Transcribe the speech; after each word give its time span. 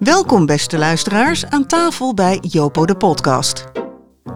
Welkom 0.00 0.46
beste 0.46 0.78
luisteraars 0.78 1.46
aan 1.46 1.66
tafel 1.66 2.14
bij 2.14 2.38
Jopo 2.40 2.86
de 2.86 2.96
podcast. 2.96 3.64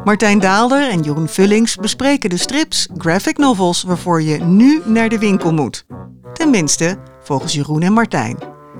Martijn 0.05 0.39
Daalder 0.39 0.91
en 0.91 1.01
Jeroen 1.01 1.29
Vullings 1.29 1.77
bespreken 1.77 2.31
de 2.31 2.37
strips, 2.37 2.89
graphic 2.97 3.39
novels 3.39 3.83
waarvoor 3.83 4.23
je 4.23 4.39
nu 4.39 4.83
naar 4.85 5.09
de 5.09 5.19
winkel 5.19 5.53
moet. 5.53 5.87
Tenminste, 6.33 6.99
volgens 7.23 7.53
Jeroen 7.53 7.83
en 7.83 7.93
Martijn. 7.93 8.39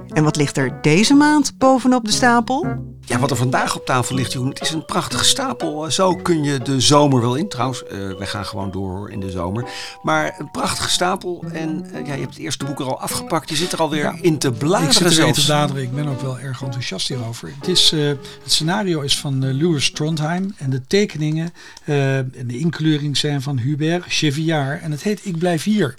En 0.09 0.25
wat 0.25 0.37
ligt 0.37 0.57
er 0.57 0.83
deze 0.83 1.15
maand 1.15 1.59
bovenop 1.59 2.05
de 2.05 2.13
stapel? 2.13 2.67
Ja, 3.07 3.19
wat 3.19 3.31
er 3.31 3.37
vandaag 3.37 3.77
op 3.77 3.87
tafel 3.87 4.15
ligt, 4.15 4.33
Jeroen, 4.33 4.49
het 4.49 4.61
is 4.61 4.71
een 4.71 4.85
prachtige 4.85 5.25
stapel. 5.25 5.91
Zo 5.91 6.17
kun 6.17 6.45
je 6.45 6.59
de 6.59 6.81
zomer 6.81 7.21
wel 7.21 7.35
in. 7.35 7.49
Trouwens, 7.49 7.83
uh, 7.93 8.17
wij 8.19 8.27
gaan 8.27 8.47
gewoon 8.47 8.71
door 8.71 9.11
in 9.11 9.21
de 9.21 9.31
zomer. 9.31 9.69
Maar 10.03 10.35
een 10.39 10.51
prachtige 10.51 10.91
stapel. 10.91 11.45
En 11.53 11.87
uh, 11.87 12.07
ja, 12.07 12.15
je 12.15 12.21
hebt 12.21 12.35
het 12.35 12.43
eerste 12.43 12.65
boek 12.65 12.81
er 12.81 12.87
al 12.87 13.01
afgepakt. 13.01 13.49
Je 13.49 13.57
zit 13.57 13.73
er 13.73 13.79
alweer 13.79 14.03
ja, 14.03 14.17
in 14.21 14.39
te 14.39 14.53
bladeren 14.53 14.87
Ik 14.87 14.93
zit 14.93 15.07
er 15.07 15.13
zelfs. 15.13 15.39
in 15.39 15.45
te 15.45 15.47
bladeren. 15.47 15.83
Ik 15.83 15.95
ben 15.95 16.09
ook 16.09 16.21
wel 16.21 16.39
erg 16.39 16.63
enthousiast 16.63 17.09
hierover. 17.09 17.53
Het, 17.59 17.69
is, 17.69 17.93
uh, 17.93 18.09
het 18.09 18.19
scenario 18.45 19.01
is 19.01 19.19
van 19.19 19.59
Louis 19.59 19.91
Trondheim. 19.91 20.55
En 20.59 20.71
de 20.71 20.87
tekeningen 20.87 21.53
en 21.85 22.33
de 22.47 22.59
inkleuring 22.59 23.17
zijn 23.17 23.43
van 23.43 23.59
Hubert 23.59 24.05
Chevillard. 24.09 24.83
En 24.83 24.91
het 24.91 25.03
heet 25.03 25.21
Ik 25.23 25.39
blijf 25.39 25.63
hier. 25.63 25.95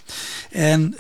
En 0.51 0.95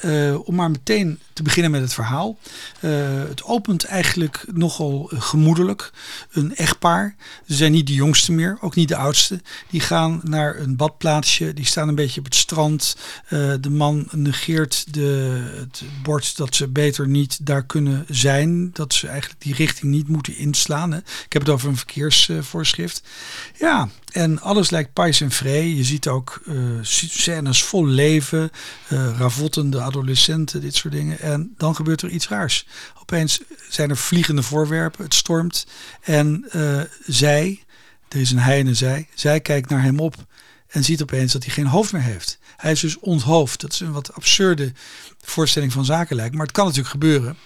om 0.45 0.55
maar 0.55 0.71
meteen 0.71 1.19
te 1.35 1.43
beginnen 1.43 1.71
met 1.71 1.81
het 1.81 1.93
verhaal. 1.93 2.37
het 2.79 3.43
opent 3.43 3.85
eigenlijk 3.85 4.45
nogal 4.53 5.11
gemoedelijk 5.13 5.91
een 6.31 6.55
echtpaar. 6.55 7.15
Ze 7.47 7.53
zijn 7.53 7.71
niet 7.71 7.87
de 7.87 7.93
jongste 7.93 8.31
meer, 8.31 8.57
ook 8.61 8.75
niet 8.75 8.87
de 8.87 8.95
oudste. 8.95 9.41
Die 9.69 9.79
gaan 9.79 10.21
naar 10.23 10.59
een 10.59 10.75
badplaatsje. 10.75 11.53
Die 11.53 11.65
staan 11.65 11.87
een 11.87 11.95
beetje 11.95 12.19
op 12.19 12.25
het 12.25 12.35
strand. 12.35 12.95
Uh, 13.29 13.53
de 13.59 13.69
man 13.69 14.07
negeert 14.11 14.93
de, 14.93 15.41
het 15.59 15.83
bord 16.03 16.37
dat 16.37 16.55
ze 16.55 16.67
beter 16.67 17.07
niet 17.07 17.45
daar 17.45 17.65
kunnen 17.65 18.05
zijn. 18.09 18.69
Dat 18.73 18.93
ze 18.93 19.07
eigenlijk 19.07 19.41
die 19.41 19.53
richting 19.53 19.91
niet 19.91 20.07
moeten 20.07 20.37
inslaan. 20.37 20.91
Hè. 20.91 20.97
Ik 20.97 21.33
heb 21.33 21.41
het 21.41 21.51
over 21.51 21.69
een 21.69 21.77
verkeersvoorschrift. 21.77 23.03
ja, 23.59 23.89
en 24.15 24.41
alles 24.41 24.69
lijkt 24.69 24.93
pais 24.93 25.21
en 25.21 25.31
vree. 25.31 25.75
Je 25.75 25.83
ziet 25.83 26.07
ook 26.07 26.41
uh, 26.45 26.55
scènes 26.81 27.63
vol 27.63 27.85
leven, 27.85 28.51
uh, 28.89 29.09
ravottende 29.17 29.81
adolescenten, 29.81 30.61
dit 30.61 30.75
soort 30.75 30.93
dingen. 30.93 31.19
En 31.25 31.53
dan 31.57 31.75
gebeurt 31.75 32.01
er 32.01 32.09
iets 32.09 32.27
raars. 32.27 32.67
Opeens 33.01 33.41
zijn 33.69 33.89
er 33.89 33.97
vliegende 33.97 34.43
voorwerpen, 34.43 35.03
het 35.03 35.13
stormt. 35.13 35.67
En 36.01 36.45
uh, 36.55 36.81
zij, 37.05 37.63
er 38.07 38.19
is 38.19 38.31
een 38.31 38.39
hij 38.39 38.59
en 38.59 38.75
zij, 38.75 39.07
zij 39.13 39.39
kijkt 39.39 39.69
naar 39.69 39.81
hem 39.81 39.99
op 39.99 40.15
en 40.67 40.83
ziet 40.83 41.01
opeens 41.01 41.33
dat 41.33 41.43
hij 41.43 41.53
geen 41.53 41.67
hoofd 41.67 41.91
meer 41.91 42.01
heeft. 42.01 42.39
Hij 42.57 42.71
is 42.71 42.79
dus 42.79 42.99
onthoofd. 42.99 43.61
Dat 43.61 43.71
is 43.71 43.79
een 43.79 43.91
wat 43.91 44.13
absurde 44.13 44.71
voorstelling 45.21 45.71
van 45.71 45.85
zaken 45.85 46.15
lijkt, 46.15 46.35
maar 46.35 46.45
het 46.45 46.55
kan 46.55 46.65
natuurlijk 46.65 46.91
gebeuren. 46.91 47.37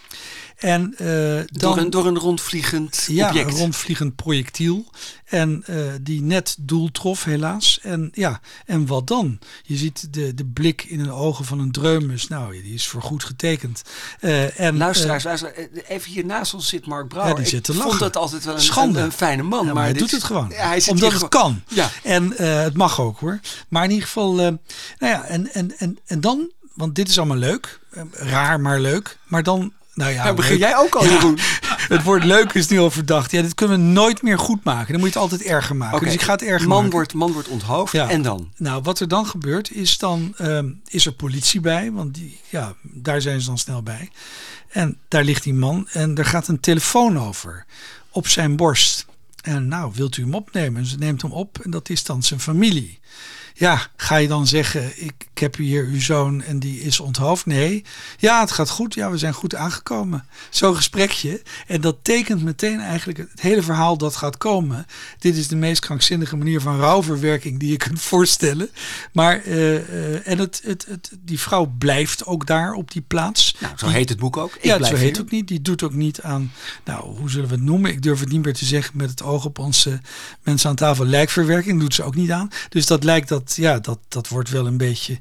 En, 0.60 0.96
uh, 1.02 1.36
dan, 1.36 1.46
door, 1.52 1.78
een, 1.78 1.90
door 1.90 2.06
een 2.06 2.18
rondvliegend 2.18 3.06
ja, 3.08 3.28
object. 3.28 3.52
een 3.52 3.58
rondvliegend 3.58 4.16
projectiel. 4.16 4.86
En 5.26 5.64
uh, 5.70 5.78
die 6.02 6.22
net 6.22 6.56
doel 6.60 6.92
trof, 6.92 7.24
helaas. 7.24 7.80
En 7.82 8.10
ja, 8.14 8.40
en 8.66 8.86
wat 8.86 9.08
dan? 9.08 9.40
Je 9.64 9.76
ziet 9.76 10.14
de, 10.14 10.34
de 10.34 10.46
blik 10.46 10.84
in 10.84 11.04
de 11.04 11.12
ogen 11.12 11.46
van 11.46 11.60
een 11.60 11.72
dreumes. 11.72 12.28
Nou, 12.28 12.62
die 12.62 12.74
is 12.74 12.88
voorgoed 12.88 13.24
getekend. 13.24 13.82
Uh, 14.22 14.60
en, 14.60 14.78
luisteraars, 14.78 15.24
luisteraars, 15.24 15.58
even 15.88 16.12
hier 16.12 16.26
naast 16.26 16.54
ons 16.54 16.68
zit 16.68 16.86
Mark 16.86 17.08
Brouwer. 17.08 17.34
Ja, 17.36 17.40
die 17.42 17.50
zit 17.50 17.64
te 17.64 17.72
Ik 17.72 17.78
lachen. 17.78 17.98
vond 17.98 18.14
dat 18.14 18.22
altijd 18.22 18.44
wel 18.46 18.56
een, 18.56 18.62
Schande. 18.62 19.00
een, 19.00 19.06
een 19.06 19.12
fijne 19.12 19.44
man. 19.44 19.60
Ja, 19.60 19.66
maar, 19.66 19.74
maar 19.74 19.84
hij 19.84 19.94
doet 19.94 20.12
het 20.12 20.24
gewoon. 20.24 20.50
Ja, 20.50 20.68
hij 20.68 20.84
Omdat 20.88 21.12
het 21.12 21.14
gewoon- 21.14 21.30
kan. 21.30 21.62
Ja. 21.68 21.90
En 22.04 22.32
het 22.64 22.78
mag 22.78 23.00
ook 23.02 23.20
hoor. 23.20 23.40
Maar 23.68 23.84
in 23.84 23.90
ieder 23.90 24.06
geval, 24.06 24.34
nou 24.34 24.58
ja, 25.00 25.24
en, 25.24 25.54
en, 25.54 25.78
en, 25.78 25.98
en 26.06 26.22
dan, 26.22 26.52
want 26.74 26.96
dit 26.96 27.08
is 27.10 27.18
allemaal 27.18 27.38
leuk. 27.38 27.80
Raar, 28.12 28.60
maar 28.60 28.80
leuk. 28.80 29.18
Maar 29.28 29.44
dan, 29.44 29.74
nou 30.00 30.12
ja. 30.12 30.24
Nou, 30.24 30.36
begin 30.36 30.52
leuk. 30.52 30.62
jij 30.62 30.78
ook 30.78 30.96
al, 30.96 31.04
Ja. 31.06 31.34
Het 31.96 32.04
woord 32.04 32.24
leuk 32.24 32.54
is 32.54 32.68
nu 32.68 32.80
al 32.80 32.92
verdacht. 32.92 33.32
Ja, 33.32 33.42
dit 33.42 33.54
kunnen 33.54 33.78
we 33.78 33.84
nooit 33.84 34.22
meer 34.22 34.40
goed 34.40 34.64
maken. 34.64 34.92
Dan 34.92 35.00
moet 35.02 35.14
je 35.14 35.20
het 35.20 35.32
altijd 35.32 35.50
erger 35.50 35.76
maken. 35.76 35.96
Oké, 35.96 36.06
Dus 36.06 36.14
ik 36.14 36.22
ga 36.22 36.32
het 36.32 36.44
erger 36.44 36.68
man 36.68 36.78
maken. 36.78 36.92
Wordt, 36.92 37.14
man 37.14 37.32
wordt 37.32 37.48
onthoofd 37.48 37.92
Ja. 37.94 38.10
en 38.10 38.22
dan? 38.22 38.52
Nou, 38.58 38.82
wat 38.84 39.00
er 39.00 39.08
dan 39.08 39.26
gebeurt 39.26 39.72
is 39.72 39.98
dan 39.98 40.34
ehm, 40.38 40.70
is 40.88 41.06
er 41.06 41.12
politie 41.14 41.60
bij, 41.60 41.92
want 41.92 42.14
die, 42.14 42.40
ja, 42.50 42.74
daar 42.82 43.22
zijn 43.22 43.42
ze 43.42 43.48
dan 43.48 43.58
snel 43.58 43.84
bij. 43.84 44.10
En 44.70 44.98
daar 45.08 45.24
ligt 45.24 45.44
die 45.44 45.54
man 45.54 45.88
en 45.92 46.16
er 46.18 46.26
gaat 46.26 46.48
een 46.48 46.60
telefoon 46.60 47.20
over 47.20 47.66
op 48.10 48.28
zijn 48.28 48.56
borst. 48.56 49.06
En 49.42 49.68
nou, 49.68 49.92
wilt 49.96 50.18
u 50.18 50.22
hem 50.22 50.34
opnemen? 50.36 50.82
En 50.82 50.88
ze 50.88 50.98
neemt 50.98 51.22
hem 51.22 51.32
op 51.32 51.60
en 51.64 51.72
dat 51.72 51.90
is 51.90 52.04
dan 52.04 52.24
zijn 52.24 52.40
familie. 52.40 53.00
Ja, 53.60 53.88
ga 53.96 54.16
je 54.16 54.28
dan 54.28 54.48
zeggen, 54.48 54.92
ik, 54.96 55.14
ik 55.32 55.38
heb 55.38 55.56
hier 55.56 55.86
uw 55.86 56.02
zoon 56.02 56.42
en 56.42 56.60
die 56.60 56.82
is 56.82 57.00
onthoofd? 57.00 57.46
Nee. 57.46 57.84
Ja, 58.18 58.40
het 58.40 58.52
gaat 58.52 58.70
goed. 58.70 58.94
Ja, 58.94 59.12
we 59.12 59.18
zijn 59.18 59.34
goed 59.34 59.56
aangekomen. 59.56 60.26
Zo'n 60.50 60.76
gesprekje. 60.76 61.42
En 61.68 61.82
dat 61.82 61.98
tekent 62.02 62.44
meteen 62.44 62.80
eigenlijk 62.80 63.18
het 63.18 63.42
hele 63.42 63.62
verhaal 63.62 63.98
dat 63.98 64.16
gaat 64.16 64.38
komen. 64.38 64.86
Dit 65.20 65.36
is 65.36 65.48
de 65.48 65.56
meest 65.56 65.80
krankzinnige 65.80 66.36
manier 66.36 66.62
van 66.62 66.80
rouwverwerking 66.80 67.60
die 67.60 67.72
je 67.72 67.78
kunt 67.78 68.02
voorstellen. 68.02 68.70
Maar, 69.12 69.46
uh, 69.46 69.74
uh, 69.74 70.28
en 70.28 70.38
het, 70.38 70.62
het, 70.64 70.86
het, 70.90 71.12
die 71.20 71.40
vrouw 71.40 71.74
blijft 71.78 72.26
ook 72.26 72.46
daar 72.46 72.74
op 72.74 72.92
die 72.92 73.04
plaats. 73.08 73.56
Nou, 73.60 73.74
zo 73.78 73.88
heet 73.88 74.10
het 74.10 74.20
boek 74.20 74.38
ook. 74.38 74.56
Ik 74.56 74.64
ja, 74.64 74.78
blijf 74.78 74.94
zo 74.94 75.00
heet 75.00 75.08
hier. 75.08 75.12
het 75.12 75.22
ook 75.22 75.32
niet. 75.32 75.48
Die 75.48 75.62
doet 75.62 75.84
ook 75.84 75.94
niet 75.94 76.22
aan, 76.22 76.52
nou, 76.86 77.18
hoe 77.18 77.30
zullen 77.30 77.50
we 77.50 77.56
het 77.56 77.64
noemen? 77.64 77.92
Ik 77.92 78.02
durf 78.02 78.20
het 78.20 78.32
niet 78.32 78.46
meer 78.46 78.54
te 78.54 78.66
zeggen 78.66 78.98
met 78.98 79.10
het 79.10 79.24
oog 79.24 79.46
op 79.46 79.60
onze 79.60 80.00
mensen 80.44 80.70
aan 80.70 80.76
tafel. 80.76 81.06
Lijkverwerking 81.06 81.80
doet 81.80 81.94
ze 81.94 82.04
ook 82.04 82.16
niet 82.16 82.32
aan. 82.32 82.50
Dus 82.70 82.86
dat 82.86 83.04
lijkt 83.04 83.30
dat, 83.30 83.49
ja, 83.56 83.80
dat, 83.80 84.00
dat 84.08 84.28
wordt 84.28 84.50
wel 84.50 84.68
een 84.68 84.78
beetje 84.78 85.20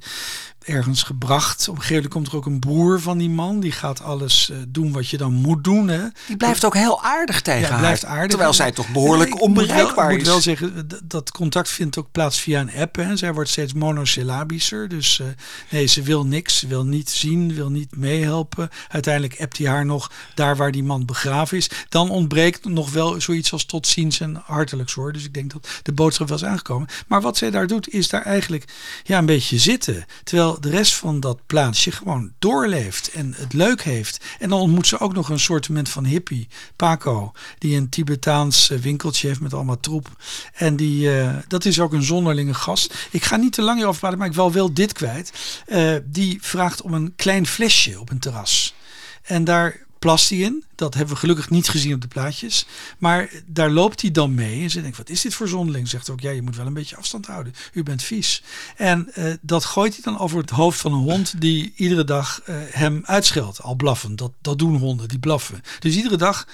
ergens 0.65 1.03
gebracht. 1.03 1.69
Op 1.69 1.75
een 1.75 1.81
gegeven 1.81 1.95
moment 2.03 2.13
komt 2.13 2.27
er 2.29 2.37
ook 2.37 2.47
een 2.47 2.59
broer 2.59 3.01
van 3.01 3.19
die 3.19 3.31
man. 3.31 3.61
Die 3.61 3.73
gaat 3.73 4.03
alles 4.03 4.49
uh, 4.53 4.57
doen 4.69 4.93
wat 4.93 5.09
je 5.09 5.17
dan 5.17 5.33
moet 5.33 5.65
doen. 5.65 5.89
Hè. 5.89 6.03
Die 6.27 6.37
blijft 6.37 6.65
ook 6.65 6.75
heel 6.75 7.03
aardig 7.03 7.41
tegen 7.43 7.61
Ja, 7.61 7.69
haar. 7.69 7.79
blijft 7.79 8.05
aardig. 8.05 8.29
Terwijl 8.29 8.53
zij 8.53 8.73
toch 8.73 8.89
behoorlijk 8.93 9.29
Ik 9.29 9.35
moet 9.35 9.39
wel- 9.41 9.49
onbereikbaar 9.49 10.11
Ik 10.11 10.17
moet 10.17 10.27
is. 10.27 10.33
wel 10.33 10.41
zeggen, 10.41 10.87
d- 10.89 11.01
dat 11.05 11.31
contact 11.31 11.69
vindt 11.69 11.99
ook 11.99 12.09
plaats 12.13 12.41
via 12.41 12.61
een 12.61 12.73
app. 12.77 12.97
Hè. 12.97 13.17
Zij 13.17 13.33
wordt 13.35 13.51
steeds 13.51 13.73
monosyllabischer. 13.73 14.89
Dus 14.89 15.19
uh, 15.19 15.27
nee, 15.71 15.87
ze 15.87 16.03
wil 16.03 16.27
niks. 16.27 16.59
Ze 16.59 16.67
wil 16.67 16.85
niet 16.85 17.11
zien, 17.11 17.55
wil 17.55 17.71
niet 17.71 17.97
meehelpen. 17.97 18.69
Uiteindelijk 18.89 19.41
appt 19.41 19.59
hij 19.59 19.67
haar 19.67 19.87
nog 19.87 20.11
daar 20.35 20.57
waar 20.57 20.73
die 20.73 20.85
man 20.85 21.05
begraven 21.07 21.57
is. 21.57 21.71
Dan 21.89 22.11
ontbreekt 22.11 22.65
nog 22.65 22.91
wel 22.93 23.21
zoiets 23.21 23.53
als 23.53 23.65
tot 23.65 23.87
ziens 23.87 24.21
en 24.21 24.43
hartelijks 24.45 24.93
hoor. 24.93 25.13
Dus 25.13 25.25
ik 25.25 25.35
denk 25.35 25.53
dat 25.53 25.69
de 25.83 25.93
boodschap 25.93 26.29
wel 26.29 26.37
is 26.37 26.45
aangekomen. 26.45 26.89
Maar 27.07 27.21
wat 27.21 27.37
zij 27.37 27.51
daar 27.51 27.67
doet, 27.67 27.89
is 27.89 28.09
daar 28.09 28.23
eigenlijk 28.23 28.65
ja, 29.05 29.19
een 29.19 29.27
beetje 29.27 29.59
zitten. 29.59 30.05
Terwijl 30.25 30.58
de 30.63 30.71
rest 30.71 30.95
van 30.95 31.21
dat 31.21 31.39
plaatsje 31.47 31.91
gewoon 31.91 32.33
doorleeft 32.39 33.11
en 33.11 33.35
het 33.37 33.53
leuk 33.53 33.83
heeft. 33.83 34.25
En 34.39 34.49
dan 34.49 34.61
ontmoet 34.61 34.87
ze 34.87 34.99
ook 34.99 35.15
nog 35.15 35.29
een 35.29 35.39
soortement 35.39 35.89
van 35.89 36.05
hippie, 36.05 36.49
Paco, 36.77 37.33
die 37.59 37.77
een 37.77 37.89
Tibetaans 37.89 38.71
eh, 38.71 38.79
winkeltje 38.79 39.29
heeft 39.29 39.41
met 39.41 39.55
allemaal 39.55 39.81
troep. 39.81 40.09
En 40.55 40.77
die, 40.77 41.09
uh, 41.09 41.37
dat 41.49 41.65
is 41.65 41.81
ook 41.81 41.93
een 41.93 42.03
zonderlinge 42.03 42.55
gast. 42.55 42.95
Ik 43.11 43.25
ga 43.25 43.37
niet 43.37 43.53
te 43.53 43.63
lang 43.63 43.77
hierover 43.77 44.01
praten, 44.01 44.19
maar 44.19 44.29
ik 44.29 44.35
wil 44.35 44.53
wel 44.53 44.75
dit 44.75 44.93
kwijt. 44.93 45.33
Uh, 45.67 45.95
die 46.05 46.39
vraagt 46.41 46.83
om 46.83 46.95
een 46.95 47.13
klein 47.17 47.47
flesje 47.47 48.01
op 48.01 48.11
een 48.11 48.19
terras. 48.19 48.75
En 49.23 49.45
daar 49.45 49.87
plast 49.99 50.31
hij 50.31 50.39
in. 50.39 50.65
Dat 50.75 50.95
hebben 50.95 51.15
we 51.15 51.21
gelukkig 51.21 51.51
niet 51.51 51.69
gezien 51.69 51.95
op 51.95 52.01
de 52.01 52.09
plaatjes. 52.09 52.67
Maar 52.99 53.31
daar 53.47 53.71
loopt 53.71 54.01
hij 54.01 54.11
dan 54.11 54.35
mee. 54.35 54.63
En 54.63 54.71
ze 54.71 54.83
denkt, 54.83 54.97
wat 54.97 55.09
is 55.09 55.21
dit 55.21 55.35
voor 55.35 55.49
zonderling? 55.49 55.89
Zegt 55.89 56.11
ook, 56.11 56.21
ja, 56.21 56.31
je 56.31 56.43
moet 56.43 56.57
wel 56.57 56.67
een 56.67 56.75
beetje 56.75 56.97
afstand 56.97 57.27
houden. 57.27 57.55
U 57.73 57.83
bent 57.83 58.03
vies. 58.03 58.43
En 58.77 59.11
uh, 59.19 59.33
dat 59.41 59.65
gooit 59.65 59.93
hij 59.93 60.03
dan 60.03 60.19
over 60.19 60.39
het 60.39 60.51
hoofd 60.51 60.81
van 60.81 60.93
een 60.93 60.99
hond 60.99 61.41
die 61.41 61.73
iedere 61.77 62.05
dag 62.05 62.43
uh, 62.47 62.57
hem 62.71 63.03
uitscheldt. 63.05 63.63
Al 63.63 63.75
blaffend. 63.75 64.19
Dat, 64.19 64.33
dat 64.41 64.59
doen 64.59 64.77
honden, 64.77 65.09
die 65.09 65.19
blaffen. 65.19 65.63
Dus 65.79 65.97
iedere 65.97 66.17
dag 66.17 66.47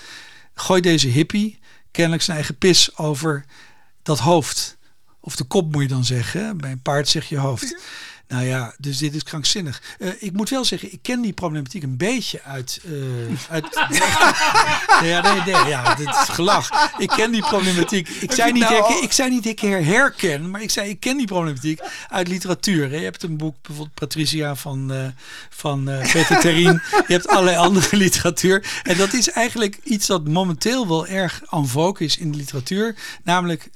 gooit 0.55 0.83
deze 0.83 1.09
hippie 1.09 1.59
kennelijk 1.91 2.23
zijn 2.23 2.37
eigen 2.37 2.59
pis 2.59 2.97
over 2.97 3.45
dat 4.03 4.19
hoofd. 4.19 4.77
Of 5.21 5.37
de 5.37 5.45
kop 5.45 5.73
moet 5.73 5.83
je 5.83 5.89
dan 5.89 6.05
zeggen. 6.05 6.57
Bij 6.57 6.71
een 6.71 6.83
paard 6.83 7.09
zeg 7.09 7.29
je 7.29 7.39
hoofd. 7.39 7.77
Nou 8.29 8.45
ja, 8.47 8.75
dus 8.79 8.99
dit 8.99 9.15
is 9.15 9.23
krankzinnig. 9.23 9.83
Uh, 9.99 10.11
ik 10.19 10.33
moet 10.33 10.51
wel 10.51 10.65
zeggen, 10.65 10.93
ik 10.93 10.99
ken 11.03 11.21
die 11.21 11.33
problematiek 11.33 11.83
een 11.83 11.97
beetje 11.97 12.43
uit. 12.43 12.81
Uh, 12.85 13.51
uit 13.51 13.67
ja, 15.11 15.33
nee, 15.33 15.55
nee, 15.55 15.69
ja, 15.69 15.95
dit 15.95 16.09
is 16.09 16.29
gelach. 16.29 16.93
Ik 16.99 17.09
ken 17.09 17.31
die 17.31 17.41
problematiek. 17.41 18.09
Ik 18.09 18.33
zei, 18.33 18.53
niet, 18.53 18.63
nou 18.63 18.75
herken, 18.75 19.03
ik 19.03 19.13
zei 19.13 19.31
niet 19.31 19.47
ik 19.47 19.61
herken, 19.61 20.51
maar 20.51 20.63
ik 20.63 20.71
zei 20.71 20.89
ik 20.89 21.01
ken 21.01 21.17
die 21.17 21.27
problematiek 21.27 21.81
uit 22.09 22.29
literatuur. 22.29 22.91
Hè. 22.91 22.97
Je 22.97 23.05
hebt 23.05 23.23
een 23.23 23.37
boek, 23.37 23.57
bijvoorbeeld 23.63 23.95
Patricia 23.95 24.55
van, 24.55 24.93
uh, 24.93 25.07
van 25.51 25.85
Peter 25.85 26.41
Terrien. 26.41 26.83
Je 26.91 27.13
hebt 27.13 27.29
allerlei 27.29 27.57
andere 27.57 27.97
literatuur. 28.05 28.81
En 28.83 28.97
dat 28.97 29.13
is 29.13 29.31
eigenlijk 29.31 29.79
iets 29.83 30.07
dat 30.07 30.29
momenteel 30.29 30.89
wel 30.89 31.07
erg 31.07 31.43
en 31.51 31.69
vogue 31.69 32.07
is 32.07 32.17
in 32.17 32.31
de 32.31 32.37
literatuur. 32.37 32.95
Namelijk, 33.23 33.71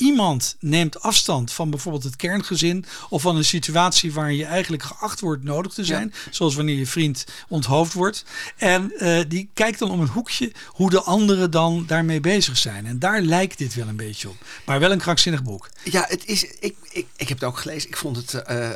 iemand 0.00 0.56
neemt 0.60 1.00
afstand 1.02 1.52
van 1.52 1.70
bijvoorbeeld 1.70 2.04
het 2.04 2.16
kerngezin 2.16 2.84
of 3.08 3.22
van 3.22 3.36
een 3.36 3.44
situatie 3.44 4.12
waarin 4.12 4.36
je 4.36 4.44
eigenlijk 4.44 4.82
geacht 4.82 5.20
wordt 5.20 5.44
nodig 5.44 5.72
te 5.72 5.84
zijn. 5.84 6.12
Ja. 6.24 6.30
Zoals 6.30 6.54
wanneer 6.54 6.76
je 6.76 6.86
vriend 6.86 7.24
onthoofd 7.48 7.92
wordt. 7.92 8.24
En 8.56 8.92
uh, 8.98 9.20
die 9.28 9.50
kijkt 9.54 9.78
dan 9.78 9.90
om 9.90 10.00
een 10.00 10.08
hoekje 10.08 10.52
hoe 10.66 10.90
de 10.90 11.02
anderen 11.02 11.50
dan 11.50 11.84
daarmee 11.86 12.20
bezig 12.20 12.58
zijn. 12.58 12.86
En 12.86 12.98
daar 12.98 13.20
lijkt 13.20 13.58
dit 13.58 13.74
wel 13.74 13.88
een 13.88 13.96
beetje 13.96 14.28
op. 14.28 14.36
Maar 14.64 14.80
wel 14.80 14.92
een 14.92 14.98
krankzinnig 14.98 15.42
boek. 15.42 15.70
Ja, 15.84 16.04
het 16.08 16.26
is, 16.26 16.44
ik, 16.44 16.76
ik, 16.90 17.06
ik 17.16 17.28
heb 17.28 17.40
het 17.40 17.48
ook 17.48 17.58
gelezen. 17.58 17.88
Ik 17.88 17.96
vond 17.96 18.16
het 18.16 18.42
uh, 18.50 18.70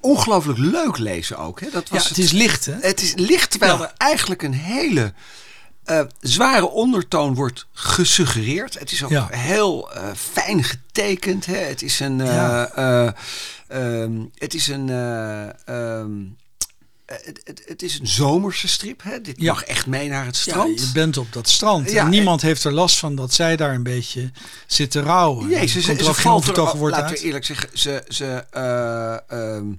ongelooflijk 0.00 0.58
leuk 0.58 0.98
lezen 0.98 1.38
ook. 1.38 1.60
Hè? 1.60 1.70
Dat 1.70 1.88
was 1.88 2.02
ja, 2.02 2.08
het 2.08 2.18
is 2.18 2.32
licht 2.32 2.64
hè? 2.66 2.76
Het 2.80 3.02
is 3.02 3.12
licht, 3.16 3.50
terwijl 3.50 3.76
Ja. 3.78 3.82
er 3.84 3.92
eigenlijk 3.96 4.42
een 4.42 4.54
hele 4.54 5.12
eh, 5.84 6.00
zware 6.20 6.68
ondertoon 6.70 7.34
wordt 7.34 7.66
gesuggereerd. 7.72 8.78
Het 8.78 8.92
is 8.92 9.04
ook 9.04 9.10
Ja. 9.10 9.28
heel 9.30 9.92
eh, 9.92 10.04
fijn 10.16 10.64
getekend. 10.64 11.46
Hè? 11.46 11.56
Het 11.56 11.82
is 11.82 12.00
een. 12.00 12.20
eh, 12.20 12.26
Ja. 12.34 12.68
eh, 12.74 13.10
ehm, 14.02 14.12
het 14.38 14.54
is 14.54 14.68
een. 14.68 14.88
eh, 14.88 15.42
ehm, 15.68 16.10
eh, 17.06 17.16
het, 17.24 17.40
het, 17.44 17.62
het 17.66 17.82
is 17.82 17.98
een 17.98 18.06
zomerse 18.06 18.68
strip. 18.68 19.02
Hè? 19.02 19.20
Dit 19.20 19.40
Ja. 19.40 19.52
mag 19.52 19.64
echt 19.64 19.86
mee 19.86 20.08
naar 20.08 20.24
het 20.26 20.36
Ja, 20.36 20.42
strand. 20.52 20.80
je 20.80 20.90
bent 20.92 21.16
op 21.16 21.32
dat 21.32 21.48
strand. 21.48 21.90
Ja, 21.90 22.04
en 22.04 22.10
niemand 22.10 22.42
heeft 22.42 22.64
er 22.64 22.72
last 22.72 22.98
van 22.98 23.14
dat 23.14 23.32
zij 23.34 23.56
daar 23.56 23.74
een 23.74 23.82
beetje 23.82 24.30
zit 24.66 24.90
te 24.90 25.00
rouwen. 25.00 25.48
Nee, 25.48 25.66
ze, 25.66 25.80
ze, 25.80 25.92
er 25.92 25.98
ze 26.02 26.08
ook 26.08 26.14
geen 26.14 26.22
valt 26.22 26.36
onvertogen 26.36 26.80
er, 26.80 26.90
laten 26.90 27.16
we 27.16 27.20
eerlijk 27.22 27.44
zeggen, 27.44 27.68
ze, 27.78 28.04
ze, 28.08 28.44
ehm, 29.26 29.72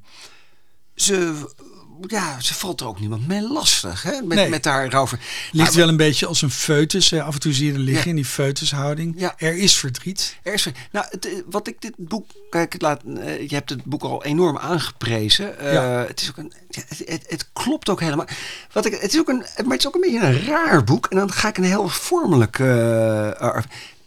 ze, 0.96 1.34
ja, 2.02 2.40
ze 2.40 2.54
valt 2.54 2.82
er 2.82 2.88
ook 2.88 3.00
niemand 3.00 3.28
mee 3.28 3.42
lastig, 3.42 4.04
hè? 4.04 4.22
Met, 4.22 4.38
Nee. 4.38 4.50
met 4.50 4.66
haar. 4.66 4.82
Ligt 4.84 5.22
Nou, 5.52 5.72
wel 5.74 5.88
een 5.88 5.98
beetje 5.98 6.26
als 6.26 6.42
een 6.42 6.52
foetus. 6.52 7.10
hè. 7.10 7.24
Af 7.24 7.34
en 7.34 7.40
toe 7.40 7.54
zie 7.54 7.66
je 7.68 7.74
er 7.74 7.80
liggen 7.80 8.04
Ja. 8.04 8.10
in 8.10 8.16
die 8.16 8.26
foetushouding. 8.26 9.14
Ja. 9.18 9.34
Er 9.38 9.56
is 9.58 9.76
verdriet. 9.76 10.38
Er 10.44 10.54
is, 10.54 10.68
nou, 10.92 11.06
het, 11.10 11.26
eh, 11.26 11.34
wat 11.50 11.68
ik 11.68 11.82
dit 11.82 11.94
boek, 11.98 12.26
kijk, 12.50 12.76
laat, 12.82 13.02
eh, 13.18 13.50
je 13.50 13.56
hebt 13.56 13.70
het 13.70 13.84
boek 13.84 14.04
al 14.04 14.24
enorm 14.24 14.58
aangeprezen. 14.58 15.60
Eh, 15.60 15.74
Ja. 15.74 15.84
Het 16.08 16.22
is 16.22 16.30
ook 16.30 16.38
een, 16.38 16.54
ja, 16.70 16.82
het, 16.88 17.02
het, 17.06 17.24
het 17.28 17.50
klopt 17.54 17.90
ook 17.90 18.00
helemaal. 18.00 18.28
Wat 18.72 18.86
ik, 18.86 18.94
het 19.02 19.14
is 19.14 19.20
ook 19.20 19.30
een, 19.30 19.38
maar 19.38 19.72
het 19.72 19.80
is 19.80 19.88
ook 19.88 19.96
een 19.96 20.02
beetje 20.02 20.20
een 20.28 20.46
raar 20.46 20.84
boek. 20.84 21.06
En 21.08 21.18
dan 21.18 21.32
ga 21.32 21.48
ik 21.48 21.58
een 21.58 21.64
heel 21.64 21.90
vormelijk. 21.90 22.60
eh, 22.60 23.58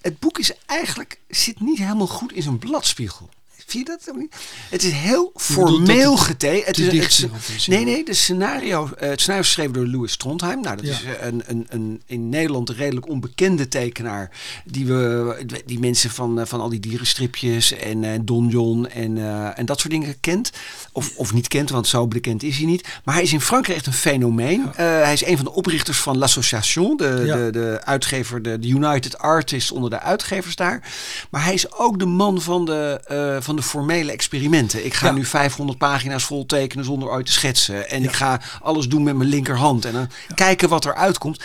het 0.00 0.18
boek 0.18 0.38
is 0.38 0.52
eigenlijk 0.66 1.18
zit 1.28 1.60
niet 1.60 1.78
helemaal 1.78 2.06
goed 2.06 2.32
in 2.32 2.42
zijn 2.42 2.58
bladspiegel. 2.58 3.28
Vind 3.66 3.86
je 3.86 3.92
dat 3.96 4.08
ook 4.14 4.20
niet? 4.20 4.34
Het 4.70 4.82
is 4.82 4.92
heel 4.92 5.30
formeel 5.34 6.16
getekend. 6.16 6.66
Het 6.66 6.78
is, 6.78 7.22
een- 7.22 7.30
het 7.32 7.66
nee, 7.66 7.84
nee, 7.84 8.04
de 8.04 8.14
scenario, 8.14 8.90
eh, 8.98 9.08
het 9.08 9.20
scenario 9.20 9.42
is 9.42 9.46
geschreven 9.48 9.72
door 9.72 9.86
Louis 9.86 10.16
Trondheim. 10.16 10.60
Nou, 10.60 10.76
dat 10.76 10.86
Ja. 10.86 10.92
is 10.92 11.04
eh, 11.04 11.26
een, 11.26 11.42
een, 11.46 11.66
een 11.68 12.02
in 12.06 12.28
Nederland 12.28 12.70
redelijk 12.70 13.08
onbekende 13.08 13.68
tekenaar. 13.68 14.30
Die, 14.64 14.86
we, 14.86 15.46
die 15.66 15.78
mensen 15.78 16.10
van, 16.10 16.40
eh, 16.40 16.46
van 16.46 16.60
al 16.60 16.68
die 16.68 16.80
dierenstripjes 16.80 17.72
en 17.72 18.24
Don 18.24 18.48
John 18.48 18.84
en, 18.84 19.18
en 19.56 19.66
dat 19.66 19.80
soort 19.80 19.92
dingen 19.92 20.20
kent. 20.20 20.50
Of, 20.92 21.12
of 21.16 21.32
niet 21.32 21.48
kent, 21.48 21.70
want 21.70 21.86
zo 21.86 22.06
bekend 22.06 22.42
is 22.42 22.56
hij 22.56 22.66
niet. 22.66 22.88
Maar 23.04 23.14
hij 23.14 23.22
is 23.22 23.32
in 23.32 23.40
Frankrijk 23.40 23.76
echt 23.78 23.86
een 23.86 23.92
fenomeen. 23.92 24.64
Hij 24.76 25.12
is 25.12 25.24
een 25.24 25.36
van 25.36 25.44
de 25.44 25.52
oprichters 25.52 25.98
van 25.98 26.18
L'Association, 26.18 26.96
de, 26.96 27.22
Ja. 27.24 27.36
de, 27.36 27.50
de 27.52 27.80
uitgever, 27.84 28.42
de, 28.42 28.58
de 28.58 28.68
United 28.68 29.18
Artists 29.18 29.70
onder 29.72 29.90
de 29.90 30.00
uitgevers 30.00 30.56
daar. 30.56 30.92
Maar 31.30 31.44
hij 31.44 31.54
is 31.54 31.72
ook 31.72 31.98
de 31.98 32.06
man 32.06 32.40
van 32.40 32.64
de, 32.64 33.00
eh, 33.06 33.36
van 33.56 33.64
de 33.64 33.70
formele 33.86 34.12
experimenten. 34.12 34.84
Ik 34.84 34.94
ga 34.94 35.06
Ja. 35.06 35.12
nu 35.12 35.24
500 35.24 35.78
pagina's 35.78 36.24
vol 36.24 36.46
tekenen 36.46 36.84
zonder 36.84 37.08
ooit 37.08 37.26
te 37.26 37.32
schetsen. 37.32 37.88
En 37.90 38.02
Ja. 38.02 38.08
ik 38.08 38.14
ga 38.14 38.40
alles 38.62 38.88
doen 38.88 39.02
met 39.02 39.16
mijn 39.16 39.28
linkerhand. 39.28 39.84
En 39.84 39.92
dan 39.92 40.08
kijken 40.34 40.68
wat 40.68 40.84
er 40.84 40.94
uitkomt. 40.94 41.44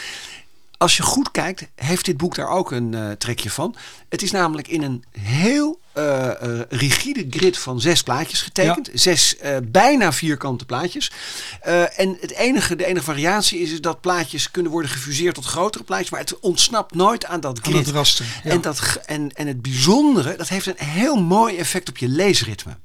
Als 0.81 0.97
je 0.97 1.03
goed 1.03 1.31
kijkt, 1.31 1.67
heeft 1.75 2.05
dit 2.05 2.17
boek 2.17 2.35
daar 2.35 2.49
ook 2.49 2.71
een 2.71 2.93
eh, 2.93 3.11
trekje 3.11 3.49
van. 3.49 3.75
Het 4.09 4.21
is 4.21 4.31
namelijk 4.31 4.67
in 4.67 4.81
een 4.81 5.03
heel 5.19 5.79
eh, 5.93 6.29
eh, 6.29 6.61
rigide 6.69 7.25
grid 7.29 7.57
van 7.57 7.81
zes 7.81 8.03
plaatjes 8.03 8.41
getekend. 8.41 8.89
Zes 8.93 9.35
bijna 9.63 10.13
vierkante 10.13 10.65
plaatjes. 10.65 11.11
En 11.95 12.17
het 12.19 12.31
enige, 12.31 12.75
de 12.75 12.85
enige 12.85 13.05
variatie 13.05 13.59
is, 13.59 13.71
is 13.71 13.81
dat 13.81 14.01
plaatjes 14.01 14.51
kunnen 14.51 14.71
worden 14.71 14.91
gefuseerd 14.91 15.35
tot 15.35 15.45
grotere 15.45 15.83
plaatjes. 15.83 16.09
Maar 16.09 16.19
het 16.19 16.39
ontsnapt 16.39 16.95
nooit 16.95 17.25
aan 17.25 17.39
dat 17.39 17.57
Aan 17.57 17.71
grid. 17.71 17.85
het 17.85 17.95
raster. 17.95 18.25
Ja. 18.43 18.51
En, 18.51 18.61
dat, 18.61 18.99
en, 19.05 19.31
en 19.33 19.47
het 19.47 19.61
bijzondere, 19.61 20.35
dat 20.35 20.49
heeft 20.49 20.65
een 20.65 20.85
heel 20.85 21.15
mooi 21.15 21.57
effect 21.57 21.89
op 21.89 21.97
je 21.97 22.07
leesritme. 22.07 22.77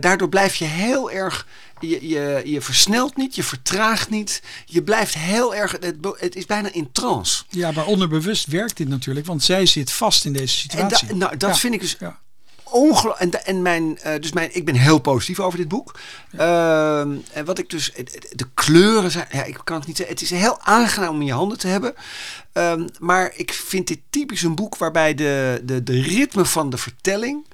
Daardoor 0.00 0.28
blijf 0.28 0.54
je 0.54 0.64
heel 0.64 1.10
erg. 1.10 1.46
Je, 1.80 2.08
je, 2.08 2.42
je 2.44 2.60
versnelt 2.60 3.16
niet, 3.16 3.34
je 3.34 3.42
vertraagt 3.42 4.10
niet. 4.10 4.42
Je 4.66 4.82
blijft 4.82 5.14
heel 5.14 5.54
erg. 5.54 5.72
Het, 5.80 5.96
het 6.18 6.36
is 6.36 6.46
bijna 6.46 6.72
in 6.72 6.92
trance. 6.92 7.44
ja, 7.48 7.70
maar 7.70 7.86
onderbewust 7.86 8.46
werkt 8.46 8.76
dit 8.76 8.88
natuurlijk. 8.88 9.26
Want 9.26 9.42
zij 9.42 9.66
zit 9.66 9.92
vast 9.92 10.24
in 10.24 10.32
deze 10.32 10.68
En 10.68 10.88
da- 10.88 10.96
situatie. 10.96 11.16
nou, 11.16 11.36
dat 11.36 11.50
Ja. 11.50 11.56
vind 11.56 11.74
ik 11.74 11.80
dus 11.80 11.96
Ja. 12.00 12.18
ongelooflijk. 12.64 13.18
En, 13.34 13.44
en 13.46 13.62
mijn, 13.62 13.98
eh, 13.98 14.20
dus 14.20 14.32
mijn, 14.32 14.50
ik 14.56 14.64
ben 14.64 14.74
heel 14.74 14.98
positief 14.98 15.40
over 15.40 15.58
dit 15.58 15.68
boek. 15.68 15.98
Ehm, 16.36 17.16
en 17.32 17.44
wat 17.44 17.58
ik 17.58 17.70
dus, 17.70 17.92
de 18.32 18.46
kleuren 18.54 19.10
zijn, 19.10 19.26
ja, 19.32 19.44
ik 19.44 19.60
kan 19.64 19.76
het 19.78 19.86
niet 19.86 19.96
zeggen. 19.96 20.14
Het 20.14 20.24
is 20.24 20.30
heel 20.30 20.60
aangenaam 20.60 21.14
om 21.14 21.20
in 21.20 21.26
je 21.26 21.32
handen 21.32 21.58
te 21.58 21.66
hebben. 21.66 21.94
Ehm, 22.52 22.88
maar 22.98 23.32
ik 23.36 23.52
vind 23.52 23.86
dit 23.86 24.00
typisch 24.10 24.42
een 24.42 24.54
boek 24.54 24.76
waarbij 24.76 25.14
de, 25.14 25.60
de, 25.64 25.82
de 25.82 26.00
ritme 26.02 26.44
van 26.44 26.70
de 26.70 26.76
vertelling, 26.76 27.46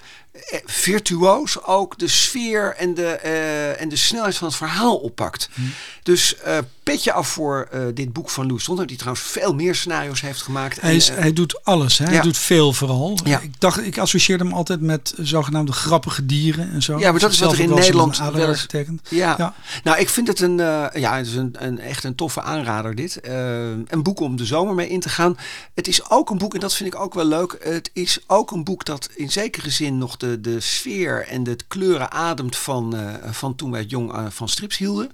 virtuoos 0.64 1.62
ook 1.64 1.99
de 1.99 2.08
sfeer 2.08 2.75
en 2.76 2.94
de, 2.94 3.06
eh, 3.06 3.81
en 3.81 3.88
de 3.88 3.97
snelheid 3.97 4.37
van 4.37 4.47
het 4.47 4.56
verhaal 4.56 4.97
oppakt. 4.97 5.49
Hm. 5.55 5.61
Dus 6.03 6.37
eh 6.37 6.58
petje 6.87 7.12
af 7.12 7.29
voor 7.29 7.69
eh, 7.70 7.81
dit 7.94 8.12
boek 8.12 8.31
van 8.31 8.47
Louis 8.47 8.62
Stondheim, 8.62 8.88
die 8.88 8.97
trouwens 8.97 9.26
veel 9.26 9.55
meer 9.55 9.75
scenario's 9.75 10.20
heeft 10.20 10.43
gemaakt. 10.43 10.81
Hij, 10.81 10.97
is, 10.97 11.11
eh, 11.11 11.17
hij 11.19 11.32
doet 11.32 11.64
alles. 11.64 11.99
Hè? 11.99 12.05
Hij 12.05 12.20
doet 12.20 12.37
veel 12.38 12.73
vooral. 12.73 13.19
Ja. 13.25 13.41
Ik 13.41 13.61
dacht, 13.61 13.87
ik 13.87 13.99
associeerde 13.99 14.44
hem 14.44 14.53
altijd 14.53 14.81
met 14.81 15.14
zogenaamde 15.19 15.73
grappige 15.73 16.26
dieren 16.26 16.73
en 16.73 16.82
zo. 16.82 16.99
Ja, 16.99 17.11
maar 17.11 17.20
dat 17.20 17.32
is 17.32 17.38
wat 17.38 17.53
er 17.53 17.61
in 17.61 17.75
Nederland 17.75 18.19
wel 18.19 18.49
eens-. 18.49 18.67
Ja. 19.08 19.35
Ja. 19.38 19.55
nou 19.85 19.99
ik 19.99 20.08
vind 20.08 20.29
het 20.29 20.41
een, 20.41 20.61
eh, 20.61 20.87
ja, 20.94 21.17
het 21.17 21.26
is 21.26 21.35
een, 21.35 21.55
een, 21.58 21.79
echt 21.79 22.05
een 22.05 22.14
toffe 22.14 22.43
aanrader 22.43 22.94
dit. 22.94 23.20
Eh, 23.20 23.69
een 23.69 24.03
boek 24.03 24.20
om 24.20 24.37
de 24.37 24.44
zomer 24.44 24.75
mee 24.75 24.88
in 24.88 25.00
te 25.00 25.08
gaan. 25.08 25.38
Het 25.75 25.88
is 25.88 26.11
ook 26.11 26.31
een 26.31 26.38
boek, 26.38 26.55
en 26.55 26.61
dat 26.61 26.75
vind 26.75 26.94
ik 26.94 27.00
ook 27.00 27.14
wel 27.14 27.25
leuk, 27.25 27.56
het 27.62 27.91
is 27.93 28.19
ook 28.26 28.50
een 28.50 28.64
boek 28.64 28.85
dat 28.85 29.08
in 29.14 29.32
zekere 29.32 29.70
zin 29.70 29.95
nog 29.98 30.16
de, 30.16 30.40
de 30.40 30.60
sfeer 30.60 31.26
en 31.28 31.43
de 31.44 31.56
kleuren 31.69 32.10
ademt 32.10 32.56
van, 32.56 32.96
eh, 32.96 33.31
van 33.31 33.54
toen 33.54 33.70
wij 33.70 33.84
jong 33.84 34.12
eh, 34.12 34.25
van 34.28 34.48
strips 34.48 34.76
hielden. 34.76 35.10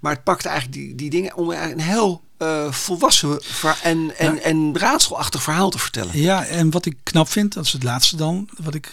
Maar 0.00 0.12
het 0.12 0.24
pakt 0.24 0.46
eigenlijk 0.46 0.76
die, 0.76 0.94
die 0.94 1.10
dingen 1.10 1.34
om 1.36 1.50
een 1.50 1.80
heel 1.80 2.22
eh, 2.36 2.72
volwassen 2.72 3.40
en, 3.82 4.18
en, 4.18 4.34
Ja. 4.34 4.40
en 4.40 4.78
raadselachtig 4.78 5.42
verhaal 5.42 5.70
te 5.70 5.78
vertellen. 5.78 6.20
Ja, 6.20 6.44
en 6.44 6.70
wat 6.70 6.86
ik 6.86 6.96
knap 7.02 7.28
vind, 7.28 7.52
dat 7.54 7.64
is 7.64 7.72
het 7.72 7.82
laatste 7.82 8.16
dan, 8.16 8.48
wat 8.62 8.74
ik 8.74 8.90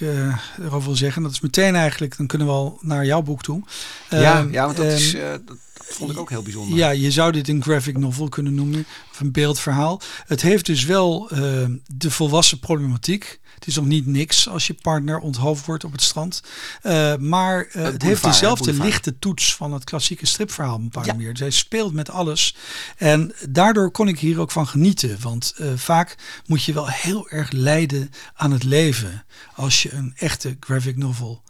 erover 0.60 0.84
wil 0.84 0.96
zeggen. 0.96 1.22
Dat 1.24 1.32
is 1.32 1.40
meteen 1.42 1.76
eigenlijk, 1.76 2.18
dan 2.18 2.28
kunnen 2.28 2.48
we 2.48 2.54
al 2.54 2.78
naar 2.82 3.06
jouw 3.06 3.22
boek 3.22 3.42
toe. 3.44 3.62
ja, 4.10 4.40
Ehm, 4.40 4.52
ja, 4.52 4.66
want 4.66 4.78
dat, 4.78 4.86
is, 4.86 5.14
ehm, 5.14 5.24
eh, 5.26 5.32
dat 5.46 5.58
vond 5.94 6.12
ik 6.12 6.18
ook 6.18 6.30
heel 6.30 6.42
bijzonder. 6.42 6.78
Ja, 6.78 6.90
je 6.90 7.12
zou 7.12 7.32
dit 7.32 7.48
een 7.48 7.64
graphic 7.64 7.98
novel 7.98 8.30
kunnen 8.30 8.54
noemen, 8.54 8.86
of 9.12 9.20
een 9.20 9.32
beeldverhaal. 9.32 10.02
Het 10.26 10.42
heeft 10.42 10.66
dus 10.66 10.86
wel 10.86 11.30
eh, 11.30 11.40
de 11.88 12.12
volwassen 12.12 12.60
problematiek. 12.60 13.40
Het 13.56 13.68
is 13.68 13.76
nog 13.76 13.86
niet 13.86 14.06
niks 14.06 14.50
als 14.50 14.68
je 14.68 14.74
partner 14.74 15.20
onthoofd 15.20 15.66
wordt 15.66 15.84
op 15.84 15.92
het 15.92 16.02
strand. 16.02 16.44
Eh, 16.82 17.16
maar 17.16 17.66
eh, 17.66 17.84
het 17.84 18.02
heeft 18.02 18.24
dezelfde 18.24 18.74
lichte 18.74 19.20
toets 19.20 19.56
van 19.56 19.74
het 19.74 19.84
klassieke 19.84 20.26
stripverhaal 20.26 20.76
een 20.76 20.90
Ja. 20.92 21.14
manier. 21.14 21.38
Zij 21.38 21.50
speelt 21.50 21.94
met 21.94 22.10
alles. 22.10 22.56
En 22.98 23.34
daardoor 23.50 23.92
kon 23.92 24.08
ik 24.08 24.20
hier 24.20 24.40
ook 24.40 24.52
van 24.52 24.68
genieten. 24.68 25.18
Want 25.22 25.56
vaak 25.76 26.16
moet 26.46 26.64
je 26.64 26.74
wel 26.74 26.88
heel 26.88 27.30
erg 27.30 27.52
lijden 27.52 28.10
aan 28.34 28.52
het 28.52 28.64
leven 28.64 29.26
als 29.56 29.84
je 29.84 29.94
een 29.94 30.14
echte 30.16 30.58
graphic 30.60 30.98
novel 30.98 31.42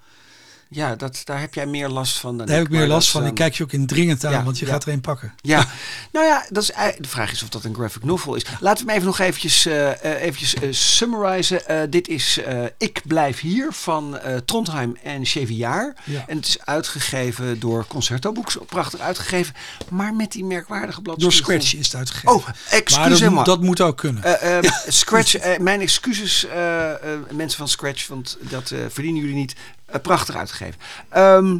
Ja, 0.73 0.95
dat, 0.95 1.21
daar 1.23 1.39
heb 1.39 1.53
jij 1.53 1.65
meer 1.65 1.89
last 1.89 2.17
van 2.17 2.37
dan 2.37 2.47
Daar 2.47 2.55
heb 2.55 2.65
ik 2.65 2.71
meer 2.71 2.87
last 2.87 3.09
van. 3.09 3.21
ehm, 3.21 3.29
Ik 3.29 3.35
kijk 3.35 3.55
je 3.55 3.63
ook 3.63 3.71
indringend 3.71 4.25
aan, 4.25 4.31
ja, 4.31 4.43
want 4.43 4.59
je 4.59 4.65
ja. 4.65 4.71
gaat 4.71 4.85
er 4.85 4.93
een 4.93 5.01
pakken. 5.01 5.33
Ja, 5.41 5.67
nou 6.13 6.25
ja, 6.25 6.45
dat 6.49 6.63
is, 6.63 6.71
de 6.97 7.07
vraag 7.07 7.31
is 7.31 7.43
of 7.43 7.49
dat 7.49 7.63
een 7.63 7.73
graphic 7.73 8.03
novel 8.03 8.35
is. 8.35 8.45
Laten 8.59 8.85
we 8.85 8.91
hem 8.91 8.99
even 8.99 9.07
nog 9.07 9.19
eventjes, 9.19 9.65
eh 9.65 9.89
eh, 9.91 10.21
eventjes 10.21 10.53
eh, 10.53 10.71
summarizen. 10.71 11.89
Dit 11.91 12.07
is 12.07 12.39
Ik 12.77 13.01
blijf 13.07 13.39
hier 13.39 13.71
van 13.71 14.19
Trondheim 14.45 14.97
en 15.03 15.25
Cheviaar. 15.25 15.95
Ja. 16.03 16.23
En 16.27 16.35
het 16.37 16.47
is 16.47 16.65
uitgegeven 16.65 17.59
door 17.59 17.85
Concerto 17.87 18.31
Books. 18.31 18.57
Prachtig 18.65 18.99
uitgegeven. 18.99 19.55
Maar 19.89 20.13
met 20.13 20.31
die 20.31 20.45
merkwaardige 20.45 21.01
Door 21.01 21.15
bladspiegel. 21.15 21.43
Scratch 21.45 21.73
is 21.79 21.85
het 21.85 21.95
uitgegeven. 21.95 22.35
Oh, 22.35 22.45
maar 22.45 22.55
excuus 22.69 23.19
dat, 23.19 23.31
me. 23.31 23.43
dat 23.43 23.61
moet 23.61 23.81
ook 23.81 23.97
kunnen. 23.97 24.23
Eh, 24.23 24.57
eh, 24.63 24.71
Scratch, 24.87 25.57
mijn 25.59 25.81
excuses, 25.81 26.47
mensen 27.29 27.57
van 27.57 27.67
Scratch, 27.67 28.07
want 28.07 28.37
dat 28.41 28.73
verdienen 28.89 29.21
jullie 29.21 29.35
niet. 29.35 29.55
Eh, 29.91 30.01
prachtig 30.01 30.35
uitgegeven. 30.35 30.79
Ehm, 31.09 31.57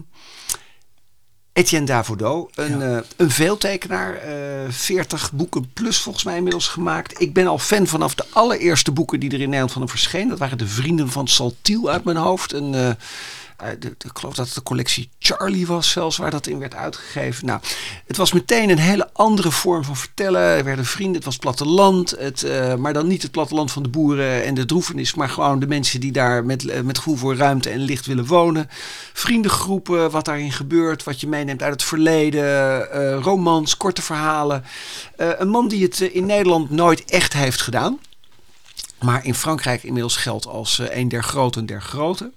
Etienne 1.53 1.85
Davodo, 1.87 2.49
een, 2.55 2.79
Ja. 2.79 2.95
eh, 2.97 3.03
een 3.17 3.31
veeltekenaar, 3.31 4.13
eh 4.15 4.69
40 4.69 5.31
boeken 5.31 5.73
plus 5.73 5.97
volgens 5.99 6.23
mij 6.23 6.35
inmiddels 6.37 6.67
gemaakt. 6.67 7.21
Ik 7.21 7.33
ben 7.33 7.47
al 7.47 7.57
fan 7.59 7.87
vanaf 7.87 8.15
de 8.15 8.25
allereerste 8.31 8.91
boeken 8.91 9.19
die 9.19 9.29
er 9.29 9.35
in 9.39 9.45
Nederland 9.45 9.71
van 9.71 9.81
hem 9.81 9.89
verschenen. 9.91 10.29
Dat 10.29 10.39
waren 10.39 10.57
de 10.57 10.67
Vrienden 10.67 11.09
van 11.09 11.27
Saltiel 11.27 11.89
uit 11.89 12.03
mijn 12.03 12.17
hoofd. 12.17 12.53
Een, 12.53 12.97
de, 13.69 13.77
de- 13.79 13.87
ik 14.07 14.17
geloof 14.17 14.33
dat 14.35 14.45
het 14.45 14.55
de 14.55 14.63
collectie 14.63 15.09
Charlie 15.19 15.67
was 15.67 15.89
zelfs, 15.89 16.17
waar 16.17 16.31
dat 16.31 16.47
in 16.47 16.59
werd 16.59 16.75
uitgegeven. 16.75 17.45
Nou, 17.45 17.59
het 18.07 18.17
was 18.17 18.31
meteen 18.31 18.69
een 18.69 18.79
hele 18.79 19.09
andere 19.13 19.51
vorm 19.51 19.83
van 19.83 19.97
vertellen. 19.97 20.41
Er 20.41 20.63
werden 20.63 20.85
vrienden, 20.85 21.15
het 21.15 21.25
was 21.25 21.37
platteland. 21.37 22.09
Het, 22.17 22.43
eh, 22.43 22.75
maar 22.75 22.93
dan 22.93 23.07
niet 23.07 23.21
het 23.21 23.31
platteland 23.31 23.71
van 23.71 23.83
de 23.83 23.89
boeren 23.89 24.43
en 24.43 24.53
de 24.53 24.65
droefenis, 24.65 25.13
maar 25.13 25.29
gewoon 25.29 25.59
de 25.59 25.67
mensen 25.67 25.99
die 25.99 26.11
daar 26.11 26.45
met, 26.45 26.67
eh, 26.67 26.81
met 26.81 26.97
gevoel 26.97 27.15
voor 27.15 27.35
ruimte 27.35 27.69
en 27.69 27.79
licht 27.79 28.05
willen 28.05 28.25
wonen. 28.25 28.69
Vriendengroepen, 29.13 30.11
wat 30.11 30.25
daarin 30.25 30.51
gebeurt, 30.51 31.03
wat 31.03 31.19
je 31.21 31.27
meeneemt 31.27 31.61
uit 31.61 31.71
het 31.73 31.83
verleden. 31.83 32.91
eh, 32.91 33.19
romans, 33.21 33.77
korte 33.77 34.01
verhalen. 34.01 34.63
Eh, 35.17 35.29
een 35.37 35.49
man 35.49 35.67
die 35.67 35.83
het 35.83 36.01
eh, 36.01 36.15
in 36.15 36.25
Nederland 36.25 36.69
nooit 36.69 37.05
echt 37.05 37.33
heeft 37.33 37.61
gedaan. 37.61 37.99
Maar 38.99 39.25
in 39.25 39.35
Frankrijk 39.35 39.83
inmiddels 39.83 40.15
geldt 40.15 40.45
als 40.47 40.79
eh, 40.79 40.97
een 40.97 41.09
der 41.09 41.23
groten 41.23 41.65
der 41.65 41.81
groten. 41.81 42.33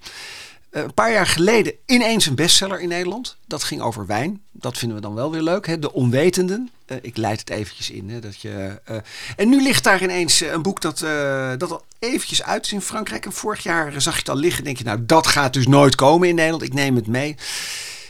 Een 0.74 0.94
paar 0.94 1.12
jaar 1.12 1.26
geleden 1.26 1.72
ineens 1.86 2.26
een 2.26 2.34
bestseller 2.34 2.80
in 2.80 2.88
Nederland. 2.88 3.36
Dat 3.46 3.64
ging 3.64 3.80
over 3.80 4.06
wijn. 4.06 4.42
Dat 4.52 4.78
vinden 4.78 4.96
we 4.96 5.02
dan 5.02 5.14
wel 5.14 5.30
weer 5.30 5.42
leuk. 5.42 5.66
Hè? 5.66 5.78
De 5.78 5.92
Onwetenden. 5.92 6.70
Uh, 6.86 6.96
ik 7.02 7.16
leid 7.16 7.40
het 7.40 7.50
eventjes 7.50 7.90
in. 7.90 8.10
Hè, 8.10 8.20
dat 8.20 8.40
je, 8.40 8.80
uh, 8.90 8.96
en 9.36 9.48
nu 9.48 9.62
ligt 9.62 9.84
daar 9.84 10.02
ineens 10.02 10.40
een 10.40 10.62
boek 10.62 10.80
dat, 10.80 11.02
uh, 11.02 11.52
dat 11.58 11.70
al 11.70 11.84
eventjes 11.98 12.42
uit 12.42 12.64
is 12.64 12.72
in 12.72 12.80
Frankrijk. 12.80 13.24
En 13.24 13.32
vorig 13.32 13.62
jaar 13.62 14.02
zag 14.02 14.12
je 14.12 14.18
het 14.18 14.28
al 14.28 14.36
liggen. 14.36 14.64
Denk 14.64 14.78
je, 14.78 14.84
nou 14.84 15.04
dat 15.06 15.26
gaat 15.26 15.52
dus 15.52 15.66
nooit 15.66 15.94
komen 15.94 16.28
in 16.28 16.34
Nederland. 16.34 16.62
Ik 16.62 16.74
neem 16.74 16.96
het 16.96 17.06
mee. 17.06 17.36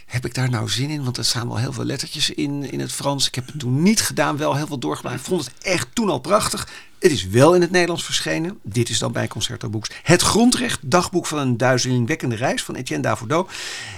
Heb 0.07 0.25
ik 0.25 0.35
daar 0.35 0.51
nou 0.51 0.69
zin 0.69 0.91
in? 0.91 1.05
Want 1.05 1.17
er 1.17 1.25
staan 1.25 1.49
wel 1.49 1.59
heel 1.59 1.73
veel 1.73 1.85
lettertjes 1.85 2.31
in, 2.31 2.71
in 2.71 2.81
het 2.81 2.93
Frans. 2.93 3.27
Ik 3.27 3.35
heb 3.35 3.47
het 3.47 3.59
toen 3.59 3.83
niet 3.83 4.01
gedaan, 4.01 4.37
wel 4.37 4.57
heel 4.57 4.67
veel 4.67 4.79
doorgebleven. 4.79 5.21
Ik 5.21 5.27
vond 5.27 5.45
het 5.45 5.55
echt 5.63 5.89
toen 5.93 6.09
al 6.09 6.19
prachtig. 6.19 6.69
Het 7.05 7.13
is 7.13 7.27
wel 7.27 7.55
in 7.55 7.61
het 7.61 7.71
Nederlands 7.71 8.05
verschenen. 8.05 8.59
Dit 8.63 8.89
is 8.89 8.99
dan 8.99 9.13
bij 9.13 9.29
Concerto 9.29 9.69
Books. 9.69 9.91
Het 10.03 10.23
grondrecht, 10.23 10.91
dagboek 10.91 11.27
van 11.27 11.39
een 11.39 11.57
duizelingwekkende 11.57 12.35
reis 12.35 12.63
van 12.63 12.75
Etienne 12.75 13.03
Davoudot. 13.03 13.51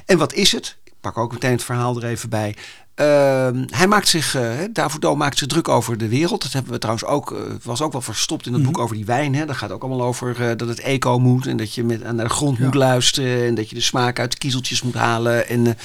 En 0.07 0.19
wat 0.19 0.33
is 0.33 0.53
het? 0.53 0.77
Ik 0.85 0.93
pak 1.01 1.19
ook 1.19 1.33
meteen 1.33 1.51
het 1.51 1.65
verhaal 1.65 1.97
er 1.97 2.05
even 2.05 2.29
bij. 2.29 2.57
Uh, 3.00 3.49
hij 3.71 3.87
maakt 3.87 4.09
zich, 4.09 4.37
uh, 4.37 4.50
Davoudot 4.71 5.17
maakt 5.17 5.38
zich 5.38 5.49
druk 5.49 5.69
over 5.69 5.99
de 5.99 6.09
wereld. 6.09 6.43
Dat 6.43 6.53
hebben 6.53 6.73
we 6.73 6.79
trouwens 6.79 7.07
ook, 7.07 7.31
uh, 7.31 7.38
was 7.62 7.83
ook 7.83 7.93
wel 7.93 8.00
verstopt 8.00 8.47
in 8.47 8.53
het 8.53 8.61
mm 8.61 8.67
-hmm. 8.67 8.75
boek 8.75 8.85
over 8.85 8.97
die 8.97 9.05
wijn. 9.05 9.35
Hè. 9.35 9.47
Dat 9.47 9.57
gaat 9.57 9.71
ook 9.71 9.83
allemaal 9.83 10.07
over 10.07 10.41
uh, 10.41 10.50
dat 10.57 10.69
het 10.69 10.81
eco 10.81 11.19
moet 11.19 11.47
en 11.47 11.57
dat 11.57 11.75
je 11.75 11.85
met, 11.85 12.12
naar 12.12 12.29
de 12.29 12.35
grond 12.35 12.59
ja. 12.59 12.65
moet 12.65 12.75
luisteren 12.75 13.47
en 13.47 13.55
dat 13.55 13.69
je 13.69 13.75
de 13.75 13.81
smaak 13.81 14.19
uit 14.19 14.31
de 14.31 14.38
kiezeltjes 14.38 14.83
moet 14.83 14.95
halen. 14.95 15.49
En 15.49 15.76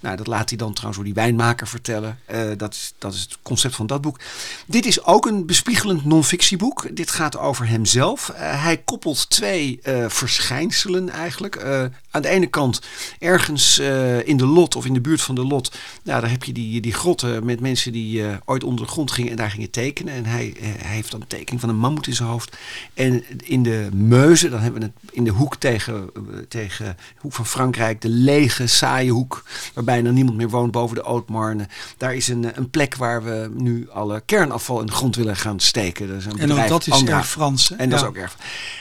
nou, 0.00 0.16
dat 0.16 0.26
laat 0.26 0.48
hij 0.48 0.58
dan 0.58 0.72
trouwens 0.72 0.96
door 0.96 1.04
die 1.04 1.22
wijnmaker 1.22 1.66
vertellen. 1.66 2.18
dat, 2.56 2.74
is, 2.74 2.92
dat 2.98 3.14
is 3.14 3.20
het 3.20 3.38
concept 3.42 3.74
van 3.74 3.86
dat 3.86 4.00
boek. 4.00 4.20
Dit 4.66 4.86
is 4.86 5.04
ook 5.04 5.26
een 5.26 5.46
bespiegelend 5.46 6.04
non-fictieboek. 6.04 6.96
Dit 6.96 7.10
gaat 7.10 7.38
over 7.38 7.68
hemzelf. 7.68 8.32
hij 8.34 8.76
koppelt 8.76 9.30
twee 9.30 9.80
verschijnselen 10.08 11.08
eigenlijk. 11.08 11.64
aan 12.10 12.22
de 12.22 12.28
ene 12.28 12.46
kant 12.46 12.80
ergens 13.18 13.78
in 14.24 14.36
de 14.36 14.46
lot 14.46 14.76
of 14.76 14.86
in 14.86 14.94
de 14.94 15.00
buurt 15.00 15.20
van 15.20 15.34
de 15.34 15.44
lot. 15.44 15.72
Nou, 16.02 16.20
daar 16.20 16.30
heb 16.30 16.44
je 16.44 16.52
die 16.52 16.59
die, 16.60 16.80
die 16.80 16.92
grotten 16.92 17.44
met 17.44 17.60
mensen 17.60 17.92
die 17.92 18.20
uh, 18.20 18.34
ooit 18.44 18.64
onder 18.64 18.84
de 18.84 18.90
grond 18.90 19.10
gingen 19.10 19.30
en 19.30 19.36
daar 19.36 19.50
gingen 19.50 19.70
tekenen. 19.70 20.14
En 20.14 20.24
hij, 20.24 20.46
uh, 20.56 20.62
hij 20.62 20.94
heeft 20.94 21.10
dan 21.10 21.20
een 21.20 21.26
tekening 21.26 21.60
van 21.60 21.68
een 21.68 21.76
mammoet 21.76 22.06
in 22.06 22.14
zijn 22.14 22.28
hoofd. 22.28 22.56
En 22.94 23.24
in 23.44 23.62
de 23.62 23.88
Meuze, 23.92 24.48
dan 24.48 24.60
hebben 24.60 24.80
we 24.80 24.86
het 24.86 25.14
in 25.14 25.24
de 25.24 25.30
hoek 25.30 25.56
tegen, 25.56 26.10
uh, 26.16 26.38
tegen 26.48 26.84
de 26.86 27.20
hoek 27.20 27.32
van 27.32 27.46
Frankrijk, 27.46 28.00
de 28.00 28.08
lege, 28.08 28.66
saaie 28.66 29.10
hoek, 29.10 29.44
waar 29.74 29.84
bijna 29.84 30.10
niemand 30.10 30.36
meer 30.36 30.48
woont 30.48 30.72
boven 30.72 30.96
de 30.96 31.02
Ootmarne. 31.02 31.68
Daar 31.96 32.14
is 32.14 32.28
een, 32.28 32.50
een 32.54 32.70
plek 32.70 32.96
waar 32.96 33.24
we 33.24 33.50
nu 33.54 33.90
alle 33.90 34.22
kernafval 34.26 34.80
in 34.80 34.86
de 34.86 34.92
grond 34.92 35.16
willen 35.16 35.36
gaan 35.36 35.60
steken. 35.60 36.08
Dat 36.08 36.16
is 36.16 36.24
een 36.24 36.38
en 36.38 36.52
ook 36.52 36.68
dat 36.68 36.86
is 36.86 36.92
Andra. 36.92 37.16
erg 37.16 37.28
Frans. 37.28 37.68
Hè? 37.68 37.76
En 37.76 37.90
dat 37.90 38.00
is 38.00 38.06
ook 38.06 38.16
erg. 38.16 38.36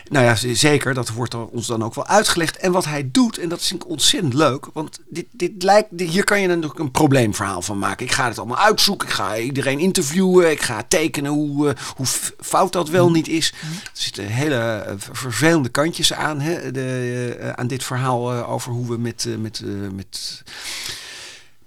Nou 0.10 0.26
ja, 0.26 0.56
zeker. 0.56 0.94
Dat 0.94 1.10
wordt 1.10 1.36
ons 1.36 1.68
dan 1.68 1.84
ook 1.84 1.96
wel 1.96 2.08
uitgelegd. 2.08 2.58
En 2.58 2.72
wat 2.72 2.86
hij 2.86 3.10
doet, 3.12 3.38
en 3.38 3.50
dat 3.50 3.60
is 3.60 3.74
ontzettend 3.88 4.34
leuk, 4.34 4.68
want 4.74 5.00
dit, 5.10 5.26
dit 5.32 5.64
lijkt, 5.64 5.88
dit, 5.92 6.10
hier 6.10 6.24
kan 6.24 6.42
je 6.42 6.48
natuurlijk 6.48 6.80
een 6.80 6.92
probleemverhaal 6.92 7.62
van 7.70 7.80
maken. 7.80 8.06
Ik 8.06 8.12
ga 8.12 8.28
het 8.28 8.38
allemaal 8.38 8.58
uitzoeken. 8.58 9.08
Ik 9.08 9.14
ga 9.14 9.38
iedereen 9.38 9.80
interviewen. 9.80 10.52
Ik 10.52 10.62
ga 10.62 10.84
tekenen 10.88 11.32
hoe, 11.32 11.68
uh, 11.68 11.74
hoe 11.96 12.06
fout 12.40 12.74
dat 12.74 12.90
wel 12.90 13.12
niet 13.12 13.28
is. 13.28 13.54
Er 13.62 13.90
zitten 13.94 14.26
hele 14.26 14.86
uh, 14.88 14.94
vervelende 14.98 15.70
kantjes 15.70 16.14
aan, 16.14 16.40
hè, 16.40 16.72
de, 16.72 17.38
uh, 17.40 17.50
aan 17.50 17.68
dit 17.68 17.84
verhaal 17.84 18.32
over 18.32 18.72
hoe 18.72 18.88
we 18.88 18.98
met, 18.98 19.28
met, 19.40 19.64
met 19.94 20.44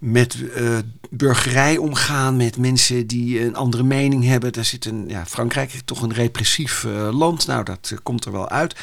met 0.03 0.37
uh, 0.37 0.79
burgerij 1.11 1.77
omgaan, 1.77 2.37
met 2.37 2.57
mensen 2.57 3.07
die 3.07 3.45
een 3.45 3.57
andere 3.57 3.83
mening 3.83 4.25
hebben. 4.25 4.53
Daar 4.53 4.65
zit 4.65 4.85
een, 4.85 5.05
ja, 5.09 5.27
Frankrijk 5.27 5.73
is 5.73 5.81
toch 5.85 6.03
een 6.03 6.13
repressief 6.13 6.85
uh, 6.85 7.09
land. 7.13 7.47
Nou, 7.47 7.65
dat 7.65 7.91
uh, 7.93 7.99
komt 8.03 8.25
er 8.25 8.33
wel 8.33 8.49
uit. 8.49 8.77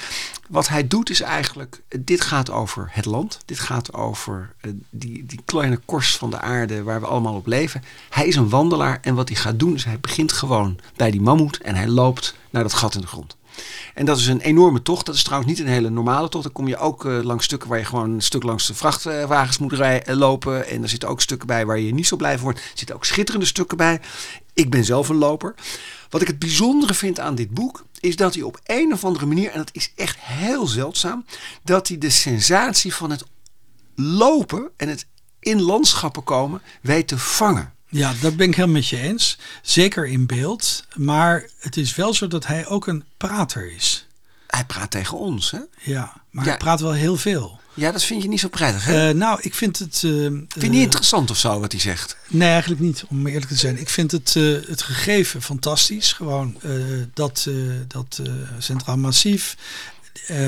Wat 0.50 0.68
hij 0.68 0.88
doet 0.88 1.10
is 1.10 1.22
eigenlijk, 1.22 1.82
dit 2.00 2.22
gaat 2.22 2.52
over 2.52 2.90
het 2.92 3.06
land. 3.06 3.40
Dit 3.46 3.60
gaat 3.60 3.94
over 3.94 4.54
die, 4.90 5.26
die 5.26 5.40
kleine 5.46 5.80
korst 5.86 6.18
van 6.18 6.30
de 6.30 6.40
aarde 6.40 6.84
waar 6.84 7.00
we 7.00 7.08
allemaal 7.08 7.36
op 7.36 7.48
leven. 7.48 7.84
Hij 8.10 8.28
is 8.28 8.36
een 8.36 8.50
wandelaar 8.50 9.00
en 9.02 9.16
wat 9.16 9.30
hij 9.30 9.38
gaat 9.38 9.60
doen 9.60 9.74
is 9.74 9.84
hij 9.84 10.00
begint 10.00 10.32
gewoon 10.32 10.80
bij 10.96 11.12
die 11.12 11.22
mammoet 11.22 11.62
en 11.62 11.76
hij 11.76 11.88
loopt 11.88 12.36
naar 12.50 12.64
dat 12.64 12.74
gat 12.74 12.96
in 12.96 13.02
de 13.02 13.08
grond. 13.08 13.38
En 13.94 14.06
dat 14.06 14.18
is 14.18 14.28
een 14.28 14.40
enorme 14.40 14.82
tocht. 14.82 15.06
Dat 15.06 15.16
is 15.16 15.24
trouwens 15.24 15.52
niet 15.52 15.60
een 15.60 15.72
hele 15.72 15.90
normale 15.90 16.30
tocht. 16.30 16.44
Dan 16.44 16.54
kom 16.54 16.68
je 16.68 16.78
ook 16.78 17.06
uh, 17.06 17.24
langs 17.24 17.46
stukken 17.46 17.70
waar 17.70 17.78
je 17.78 17.86
gewoon 17.86 18.12
een 18.12 18.22
stuk 18.22 18.44
langs 18.44 18.68
de 18.68 18.74
vrachtwagens 18.74 19.58
moet 19.58 19.74
rijden, 19.74 20.18
lopen. 20.18 20.68
En 20.68 20.84
er 20.84 20.90
zitten 20.90 21.10
ook 21.10 21.22
stukken 21.22 21.48
bij 21.48 21.66
waar 21.66 21.80
je 21.80 21.94
niet 21.94 22.08
zo 22.08 22.16
blij 22.16 22.34
van 22.34 22.44
wordt. 22.44 22.60
Er 22.60 22.72
zitten 22.74 22.96
ook 22.96 23.06
schitterende 23.06 23.46
stukken 23.46 23.78
bij. 23.78 24.02
Ik 24.54 24.70
ben 24.70 24.86
zelf 24.86 25.10
een 25.10 25.16
loper. 25.16 25.56
Wat 26.10 26.22
ik 26.22 26.28
het 26.28 26.40
bijzondere 26.40 26.94
vind 26.94 27.20
aan 27.20 27.36
dit 27.36 27.50
boek, 27.50 27.86
is 28.00 28.16
dat 28.16 28.34
hij 28.34 28.44
op 28.44 28.60
een 28.64 28.94
of 28.94 29.04
andere 29.04 29.26
manier, 29.26 29.52
en 29.52 29.58
dat 29.58 29.70
is 29.72 29.92
echt 29.96 30.18
heel 30.20 30.68
zeldzaam, 30.68 31.26
dat 31.64 31.88
hij 31.88 31.98
de 31.98 32.10
sensatie 32.10 32.94
van 32.94 33.12
het 33.12 33.24
lopen 33.96 34.72
en 34.78 34.90
het 34.90 35.08
in 35.40 35.62
landschappen 35.62 36.24
komen 36.24 36.62
weet 36.82 37.08
te 37.08 37.18
vangen. 37.18 37.74
Ja, 37.90 38.14
dat 38.22 38.36
ben 38.36 38.48
ik 38.48 38.56
helemaal 38.56 38.76
met 38.76 38.88
je 38.88 39.00
eens. 39.00 39.38
Zeker 39.62 40.08
in 40.08 40.26
beeld. 40.26 40.84
Maar 40.96 41.50
het 41.60 41.78
is 41.78 41.96
wel 41.96 42.14
zo 42.14 42.28
dat 42.28 42.46
hij 42.46 42.68
ook 42.68 42.88
een 42.88 43.04
prater 43.18 43.72
is. 43.72 44.08
Hij 44.48 44.66
praat 44.66 44.92
tegen 44.92 45.18
ons, 45.18 45.52
hè? 45.52 45.60
Ja, 45.84 46.22
maar 46.30 46.44
ja. 46.44 46.50
hij 46.50 46.60
praat 46.60 46.80
wel 46.80 46.94
heel 46.94 47.18
veel. 47.18 47.60
Ja, 47.74 47.92
dat 47.92 48.04
vind 48.04 48.22
je 48.22 48.28
niet 48.28 48.40
zo 48.40 48.48
prettig, 48.48 48.86
hè? 48.86 49.10
Uh, 49.10 49.16
nou, 49.16 49.40
ik 49.42 49.56
vind 49.56 49.80
het... 49.80 50.02
Uh, 50.06 50.12
vind 50.22 50.54
je 50.54 50.70
niet 50.70 50.84
interessant 50.84 51.32
of 51.32 51.38
zo, 51.38 51.60
wat 51.60 51.72
hij 51.72 51.82
zegt? 51.82 52.18
Nee, 52.28 52.50
eigenlijk 52.50 52.82
niet, 52.82 53.04
om 53.10 53.28
eerlijk 53.28 53.48
te 53.48 53.56
zijn. 53.56 53.80
Ik 53.80 53.90
vind 53.90 54.12
het, 54.12 54.34
het 54.68 54.82
gegeven 54.82 55.42
fantastisch. 55.42 56.14
Gewoon 56.14 56.62
dat, 57.14 57.48
dat 57.88 58.22
Centraal 58.58 58.98
Massief, 58.98 59.58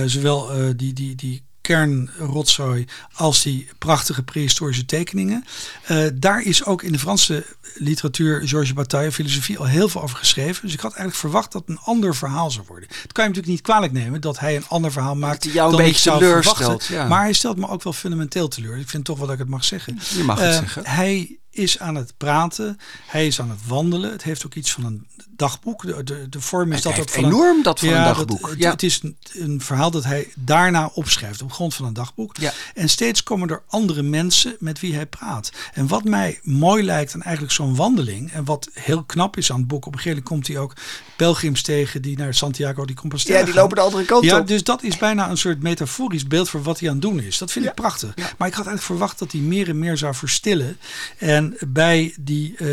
zowel 0.05 0.51
die, 0.75 0.93
die, 0.93 1.15
die 1.15 1.41
kernrotzooi 1.61 2.85
als 3.13 3.41
die 3.41 3.69
prachtige 3.77 4.23
prehistorische 4.23 4.85
tekeningen. 4.85 5.45
Uh, 5.91 6.07
daar 6.13 6.41
is 6.41 6.65
ook 6.65 6.83
in 6.83 6.91
de 6.91 6.99
Franse 6.99 7.45
literatuur, 7.75 8.47
Georges 8.47 8.73
Bataille, 8.73 9.11
filosofie 9.11 9.57
al 9.57 9.65
heel 9.65 9.89
veel 9.89 10.01
over 10.01 10.17
geschreven. 10.17 10.61
Dus 10.61 10.73
ik 10.73 10.79
had 10.79 10.91
eigenlijk 10.91 11.19
verwacht 11.19 11.51
dat 11.51 11.63
een 11.65 11.79
ander 11.79 12.15
verhaal 12.15 12.51
zou 12.51 12.65
worden. 12.67 12.89
Het 12.89 13.11
kan 13.11 13.23
je 13.23 13.29
natuurlijk 13.29 13.47
niet 13.47 13.61
kwalijk 13.61 13.93
nemen 13.93 14.21
dat 14.21 14.39
hij 14.39 14.55
een 14.55 14.67
ander 14.67 14.91
verhaal 14.91 15.15
maakt 15.15 15.43
dat 15.43 15.53
jou 15.53 15.71
een 15.71 15.77
dan 15.77 15.85
beetje 15.85 16.11
ik 16.11 16.17
teleurstelt. 16.17 16.85
Ja. 16.85 17.07
Maar 17.07 17.21
hij 17.21 17.33
stelt 17.33 17.57
me 17.57 17.67
ook 17.67 17.83
wel 17.83 17.93
fundamenteel 17.93 18.47
teleur. 18.47 18.77
Ik 18.77 18.89
vind 18.89 19.05
toch 19.05 19.17
wel 19.17 19.25
dat 19.25 19.35
ik 19.35 19.41
het 19.41 19.49
mag 19.49 19.63
zeggen. 19.63 19.99
Je 20.15 20.23
mag 20.23 20.39
het 20.39 20.53
uh, 20.53 20.59
zeggen. 20.59 20.85
Hij 20.85 21.39
is 21.51 21.79
aan 21.79 21.95
het 21.95 22.13
praten, 22.17 22.77
hij 23.05 23.27
is 23.27 23.41
aan 23.41 23.49
het 23.49 23.67
wandelen. 23.67 24.11
Het 24.11 24.23
heeft 24.23 24.45
ook 24.45 24.55
iets 24.55 24.71
van 24.71 24.85
een 24.85 25.07
dagboek. 25.41 25.85
De, 25.85 26.03
de, 26.03 26.29
de 26.29 26.41
vorm 26.41 26.71
is 26.71 26.83
het 26.83 26.95
dat 26.95 27.01
ook 27.01 27.09
van 27.09 27.25
enorm 27.25 27.57
een, 27.57 27.63
dat 27.63 27.79
van 27.79 27.89
ja, 27.89 27.97
een 27.97 28.13
dagboek. 28.13 28.49
Dat, 28.49 28.57
ja. 28.57 28.71
Het 28.71 28.83
is 28.83 28.99
een, 29.03 29.17
een, 29.33 29.61
verhaal 29.61 29.91
dat 29.91 30.03
hij 30.03 30.27
daarna 30.35 30.91
opschrijft 30.93 31.41
op 31.41 31.51
grond 31.51 31.75
van 31.75 31.85
een 31.85 31.93
dagboek. 31.93 32.37
Ja. 32.37 32.51
En 32.73 32.89
steeds 32.89 33.23
komen 33.23 33.49
er 33.49 33.61
andere 33.67 34.01
mensen 34.01 34.55
met 34.59 34.79
wie 34.79 34.93
hij 34.93 35.05
praat. 35.05 35.51
En 35.73 35.87
wat 35.87 36.03
mij 36.03 36.39
mooi 36.43 36.83
lijkt 36.83 37.13
aan 37.13 37.21
eigenlijk 37.21 37.53
zo'n 37.53 37.75
wandeling 37.75 38.31
en 38.31 38.45
wat 38.45 38.69
heel 38.73 39.03
knap 39.03 39.37
is 39.37 39.51
aan 39.51 39.57
het 39.57 39.67
boek. 39.67 39.85
Op 39.85 39.93
een 39.93 39.99
gegeven 39.99 40.23
moment 40.23 40.45
komt 40.45 40.55
hij 40.55 40.63
ook 40.63 40.73
pelgrims 41.15 41.61
tegen 41.61 42.01
die 42.01 42.17
naar 42.17 42.33
Santiago 42.33 42.85
de 42.85 42.93
Compostela 42.93 43.39
Ja, 43.39 43.45
die 43.45 43.53
lopen 43.53 43.75
de 43.75 43.81
andere 43.81 44.05
kant 44.05 44.23
ja, 44.23 44.39
op. 44.39 44.47
Dus 44.47 44.63
dat 44.63 44.83
is 44.83 44.97
bijna 44.97 45.29
een 45.29 45.37
soort 45.37 45.61
metaforisch 45.61 46.27
beeld 46.27 46.49
voor 46.49 46.63
wat 46.63 46.79
hij 46.79 46.89
aan 46.89 46.95
het 46.95 47.03
doen 47.03 47.19
is. 47.19 47.37
Dat 47.37 47.51
vind 47.51 47.65
ik 47.65 47.73
prachtig. 47.73 48.15
Maar 48.15 48.47
ik 48.47 48.53
had 48.53 48.65
eigenlijk 48.65 48.81
verwacht 48.81 49.19
dat 49.19 49.31
hij 49.31 49.41
meer 49.41 49.69
en 49.69 49.79
meer 49.79 49.97
zou 49.97 50.15
verstillen. 50.15 50.77
En 51.17 51.57
bij 51.67 52.15
die, 52.19 52.57
eh, 52.57 52.67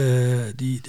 die 0.56 0.80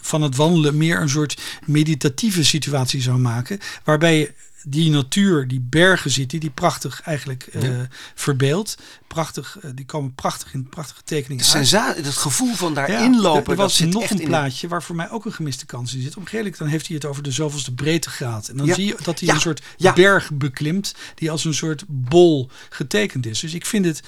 van 0.00 0.22
het 0.22 0.36
wandelen 0.36 0.76
meer 0.76 1.00
een 1.00 1.08
soort 1.08 1.25
meditatieve 1.64 2.44
situatie 2.44 3.00
zou 3.02 3.18
maken. 3.18 3.58
Waarbij 3.84 4.18
je 4.18 4.32
die 4.68 4.90
natuur, 4.90 5.48
die 5.48 5.60
bergen 5.60 6.10
ziet, 6.10 6.30
die 6.30 6.40
die 6.40 6.50
prachtig 6.50 7.00
eigenlijk 7.04 7.42
eh 7.52 7.62
Ja. 7.62 7.88
verbeeldt. 8.14 8.76
Prachtig, 9.08 9.58
eh, 9.62 9.70
die 9.74 9.84
komen 9.84 10.14
prachtig 10.14 10.54
in 10.54 10.68
prachtige 10.68 11.00
tekeningen 11.04 11.44
uit. 11.44 11.52
sensa- 11.52 11.94
het 11.94 12.06
gevoel 12.06 12.54
van 12.54 12.68
Ja, 12.68 12.74
daarin 12.74 13.20
lopen, 13.20 13.42
Er, 13.44 13.50
er 13.50 13.56
dat 13.56 13.56
was 13.56 13.78
nog 13.80 14.10
een 14.10 14.20
in 14.20 14.26
plaatje 14.26 14.68
waar 14.68 14.82
voor 14.82 14.96
mij 14.96 15.10
ook 15.10 15.24
een 15.24 15.32
gemiste 15.32 15.66
kans 15.66 15.94
in 15.94 16.00
zit. 16.00 16.10
Op 16.10 16.16
een 16.16 16.22
gegeven 16.22 16.38
moment 16.42 16.58
dan 16.58 16.68
heeft 16.68 16.86
hij 16.86 16.96
het 16.96 17.04
over 17.04 17.22
de 17.22 17.30
zoveelste 17.30 17.74
breedtegraad. 17.74 18.48
En 18.48 18.56
dan 18.56 18.66
Ja. 18.66 18.74
zie 18.74 18.86
je 18.86 18.96
dat 19.02 19.20
hij 19.20 19.28
een 19.28 19.40
soort 19.40 19.62
Ja. 19.76 19.92
berg 19.92 20.30
beklimt 20.34 20.94
die 21.14 21.30
als 21.30 21.44
een 21.44 21.54
soort 21.54 21.84
bol 21.88 22.50
getekend 22.70 23.26
is. 23.26 23.40
Dus 23.40 23.54
ik 23.54 23.66
vind 23.66 23.84
het 23.84 24.00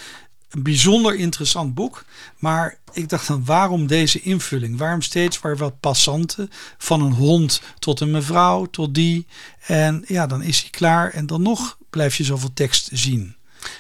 een 0.51 0.63
bijzonder 0.63 1.15
interessant 1.15 1.75
boek. 1.75 2.05
Maar 2.39 2.79
ik 2.93 3.09
dacht 3.09 3.27
dan, 3.27 3.45
waarom 3.45 3.87
deze 3.87 4.21
invulling? 4.21 4.79
Waarom 4.79 5.03
steeds 5.03 5.41
waar 5.41 5.57
wat 5.57 5.81
passanten 5.81 6.51
van 6.79 7.01
een 7.03 7.13
hond 7.13 7.63
tot 7.79 8.01
een 8.01 8.11
mevrouw, 8.11 8.65
tot 8.65 8.95
die. 8.95 9.27
En 9.67 10.05
ja, 10.07 10.27
dan 10.27 10.43
is 10.43 10.61
hij 10.61 10.71
klaar. 10.71 11.11
En 11.11 11.27
dan 11.27 11.43
nog 11.43 11.77
blijf 11.91 12.17
je 12.17 12.25
zoveel 12.25 12.53
tekst 12.55 12.89
zien. 12.93 13.37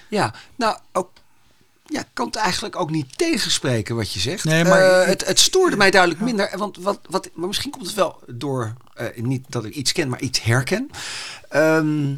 Ja, 0.08 0.34
nou, 0.56 0.78
ook, 0.92 1.10
ja, 1.86 2.00
ik 2.00 2.06
kan 2.12 2.26
het 2.26 2.36
eigenlijk 2.36 2.76
ook 2.76 2.90
niet 2.90 3.18
tegenspreken 3.18 3.96
wat 3.96 4.12
je 4.12 4.20
zegt. 4.20 4.44
Nee, 4.44 4.64
maar 4.64 4.80
Eh, 4.80 5.06
het, 5.06 5.26
het 5.26 5.38
stoorde 5.38 5.76
mij 5.76 5.90
duidelijk 5.90 6.20
minder. 6.20 6.50
Want 6.56 6.76
wat, 6.76 6.98
wat, 7.08 7.30
maar 7.34 7.46
misschien 7.46 7.70
komt 7.70 7.86
het 7.86 7.94
wel 7.94 8.22
door, 8.26 8.74
eh, 8.94 9.06
niet 9.22 9.44
dat 9.48 9.64
ik 9.64 9.74
iets 9.74 9.92
ken, 9.92 10.08
maar 10.08 10.20
iets 10.20 10.42
herken. 10.42 10.90
Ehm, 11.48 12.14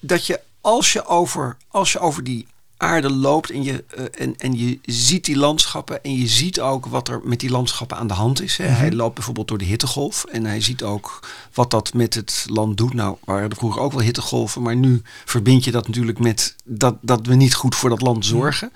dat 0.00 0.26
je 0.26 0.40
als 0.60 0.92
je 0.92 1.06
over, 1.06 1.56
als 1.68 1.92
je 1.92 1.98
over 1.98 2.24
die 2.24 2.46
aarde 2.82 3.10
loopt 3.10 3.50
en 3.50 3.62
je, 3.62 3.84
eh, 3.88 4.04
en, 4.18 4.36
en 4.36 4.56
je 4.58 4.78
ziet 4.84 5.24
die 5.24 5.36
landschappen 5.36 6.02
en 6.02 6.16
je 6.16 6.26
ziet 6.28 6.60
ook 6.60 6.86
wat 6.86 7.08
er 7.08 7.20
met 7.24 7.40
die 7.40 7.50
landschappen 7.50 7.96
aan 7.96 8.06
de 8.06 8.14
hand 8.14 8.42
is. 8.42 8.56
Hè. 8.56 8.64
Mhm. 8.64 8.74
Hij 8.74 8.92
loopt 8.92 9.14
bijvoorbeeld 9.14 9.48
door 9.48 9.58
de 9.58 9.64
hittegolf 9.64 10.24
en 10.24 10.44
hij 10.44 10.60
ziet 10.60 10.82
ook 10.82 11.20
wat 11.52 11.70
dat 11.70 11.94
met 11.94 12.14
het 12.14 12.46
land 12.48 12.76
doet. 12.76 12.94
Nou, 12.94 13.16
waren 13.24 13.50
er 13.50 13.56
vroeger 13.56 13.82
ook 13.82 13.92
wel 13.92 14.02
hittegolven, 14.02 14.62
maar 14.62 14.76
nu 14.76 15.02
verbind 15.24 15.64
je 15.64 15.70
dat 15.70 15.86
natuurlijk 15.86 16.18
met 16.18 16.56
dat, 16.64 16.96
dat 17.00 17.26
we 17.26 17.34
niet 17.34 17.54
goed 17.54 17.74
voor 17.74 17.90
dat 17.90 18.00
land 18.00 18.24
zorgen. 18.24 18.72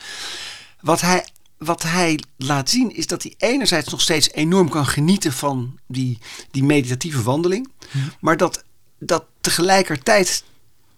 Wat 0.80 1.00
hij 1.00 1.26
wat 1.58 1.82
hij 1.82 2.20
laat 2.36 2.70
zien 2.70 2.96
is 2.96 3.06
dat 3.06 3.22
hij 3.22 3.34
enerzijds 3.38 3.88
nog 3.88 4.00
steeds 4.00 4.30
enorm 4.32 4.68
kan 4.68 4.86
genieten 4.86 5.32
van 5.32 5.78
die, 5.86 6.18
die 6.50 6.64
meditatieve 6.64 7.22
wandeling. 7.22 7.68
Maar 8.20 8.36
dat, 8.36 8.64
dat 8.98 9.24
tegelijkertijd 9.40 10.44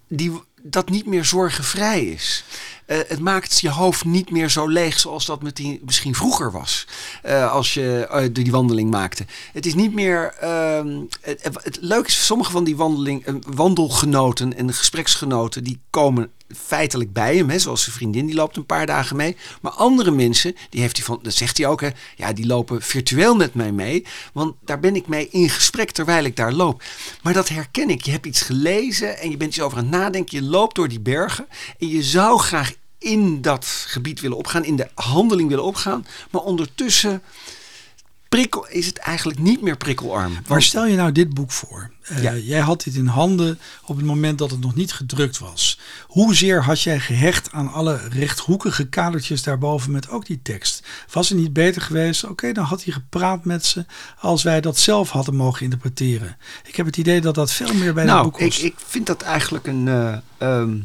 die, 0.08 0.42
dat 0.62 0.90
niet 0.90 1.06
meer 1.06 1.24
zorgenvrij 1.24 2.04
is. 2.04 2.44
Eh, 2.88 2.98
het 3.08 3.18
maakt 3.18 3.60
je 3.60 3.70
hoofd 3.70 4.04
niet 4.04 4.30
meer 4.30 4.50
zo 4.50 4.66
leeg 4.66 4.98
zoals 4.98 5.26
dat 5.26 5.42
met 5.42 5.56
die, 5.56 5.80
misschien 5.84 6.14
vroeger 6.14 6.52
was. 6.52 6.86
eh, 7.22 7.52
als 7.52 7.74
je 7.74 8.06
eh, 8.10 8.28
die 8.32 8.50
wandeling 8.50 8.90
maakte. 8.90 9.26
Het 9.52 9.66
is 9.66 9.74
niet 9.74 9.94
meer. 9.94 10.34
ehm, 10.40 11.00
het, 11.20 11.48
het, 11.62 11.78
leuke 11.80 12.08
is, 12.08 12.26
sommige 12.26 12.50
van 12.50 12.64
die 12.64 12.76
wandeling, 12.76 13.42
wandelgenoten 13.46 14.56
en 14.56 14.74
gespreksgenoten, 14.74 15.64
die 15.64 15.80
komen 15.90 16.30
feitelijk 16.56 17.12
bij 17.12 17.36
hem. 17.36 17.50
Hè, 17.50 17.58
zoals 17.58 17.82
zijn 17.82 17.96
vriendin, 17.96 18.26
die 18.26 18.34
loopt 18.34 18.56
een 18.56 18.66
paar 18.66 18.86
dagen 18.86 19.16
mee. 19.16 19.36
Maar 19.60 19.72
andere 19.72 20.10
mensen, 20.10 20.56
die 20.70 20.80
heeft 20.80 20.96
hij 20.96 21.06
van, 21.06 21.18
dat 21.22 21.34
zegt 21.34 21.58
hij 21.58 21.66
ook, 21.66 21.80
hè, 21.80 21.88
ja, 22.16 22.32
die 22.32 22.46
lopen 22.46 22.82
virtueel 22.82 23.36
met 23.36 23.54
mij 23.54 23.72
mee. 23.72 24.06
Want 24.32 24.54
daar 24.64 24.80
ben 24.80 24.96
ik 24.96 25.06
mee 25.06 25.28
in 25.28 25.50
gesprek 25.50 25.90
terwijl 25.90 26.24
ik 26.24 26.36
daar 26.36 26.52
loop. 26.52 26.82
Maar 27.22 27.32
dat 27.32 27.48
herken 27.48 27.90
ik. 27.90 28.02
Je 28.02 28.10
hebt 28.10 28.26
iets 28.26 28.42
gelezen 28.42 29.18
en 29.18 29.30
je 29.30 29.36
bent 29.36 29.50
iets 29.50 29.60
over 29.60 29.78
aan 29.78 29.84
het 29.84 29.92
nadenken. 29.92 30.42
Je 30.42 30.48
loopt 30.48 30.74
door 30.74 30.88
die 30.88 31.00
bergen 31.00 31.46
en 31.78 31.88
je 31.88 32.02
zou 32.02 32.38
graag 32.38 32.72
in 32.98 33.42
dat 33.42 33.64
gebied 33.86 34.20
willen 34.20 34.36
opgaan, 34.36 34.64
in 34.64 34.76
de 34.76 34.88
handeling 34.94 35.48
willen 35.48 35.64
opgaan. 35.64 36.06
Maar 36.30 36.42
ondertussen 36.42 37.22
prikkel, 38.28 38.66
is 38.68 38.86
het 38.86 38.98
eigenlijk 38.98 39.38
niet 39.38 39.62
meer 39.62 39.76
prikkelarm. 39.76 40.32
Maar 40.48 40.62
stel 40.62 40.86
je 40.86 40.96
nou 40.96 41.12
dit 41.12 41.34
boek 41.34 41.52
voor. 41.52 41.90
Eh, 42.02 42.22
Ja. 42.22 42.34
Jij 42.34 42.60
had 42.60 42.82
dit 42.82 42.94
in 42.94 43.06
handen 43.06 43.58
op 43.84 43.96
het 43.96 44.04
moment 44.06 44.38
dat 44.38 44.50
het 44.50 44.60
nog 44.60 44.74
niet 44.74 44.92
gedrukt 44.92 45.38
was. 45.38 45.78
Hoezeer 46.06 46.64
had 46.64 46.80
jij 46.82 47.00
gehecht 47.00 47.52
aan 47.52 47.72
alle 47.72 48.00
rechthoekige 48.08 48.88
kadertjes 48.88 49.42
daarboven 49.42 49.90
met 49.90 50.08
ook 50.08 50.26
die 50.26 50.40
tekst? 50.42 50.82
Was 51.12 51.28
het 51.28 51.38
niet 51.38 51.52
beter 51.52 51.82
geweest? 51.82 52.24
Oké, 52.24 52.52
dan 52.52 52.64
had 52.64 52.84
hij 52.84 52.92
gepraat 52.92 53.44
met 53.44 53.66
ze 53.66 53.86
als 54.18 54.42
wij 54.42 54.60
dat 54.60 54.78
zelf 54.78 55.10
hadden 55.10 55.34
mogen 55.36 55.62
interpreteren. 55.64 56.36
Ik 56.66 56.76
heb 56.76 56.86
het 56.86 56.96
idee 56.96 57.20
dat 57.20 57.34
dat 57.34 57.52
veel 57.52 57.74
meer 57.74 57.94
bij 57.94 58.04
dat 58.04 58.12
nou, 58.14 58.24
boek 58.24 58.38
ik, 58.40 58.46
was. 58.46 58.58
ik 58.60 58.74
vind 58.86 59.06
dat 59.06 59.22
eigenlijk 59.22 59.66
een. 59.66 59.88
eh, 59.88 60.16
ehm, 60.38 60.76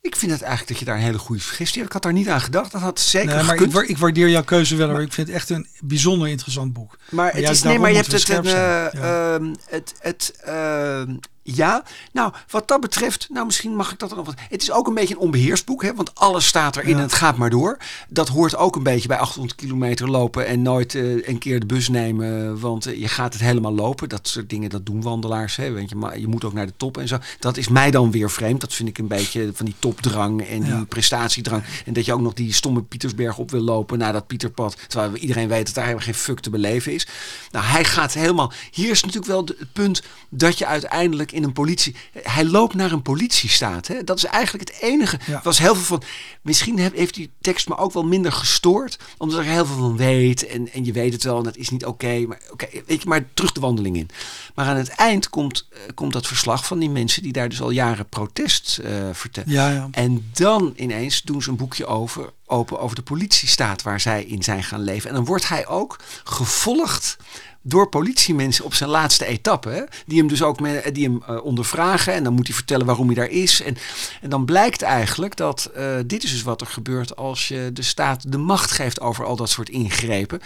ik 0.00 0.16
vind 0.16 0.32
het 0.32 0.40
eigenlijk 0.40 0.70
dat 0.70 0.78
je 0.78 0.84
daar 0.84 0.96
een 0.96 1.02
hele 1.02 1.18
goede 1.18 1.42
suggestie 1.42 1.76
hebt. 1.76 1.86
Ik 1.86 1.92
had 1.92 2.02
daar 2.02 2.12
niet 2.12 2.28
aan 2.28 2.40
gedacht. 2.40 2.72
Dat 2.72 2.80
had 2.80 3.00
zeker 3.00 3.26
Nee, 3.26 3.36
maar 3.36 3.44
ik, 3.44 3.50
gekund. 3.50 3.72
wa- 3.72 3.84
ik 3.86 3.98
waardeer 3.98 4.28
jouw 4.28 4.44
keuze 4.44 4.76
wel 4.76 4.88
hoor. 4.90 5.02
Ik 5.02 5.12
vind 5.12 5.26
het 5.26 5.36
echt 5.36 5.50
een 5.50 5.66
bijzonder 5.80 6.28
interessant 6.28 6.72
boek. 6.72 6.98
Maar 7.10 7.32
het 7.34 7.48
is 7.48 7.62
nee, 7.62 7.78
maar 7.78 7.90
je 7.90 7.96
hebt 7.96 8.12
het. 8.12 8.28
Een, 8.28 8.44
eh, 8.46 9.34
ehm, 9.34 9.54
het, 9.68 9.94
het 10.00 10.34
ehm, 10.44 11.14
ja, 11.42 11.82
nou, 12.12 12.32
wat 12.50 12.68
dat 12.68 12.80
betreft, 12.80 13.26
nou, 13.30 13.46
misschien 13.46 13.76
mag 13.76 13.92
ik 13.92 13.98
dat 13.98 14.10
er 14.10 14.16
nog 14.16 14.26
wat. 14.26 14.34
Het 14.48 14.62
is 14.62 14.70
ook 14.70 14.86
een 14.86 14.94
beetje 14.94 15.14
een 15.14 15.20
onbeheerst 15.20 15.64
boek, 15.66 15.82
hè, 15.82 15.94
want 15.94 16.14
alles 16.14 16.46
staat 16.46 16.76
erin 16.76 16.90
Ja. 16.90 16.96
en 16.96 17.02
het 17.02 17.12
gaat 17.12 17.36
maar 17.36 17.50
door. 17.50 17.76
Dat 18.08 18.28
hoort 18.28 18.56
ook 18.56 18.76
een 18.76 18.82
beetje 18.82 19.08
bij 19.08 19.18
800 19.18 19.54
kilometer 19.54 20.10
lopen 20.10 20.46
en 20.46 20.62
nooit 20.62 20.94
eh, 20.94 21.28
een 21.28 21.38
keer 21.38 21.60
de 21.60 21.66
bus 21.66 21.88
nemen, 21.88 22.60
want 22.60 22.86
eh, 22.86 23.00
je 23.00 23.08
gaat 23.08 23.32
het 23.32 23.42
helemaal 23.42 23.74
lopen. 23.74 24.08
Dat 24.08 24.28
soort 24.28 24.50
dingen, 24.50 24.70
dat 24.70 24.86
doen 24.86 25.02
wandelaars, 25.02 25.56
hè, 25.56 25.70
weet 25.70 25.88
je, 25.88 25.96
maar 25.96 26.18
je 26.18 26.26
moet 26.28 26.44
ook 26.44 26.52
naar 26.52 26.66
de 26.66 26.72
top 26.76 26.98
en 26.98 27.08
zo. 27.08 27.18
Dat 27.38 27.56
is 27.56 27.68
mij 27.68 27.90
dan 27.90 28.10
weer 28.10 28.30
vreemd. 28.30 28.60
Dat 28.60 28.74
vind 28.74 28.88
ik 28.88 28.98
een 28.98 29.08
beetje 29.08 29.50
van 29.54 29.66
die 29.66 29.74
topdrang 29.78 30.46
en 30.46 30.60
die 30.62 30.84
prestatiedrang. 30.86 31.62
En 31.86 31.92
dat 31.92 32.04
je 32.04 32.12
ook 32.12 32.20
nog 32.20 32.32
die 32.34 32.52
stomme 32.52 32.82
Pietersberg 32.82 33.38
op 33.38 33.50
wil 33.50 33.60
lopen 33.60 33.98
naar 33.98 34.12
dat 34.12 34.26
Pieterpad, 34.26 34.76
terwijl 34.88 35.16
iedereen 35.16 35.48
weet 35.48 35.66
dat 35.66 35.74
daar 35.74 35.84
helemaal 35.84 36.04
geen 36.06 36.14
fuck 36.14 36.40
te 36.40 36.50
beleven 36.50 36.92
is. 36.92 37.06
Nou, 37.50 37.64
hij 37.64 37.84
gaat 37.84 38.12
helemaal. 38.12 38.52
Hier 38.70 38.90
is 38.90 39.00
natuurlijk 39.02 39.32
wel 39.32 39.44
het 39.44 39.72
punt 39.72 40.02
dat 40.28 40.58
je 40.58 40.66
uiteindelijk 40.66 41.29
in 41.32 41.44
een 41.44 41.52
politie. 41.52 41.96
Hij 42.22 42.44
loopt 42.44 42.74
naar 42.74 42.92
een 42.92 43.02
politiestaat. 43.02 43.86
Hè? 43.86 44.04
Dat 44.04 44.16
is 44.16 44.24
eigenlijk 44.24 44.68
het 44.68 44.78
enige. 44.80 45.18
Ja. 45.26 45.40
Was 45.44 45.58
heel 45.58 45.74
veel 45.74 45.84
van. 45.84 46.02
Misschien 46.42 46.78
heb- 46.78 46.96
heeft 46.96 47.14
die 47.14 47.30
tekst 47.40 47.68
me 47.68 47.76
ook 47.76 47.92
wel 47.92 48.04
minder 48.06 48.32
gestoord, 48.32 48.98
omdat 49.18 49.38
er 49.38 49.44
heel 49.44 49.66
veel 49.66 49.76
van 49.76 49.96
weet. 49.96 50.46
En, 50.46 50.72
en 50.72 50.84
je 50.84 50.92
weet 50.92 51.12
het 51.12 51.22
wel, 51.22 51.38
en 51.38 51.44
dat 51.44 51.56
is 51.56 51.68
niet 51.70 51.86
oké. 51.86 52.24
maar 52.26 52.40
oké, 52.50 52.66
weet 52.86 53.02
je, 53.02 53.08
maar 53.08 53.24
terug 53.34 53.52
de 53.52 53.60
wandeling 53.60 53.96
in. 53.96 54.08
Maar 54.54 54.66
aan 54.66 54.76
het 54.76 54.88
eind 54.88 55.28
komt, 55.28 55.68
eh, 55.72 55.78
komt 55.94 56.12
dat 56.12 56.26
verslag 56.26 56.66
van 56.66 56.78
die 56.78 56.90
mensen 56.90 57.22
die 57.22 57.32
daar 57.32 57.48
dus 57.48 57.60
al 57.60 57.70
jaren 57.70 58.08
protest 58.08 58.78
eh 58.78 58.92
vertellen. 59.12 59.50
Ja, 59.52 59.70
ja. 59.70 59.88
En 59.90 60.30
dan 60.32 60.72
ineens 60.76 61.22
doen 61.22 61.42
ze 61.42 61.50
een 61.50 61.56
boekje 61.56 61.86
over, 61.86 62.30
open 62.46 62.80
over 62.80 62.96
de 62.96 63.02
politiestaat 63.02 63.82
waar 63.82 64.00
zij 64.00 64.24
in 64.24 64.42
zijn 64.42 64.62
gaan 64.64 64.82
leven. 64.82 65.08
En 65.08 65.14
dan 65.14 65.24
wordt 65.24 65.48
hij 65.48 65.66
ook 65.66 65.98
gevolgd 66.24 67.16
door 67.62 67.88
politiemensen 67.88 68.64
op 68.64 68.74
zijn 68.74 68.90
laatste 68.90 69.26
etappe. 69.26 69.88
Die 70.06 70.18
hem 70.18 70.28
dus 70.28 70.42
ook 70.42 70.58
die 70.94 71.04
hem 71.04 71.22
eh, 71.26 71.44
ondervragen. 71.44 72.12
En 72.12 72.24
dan 72.24 72.32
moet 72.32 72.46
hij 72.46 72.56
vertellen 72.56 72.86
waarom 72.86 73.06
hij 73.06 73.14
daar 73.14 73.30
is. 73.30 73.62
En, 73.62 73.76
en 74.20 74.30
dan 74.30 74.44
blijkt 74.44 74.82
eigenlijk 74.82 75.36
dat 75.36 75.70
eh, 75.74 75.96
dit 76.06 76.22
is 76.22 76.30
dus 76.30 76.42
wat 76.42 76.60
er 76.60 76.66
gebeurt 76.66 77.16
als 77.16 77.48
je 77.48 77.70
de 77.72 77.82
staat 77.82 78.32
de 78.32 78.38
macht 78.38 78.70
geeft 78.70 79.00
over 79.00 79.24
al 79.24 79.36
dat 79.36 79.50
soort 79.50 79.68
ingrepen. 79.68 80.40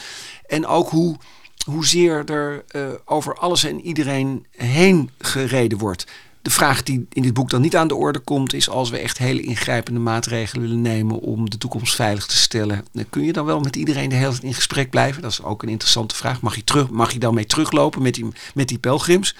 En 0.46 0.66
ook 0.66 0.90
hoe, 0.90 1.16
hoezeer 1.64 2.31
er 2.31 2.64
eh, 2.68 2.83
over 3.05 3.35
alles 3.37 3.64
en 3.64 3.81
iedereen 3.81 4.46
heen 4.50 5.11
gereden 5.18 5.79
wordt. 5.79 6.07
De 6.44 6.50
vraag 6.50 6.83
die 6.83 7.07
in 7.12 7.22
dit 7.22 7.33
boek 7.35 7.50
dan 7.50 7.61
niet 7.61 7.76
aan 7.76 7.88
de 7.88 7.94
orde 7.94 8.18
komt, 8.18 8.52
is 8.52 8.68
als 8.68 8.90
we 8.90 8.98
echt 8.98 9.18
hele 9.18 9.40
ingrijpende 9.40 10.00
maatregelen 10.00 10.62
willen 10.62 10.83
nemen 10.83 11.18
om 11.20 11.50
de 11.50 11.59
toekomst 11.59 11.94
veilig 11.94 12.26
te 12.26 12.37
stellen. 12.37 12.85
dan 12.92 13.07
Kun 13.11 13.22
je 13.24 13.33
dan 13.33 13.44
wel 13.44 13.61
met 13.61 13.76
iedereen 13.76 14.09
de 14.09 14.14
hele 14.14 14.30
tijd 14.30 14.42
in 14.42 14.54
gesprek 14.54 14.90
blijven? 14.90 15.22
Dat 15.22 15.30
is 15.30 15.42
ook 15.42 15.62
een 15.62 15.68
interessante 15.68 16.14
vraag. 16.14 16.40
Mag 16.40 16.54
je, 16.57 16.64
terug, 16.64 16.90
mag 16.90 17.12
je 17.12 17.18
dan 17.18 17.35
mee 17.35 17.46
teruglopen 17.46 18.02
met 18.02 18.14
die, 18.14 18.26
met 18.54 18.68
die 18.68 18.78
pelgrims? 18.78 19.35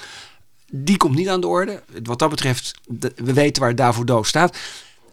Die 0.71 0.97
komt 0.97 1.15
niet 1.17 1.29
aan 1.29 1.41
de 1.41 1.47
orde. 1.47 1.83
Wat 2.03 2.19
dat 2.19 2.31
betreft, 2.31 2.75
de- 2.87 3.13
we 3.17 3.33
weten 3.33 3.63
waar 3.63 3.75
Davodo 3.75 4.23
staat. 4.23 4.57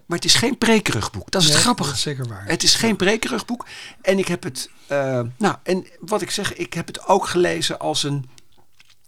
Maar 0.06 0.18
het 0.18 0.26
is 0.28 0.36
geen 0.36 0.58
prekerig 0.58 1.12
boek. 1.12 1.32
Dat 1.32 1.42
is 1.42 1.48
Nee, 1.48 1.56
het 1.56 1.66
grappige. 1.66 1.90
dat 1.90 1.98
is 1.98 2.04
zeker 2.04 2.28
waar. 2.28 2.44
Het 2.48 2.64
is 2.64 2.76
geen 2.76 2.96
prekerig 2.96 3.46
boek. 3.46 3.66
En 4.02 4.18
ik 4.18 4.28
heb 4.28 4.44
het, 4.44 4.70
eh, 4.88 5.22
nou, 5.38 5.56
en 5.64 5.86
wat 6.00 6.22
ik 6.22 6.32
zeg, 6.32 6.54
ik 6.56 6.74
heb 6.74 6.88
het 6.88 7.08
ook 7.08 7.28
gelezen 7.28 7.80
als 7.80 8.04
een. 8.04 8.30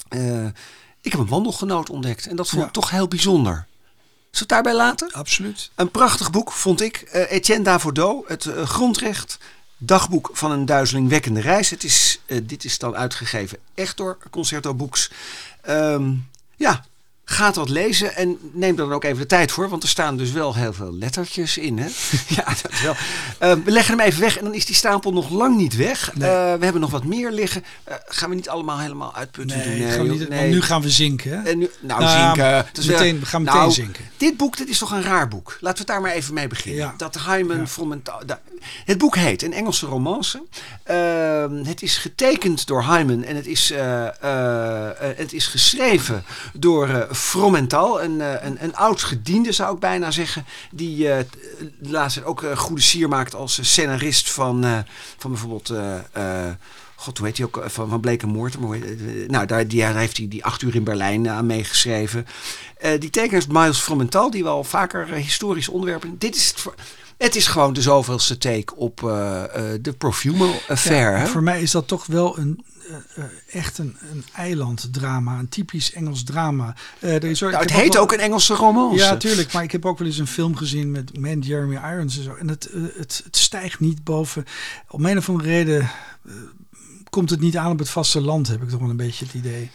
eh, 0.09 0.45
ik 1.03 1.11
heb 1.11 1.21
een 1.21 1.27
wandelgenoot 1.27 1.89
ontdekt. 1.89 2.27
En 2.27 2.35
dat 2.35 2.49
vond 2.49 2.61
Ja. 2.61 2.67
ik 2.67 2.73
toch 2.73 2.89
heel 2.89 3.07
bijzonder. 3.07 3.53
Zullen 3.53 3.67
we 4.31 4.37
het 4.39 4.49
daarbij 4.49 4.73
laten? 4.75 5.11
Absoluut. 5.11 5.69
Een 5.75 5.91
prachtig 5.91 6.31
boek, 6.31 6.51
vond 6.51 6.81
ik. 6.81 6.95
Eh, 6.97 7.31
Etienne 7.31 7.63
Davodo, 7.63 8.23
het 8.27 8.45
eh, 8.45 8.63
grondrecht. 8.67 9.37
Dagboek 9.77 10.29
van 10.33 10.51
een 10.51 10.65
duizelingwekkende 10.65 11.41
reis. 11.41 11.69
Het 11.69 11.83
is, 11.83 12.19
eh, 12.25 12.39
dit 12.43 12.63
is 12.65 12.77
dan 12.79 12.95
uitgegeven 12.95 13.57
echt 13.73 13.97
door 13.97 14.17
Concerto 14.29 14.73
Books. 14.73 15.11
Ehm, 15.61 16.13
ja, 16.55 16.85
ga 17.33 17.51
dat 17.51 17.69
lezen 17.69 18.15
en 18.15 18.37
neem 18.53 18.69
er 18.69 18.75
dan 18.75 18.93
ook 18.93 19.03
even 19.03 19.17
de 19.17 19.25
tijd 19.25 19.51
voor. 19.51 19.69
Want 19.69 19.83
er 19.83 19.89
staan 19.89 20.17
dus 20.17 20.31
wel 20.31 20.55
heel 20.55 20.73
veel 20.73 20.93
lettertjes 20.93 21.57
in. 21.57 21.77
Hè? 21.77 21.87
ja, 22.35 22.43
dat 22.61 22.71
is 22.71 22.81
wel. 22.81 22.95
Ehm, 23.39 23.63
we 23.63 23.71
leggen 23.71 23.97
hem 23.97 24.07
even 24.07 24.21
weg 24.21 24.37
en 24.37 24.43
dan 24.43 24.53
is 24.53 24.65
die 24.65 24.75
stapel 24.75 25.13
nog 25.13 25.29
lang 25.29 25.55
niet 25.57 25.75
weg. 25.75 26.11
Nee. 26.15 26.29
Eh, 26.29 26.35
we 26.53 26.63
hebben 26.63 26.81
nog 26.81 26.91
wat 26.91 27.03
meer 27.03 27.31
liggen. 27.31 27.63
Eh, 27.83 27.95
gaan 28.05 28.29
we 28.29 28.35
niet 28.35 28.49
allemaal 28.49 28.79
helemaal 28.79 29.15
uitputten 29.15 29.57
Nee, 29.57 29.79
doen? 29.79 29.89
gaan 29.89 29.99
we 30.01 30.07
joh, 30.09 30.19
niet, 30.19 30.29
nee. 30.29 30.39
want 30.39 30.51
nu 30.51 30.61
gaan 30.61 30.81
we 30.81 30.89
zinken. 30.89 31.31
Hè? 31.31 31.49
En 31.49 31.57
nu, 31.57 31.69
nou, 31.81 32.01
Nou, 32.01 32.19
zinken. 32.19 32.51
Wel- 32.51 32.63
meteen- 32.97 33.19
we 33.19 33.25
gaan 33.25 33.41
meteen 33.43 33.59
nou, 33.59 33.71
zinken. 33.71 34.03
Dit 34.17 34.37
boek, 34.37 34.57
dit 34.57 34.69
is 34.69 34.77
toch 34.77 34.91
een 34.91 35.03
raar 35.03 35.27
boek. 35.27 35.57
Laten 35.59 35.71
we 35.71 35.77
het 35.77 35.87
daar 35.87 36.01
maar 36.01 36.11
even 36.11 36.33
mee 36.33 36.47
beginnen. 36.47 36.81
Ja. 36.81 36.93
Dat 36.97 37.19
Hyman 37.19 37.67
Ja. 38.25 38.39
Het 38.85 38.97
boek 38.97 39.15
heet 39.15 39.41
Een 39.43 39.53
Engelse 39.53 39.85
romance. 39.85 40.43
Ehm, 40.83 41.63
het 41.63 41.81
is 41.81 41.97
getekend 41.97 42.67
door 42.67 42.83
Hyman 42.83 43.23
en 43.23 43.35
het 43.35 43.47
is, 43.47 43.71
eh, 43.71 44.07
het 45.15 45.33
is 45.33 45.47
geschreven 45.47 46.23
door 46.53 47.07
Fromental, 47.23 48.03
een, 48.03 48.21
eh, 48.21 48.33
een, 48.47 48.63
een 48.63 48.75
oud 48.75 49.01
gediende 49.01 49.51
zou 49.51 49.73
ik 49.73 49.79
bijna 49.79 50.11
zeggen, 50.11 50.45
die 50.71 51.09
eh, 51.09 51.23
laatst 51.79 52.23
ook 52.23 52.43
eh, 52.43 52.57
goede 52.57 52.81
sier 52.81 53.07
maakt 53.09 53.35
als 53.35 53.59
eh, 53.59 53.65
scenarist 53.65 54.31
van, 54.31 54.63
eh, 54.63 54.77
van 55.17 55.31
bijvoorbeeld. 55.31 55.69
eh, 55.69 55.95
eh, 56.47 56.51
God, 56.95 57.17
hoe 57.17 57.27
heet 57.27 57.37
hij 57.37 57.45
ook? 57.45 57.57
eh, 57.57 57.69
Van, 57.69 57.89
van 57.89 58.01
heet- 58.73 58.83
eh, 58.85 59.29
Nou, 59.29 59.45
daar, 59.45 59.67
die, 59.67 59.79
daar 59.79 59.95
heeft 59.97 60.17
hij 60.17 60.27
die 60.27 60.45
acht 60.45 60.61
uur 60.61 60.75
in 60.75 60.83
Berlijn 60.83 61.29
aan 61.29 61.45
meegeschreven. 61.45 62.25
Eh, 62.77 62.99
die 62.99 63.09
tekenaar 63.09 63.39
is 63.41 63.47
Miles 63.47 63.79
Fromental, 63.79 64.29
die 64.31 64.43
wel 64.43 64.63
vaker 64.63 65.13
eh, 65.13 65.21
historische 65.21 65.71
onderwerpen. 65.71 66.15
Dit 66.17 66.35
is 66.35 66.47
het, 66.47 66.59
voor- 66.59 66.75
het 67.17 67.35
is 67.35 67.47
gewoon 67.47 67.73
de 67.73 67.81
zoveelste 67.81 68.37
take 68.37 68.75
op 68.75 69.03
eh, 69.03 69.43
eh, 69.73 69.79
de 69.81 69.93
Profumo 69.93 70.53
Affair. 70.67 71.11
Ja, 71.11 71.17
hè? 71.17 71.27
voor 71.27 71.43
mij 71.43 71.61
is 71.61 71.71
dat 71.71 71.87
toch 71.87 72.05
wel 72.05 72.37
een, 72.37 72.63
eh, 72.65 72.71
eh, 72.71 72.72
echt 73.51 73.77
een, 73.77 73.97
een 74.11 74.23
eilanddrama. 74.35 75.39
Een 75.39 75.49
typisch 75.49 75.93
Engels 75.93 76.23
drama. 76.23 76.75
Eh, 76.99 77.13
er 77.15 77.23
is, 77.23 77.39
Nou, 77.39 77.55
het 77.55 77.71
heet 77.73 77.93
wel- 77.93 78.01
ook 78.01 78.11
een 78.11 78.19
Engelse 78.19 78.53
romance. 78.53 79.03
Ja, 79.03 79.17
tuurlijk. 79.17 79.53
Maar 79.53 79.63
ik 79.63 79.71
heb 79.71 79.85
ook 79.85 79.97
wel 79.97 80.07
eens 80.07 80.17
een 80.17 80.27
film 80.27 80.55
gezien 80.55 80.91
met 80.91 81.17
man 81.19 81.39
Jeremy 81.39 81.75
Irons 81.75 82.17
en 82.17 82.23
zo. 82.23 82.33
En 82.35 82.47
het, 82.47 82.65
eh, 82.65 82.81
het, 82.97 83.21
het 83.23 83.37
stijgt 83.37 83.79
niet 83.79 84.03
boven. 84.03 84.45
Om 84.89 85.05
een 85.05 85.17
of 85.17 85.29
andere 85.29 85.49
reden 85.49 85.79
eh, 85.81 86.31
komt 87.09 87.29
het 87.29 87.39
niet 87.39 87.57
aan 87.57 87.71
op 87.71 87.79
het 87.79 87.89
vasteland, 87.89 88.47
heb 88.47 88.61
ik 88.63 88.69
toch 88.69 88.79
wel 88.79 88.89
een 88.89 88.95
beetje 88.95 89.25
het 89.25 89.33
idee. 89.33 89.71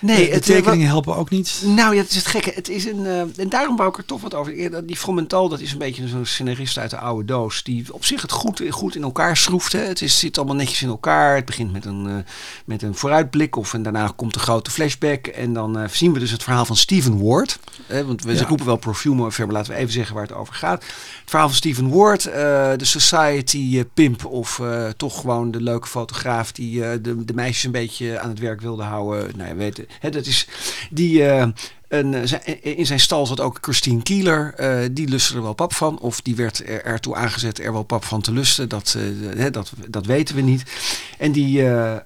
Nee, 0.00 0.26
de 0.28 0.34
het, 0.34 0.44
tekeningen 0.44 0.84
eh, 0.84 0.90
helpen 0.92 1.16
ook 1.16 1.30
niet. 1.30 1.62
Nou 1.64 1.94
ja, 1.94 2.00
het 2.00 2.10
is 2.10 2.16
het 2.16 2.26
gekke. 2.26 2.52
Het 2.54 2.68
is 2.68 2.84
een, 2.84 3.06
eh, 3.06 3.20
en 3.20 3.48
daarom 3.48 3.76
wou 3.76 3.88
ik 3.88 3.96
er 3.96 4.04
toch 4.04 4.20
wat 4.20 4.34
over. 4.34 4.86
Die 4.86 4.96
Fromental, 4.96 5.48
dat 5.48 5.60
is 5.60 5.72
een 5.72 5.78
beetje 5.78 6.08
zo'n 6.08 6.26
scenarist 6.26 6.78
uit 6.78 6.90
de 6.90 6.98
oude 6.98 7.24
doos. 7.24 7.62
Die 7.62 7.92
op 7.92 8.04
zich 8.04 8.22
het 8.22 8.32
goed, 8.32 8.62
goed 8.70 8.96
in 8.96 9.02
elkaar 9.02 9.36
schroeft. 9.36 9.72
Hè. 9.72 9.80
Het 9.80 10.02
is, 10.02 10.18
zit 10.18 10.38
allemaal 10.38 10.56
netjes 10.56 10.82
in 10.82 10.88
elkaar. 10.88 11.34
Het 11.36 11.44
begint 11.44 11.72
met 11.72 11.84
een, 11.84 12.06
eh, 12.06 12.14
met 12.64 12.82
een 12.82 12.94
vooruitblik. 12.94 13.56
Of, 13.56 13.74
en 13.74 13.82
daarna 13.82 14.12
komt 14.16 14.34
de 14.34 14.40
grote 14.40 14.70
flashback. 14.70 15.26
En 15.26 15.52
dan 15.52 15.88
zien 15.90 16.12
we 16.12 16.18
dus 16.18 16.30
het 16.30 16.42
verhaal 16.42 16.64
van 16.64 16.76
Stephen 16.76 17.22
Ward. 17.22 17.58
Hè, 17.86 18.06
want 18.06 18.22
we 18.22 18.34
Ja. 18.34 18.46
roepen 18.46 18.66
wel 18.66 18.76
perfume 18.76 19.28
maar 19.38 19.46
laten 19.48 19.72
we 19.72 19.78
even 19.78 19.92
zeggen 19.92 20.14
waar 20.14 20.26
het 20.26 20.34
over 20.34 20.54
gaat. 20.54 20.82
Het 20.82 21.30
verhaal 21.30 21.48
van 21.48 21.56
Stephen 21.56 21.88
Ward. 21.88 22.22
de 22.22 22.84
society 22.84 23.84
pimp. 23.94 24.24
Of 24.24 24.62
toch 24.96 25.20
gewoon 25.20 25.50
de 25.50 25.60
leuke 25.62 25.86
fotograaf 25.86 26.52
die 26.52 27.00
de, 27.00 27.24
de 27.24 27.34
meisjes 27.34 27.64
een 27.64 27.70
beetje 27.70 28.18
aan 28.18 28.28
het 28.28 28.38
werk 28.38 28.60
wilde 28.60 28.82
houden. 28.82 29.36
Nou, 29.36 29.48
ja, 29.48 29.54
weet, 29.54 29.86
hè, 30.00 30.10
dat 30.10 30.26
is 30.26 30.46
die. 30.90 31.22
eh, 31.24 31.42
eh, 31.42 32.06
zijn- 32.24 32.62
in 32.62 32.86
zijn 32.86 33.00
stal 33.00 33.26
zat 33.26 33.40
ook 33.40 33.58
Christine 33.60 34.02
Kieler. 34.02 34.54
eh, 34.56 34.88
die 34.92 35.08
lustte 35.08 35.34
er 35.34 35.42
wel 35.42 35.52
pap 35.52 35.74
van. 35.74 35.98
Of 35.98 36.20
die 36.20 36.36
werd 36.36 36.68
er, 36.68 36.84
ertoe 36.84 37.14
aangezet 37.14 37.58
er 37.60 37.72
wel 37.72 37.82
pap 37.82 38.04
van 38.04 38.20
te 38.20 38.32
lusten. 38.32 38.68
Dat, 38.68 38.96
eh, 39.36 39.52
dat, 39.52 39.72
dat 39.88 40.06
weten 40.06 40.34
we 40.34 40.40
niet. 40.40 40.62
En 41.18 41.32
die, 41.32 41.60
eh, 41.62 41.92
eh, 41.92 42.00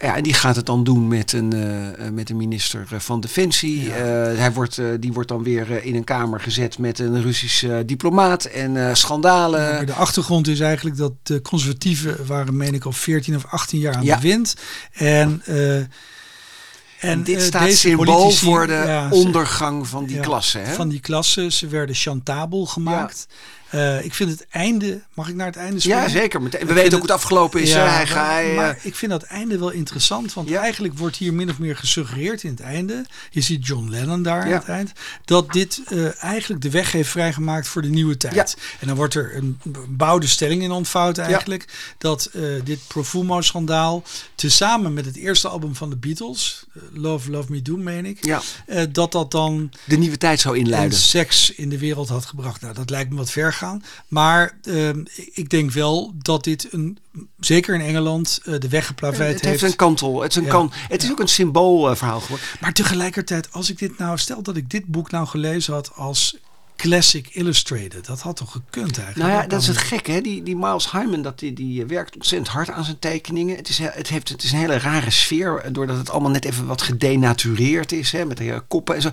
ja, 0.00 0.16
en 0.16 0.22
die 0.22 0.34
gaat 0.34 0.56
het 0.56 0.66
dan 0.66 0.84
doen 0.84 1.08
met 1.08 1.32
een, 1.32 1.52
eh, 1.52 2.06
eh, 2.06 2.12
met 2.12 2.30
een 2.30 2.36
minister 2.36 2.86
eh, 2.90 2.98
van 2.98 3.20
Defensie. 3.20 3.82
Ja. 3.84 3.94
Eh, 3.94 4.38
hij 4.38 4.52
wordt, 4.52 4.78
eh, 4.78 4.86
die 5.00 5.12
wordt 5.12 5.28
dan 5.28 5.42
weer 5.42 5.72
eh, 5.76 5.86
in 5.86 5.94
een 5.94 6.04
kamer 6.04 6.40
gezet 6.40 6.78
met 6.78 6.98
een 6.98 7.22
Russische 7.22 7.74
eh, 7.76 7.78
diplomaat. 7.86 8.44
En 8.44 8.88
eh, 8.88 8.94
schandalen. 8.94 9.60
Maar 9.74 9.86
de 9.86 9.92
achtergrond 9.92 10.48
is 10.48 10.60
eigenlijk 10.60 10.96
dat 10.96 11.12
de 11.22 11.42
conservatieven 11.42 12.26
waren, 12.26 12.56
meen 12.56 12.74
ik, 12.74 12.84
al 12.84 12.92
14 12.92 13.36
of 13.36 13.46
18 13.46 13.78
jaar 13.78 13.94
aan 13.94 14.04
Ja. 14.04 14.16
de 14.16 14.22
wind. 14.22 14.54
En, 14.92 15.42
en 17.00 17.22
dit 17.22 17.36
eh, 17.36 17.42
staat 17.42 17.72
symbool 17.72 18.30
voor 18.30 18.66
de 18.66 18.82
ja, 18.86 19.08
ondergang 19.10 19.88
van 19.88 20.04
die 20.04 20.20
klasse. 20.20 20.58
Hè? 20.58 20.74
Van 20.74 20.88
die 20.88 21.00
klasse. 21.00 21.50
Ze 21.50 21.66
werden 21.66 21.94
chantabel 21.94 22.66
gemaakt. 22.66 23.26
Eh, 23.70 24.04
ik 24.04 24.14
vind 24.14 24.30
het 24.30 24.46
einde. 24.50 25.02
Mag 25.14 25.28
ik 25.28 25.34
naar 25.34 25.46
het 25.46 25.56
einde 25.56 25.80
springen? 25.80 26.02
ja, 26.02 26.08
zeker. 26.08 26.42
We 26.42 26.58
Ik 26.58 26.66
weten 26.66 26.84
ook 26.84 26.90
hoe 26.90 27.00
het 27.00 27.10
afgelopen 27.10 27.60
is. 27.62 27.70
Ja, 27.72 27.76
hè. 27.84 27.88
hij 27.88 27.96
maar, 27.98 28.06
gaat. 28.06 28.26
hij, 28.26 28.50
eh, 28.50 28.56
maar 28.56 28.78
ik 28.82 28.94
vind 28.94 29.10
dat 29.10 29.22
einde 29.22 29.58
wel 29.58 29.70
interessant. 29.70 30.32
Want 30.34 30.48
Ja. 30.48 30.60
eigenlijk 30.60 30.98
wordt 30.98 31.16
hier 31.16 31.34
min 31.34 31.50
of 31.50 31.58
meer 31.58 31.76
gesuggereerd 31.76 32.42
in 32.42 32.50
het 32.50 32.60
einde. 32.60 33.04
Je 33.30 33.40
ziet 33.40 33.66
John 33.66 33.88
Lennon 33.90 34.22
daar 34.22 34.42
aan 34.42 34.52
het 34.52 34.64
eind. 34.68 34.92
Dat 35.24 35.52
dit 35.52 35.80
eh, 35.88 36.22
eigenlijk 36.24 36.62
de 36.62 36.70
weg 36.70 36.92
heeft 36.92 37.10
vrijgemaakt 37.10 37.68
voor 37.68 37.82
de 37.82 37.88
nieuwe 37.88 38.16
tijd. 38.16 38.56
En 38.80 38.86
dan 38.86 38.96
wordt 38.96 39.14
er 39.14 39.36
een 39.36 39.58
bouwde 39.88 40.26
stelling 40.26 40.62
in 40.62 40.70
ontvouwd 40.70 41.18
eigenlijk. 41.18 41.64
Dat 41.98 42.30
eh, 42.32 42.42
dit 42.64 42.78
Profumo-schandaal. 42.86 44.02
Tezamen 44.34 44.92
met 44.92 45.04
het 45.04 45.16
eerste 45.16 45.48
album 45.48 45.74
van 45.74 45.90
de 45.90 45.96
Beatles. 45.96 46.64
eh, 46.74 46.82
Love, 46.92 47.30
Love 47.30 47.50
Me 47.52 47.62
Do, 47.62 47.76
meen 47.76 48.06
ik. 48.06 48.24
ja, 48.24 48.40
eh, 48.66 48.82
dat 48.92 49.12
dat 49.12 49.30
dan 49.30 49.70
de 49.84 49.96
nieuwe 49.98 50.16
tijd 50.18 50.40
zou 50.40 50.54
en 50.58 50.60
inluiden. 50.64 50.98
seks 50.98 51.50
in 51.50 51.68
de 51.68 51.78
wereld 51.78 52.08
had 52.08 52.24
gebracht. 52.26 52.60
Nou, 52.60 52.74
dat 52.74 52.90
lijkt 52.90 53.10
me 53.10 53.16
wat 53.16 53.30
ver 53.30 53.52
gaan. 53.58 53.82
Maar 54.08 54.58
ehm, 54.62 55.04
ik 55.32 55.48
denk 55.50 55.70
wel 55.70 56.12
dat 56.22 56.44
dit 56.44 56.72
een, 56.72 56.98
zeker 57.40 57.74
in 57.74 57.80
Engeland, 57.80 58.40
eh, 58.44 58.54
de 58.58 58.68
weg 58.68 58.86
geplaveid 58.86 59.34
Het 59.34 59.44
heeft 59.44 59.62
een 59.62 59.76
kantel. 59.76 60.22
Het 60.22 60.30
is, 60.30 60.36
een 60.36 60.42
Ja. 60.44 60.48
kan, 60.50 60.72
het 60.88 61.02
is 61.02 61.10
ook 61.10 61.20
een 61.20 61.28
symboolverhaal 61.28 62.20
geworden. 62.20 62.46
Maar 62.60 62.72
tegelijkertijd, 62.72 63.52
als 63.52 63.70
ik 63.70 63.78
dit 63.78 63.98
nou, 63.98 64.18
stel 64.18 64.42
dat 64.42 64.56
ik 64.56 64.70
dit 64.70 64.84
boek 64.86 65.10
nou 65.10 65.26
gelezen 65.26 65.72
had 65.74 65.90
als 65.94 66.36
Classic 66.76 67.28
Illustrated, 67.32 68.06
dat 68.06 68.20
had 68.20 68.36
toch 68.36 68.52
gekund 68.52 68.98
eigenlijk? 68.98 69.30
Nou 69.30 69.42
ja, 69.42 69.48
dat 69.48 69.60
is 69.60 69.66
het 69.66 69.76
gekke. 69.76 70.10
Hè? 70.12 70.20
Die, 70.20 70.42
die 70.42 70.56
Miles 70.56 70.90
Hyman, 70.90 71.22
dat 71.22 71.38
die, 71.38 71.52
die 71.52 71.86
werkt 71.86 72.14
ontzettend 72.14 72.50
hard 72.52 72.70
aan 72.70 72.84
zijn 72.84 72.98
tekeningen. 72.98 73.56
Het 73.56 73.68
is, 73.68 73.78
he- 73.78 73.90
het, 73.92 74.08
heeft, 74.08 74.28
het 74.28 74.42
is 74.42 74.52
een 74.52 74.58
hele 74.58 74.78
rare 74.78 75.10
sfeer, 75.10 75.58
eh, 75.58 75.72
doordat 75.72 75.96
het 75.96 76.10
allemaal 76.10 76.30
net 76.30 76.44
even 76.44 76.66
wat 76.66 76.82
gedenatureerd 76.82 77.92
is. 77.92 78.12
Hè? 78.12 78.24
Met 78.24 78.36
de 78.36 78.62
koppen 78.68 78.94
en 78.94 79.02
zo. 79.02 79.10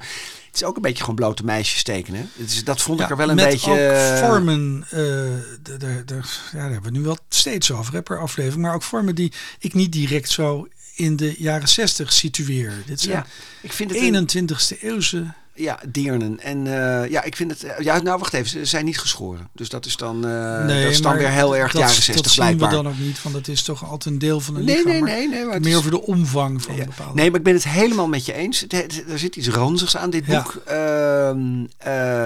Het 0.56 0.64
is 0.64 0.70
ook 0.70 0.76
een 0.76 0.82
beetje 0.82 1.00
gewoon 1.00 1.16
blote 1.16 1.44
meisjes 1.46 1.84
tekenen. 1.84 2.30
Het 2.38 2.50
is, 2.52 2.64
dat 2.64 2.82
vond 2.82 3.00
ik 3.00 3.06
Ja, 3.06 3.12
er 3.12 3.18
wel 3.18 3.30
een 3.30 3.36
met 3.36 3.50
beetje... 3.50 3.72
ook 3.72 3.78
eh, 3.78 4.28
vormen, 4.28 4.84
eh, 4.90 4.98
de, 4.98 5.78
de, 5.78 6.02
de, 6.06 6.16
ja, 6.16 6.22
daar 6.52 6.72
hebben 6.72 6.92
we 6.92 6.98
nu 6.98 7.04
wel 7.04 7.18
steeds 7.30 7.72
over 7.72 7.94
hè, 7.94 8.02
per 8.02 8.20
aflevering, 8.20 8.62
maar 8.62 8.74
ook 8.74 8.84
vormen 8.84 9.16
die 9.16 9.32
ik 9.60 9.74
niet 9.74 9.92
direct 9.92 10.30
zo 10.30 10.68
in 10.96 11.16
de 11.16 11.36
jaren 11.38 11.68
60 11.70 12.14
situeer. 12.14 12.74
Dit 12.86 13.02
zijn 13.02 13.16
Ja, 13.16 13.26
ik 13.62 13.74
vind 13.74 13.92
het... 13.92 14.02
een- 14.02 14.50
21ste 14.50 14.80
eeuwse 14.82 15.34
ja, 15.56 15.80
deernen. 15.88 16.40
En 16.40 16.68
eh, 16.68 17.10
ja, 17.10 17.24
ik 17.24 17.36
vind 17.36 17.52
het... 17.52 17.64
eh, 17.64 17.80
Ja, 17.84 18.02
nou 18.02 18.20
wacht 18.20 18.34
even, 18.34 18.50
ze 18.50 18.66
zijn 18.66 18.86
niet 18.86 19.00
geschoren. 19.00 19.50
Dus 19.54 19.70
dat 19.70 19.86
is 19.86 19.98
dan, 19.98 20.28
eh, 20.28 20.68
dat 20.68 20.78
is 20.78 21.02
dan 21.02 21.18
weer 21.18 21.30
heel 21.30 21.56
erg 21.58 21.72
dat, 21.72 21.82
jaren 21.82 21.96
60 21.96 22.16
dat 22.16 22.26
zien 22.32 22.44
blijkbaar. 22.44 22.70
we 22.70 22.76
dan 22.76 22.88
ook 22.88 22.98
niet, 23.00 23.22
want 23.24 23.36
het 23.36 23.48
is 23.48 23.64
toch 23.64 23.84
altijd 23.90 24.14
een 24.14 24.20
deel 24.20 24.40
van 24.40 24.56
een 24.56 24.64
nee, 24.66 24.76
lichaam. 24.86 24.92
nee, 24.92 25.02
nee, 25.02 25.28
nee. 25.30 25.46
maar 25.46 25.60
meer 25.60 25.70
is- 25.70 25.76
over 25.78 25.92
de 25.92 26.02
omvang 26.02 26.64
van 26.64 26.76
Ja. 26.76 26.82
een 26.82 26.90
bepaalde... 26.90 27.14
Nee, 27.20 27.30
maar 27.30 27.40
ik 27.40 27.46
ben 27.46 27.54
het 27.54 27.64
helemaal 27.68 28.08
met 28.08 28.26
je 28.26 28.34
eens. 28.34 28.60
Het- 28.60 28.72
het- 28.72 29.04
Er 29.10 29.20
zit 29.20 29.36
iets 29.36 29.50
ranzigs 29.50 29.98
aan 29.98 30.10
dit 30.10 30.26
Ja. 30.26 30.42
boek. 30.42 30.62
Ehm, 30.66 31.66
eh, 31.78 32.26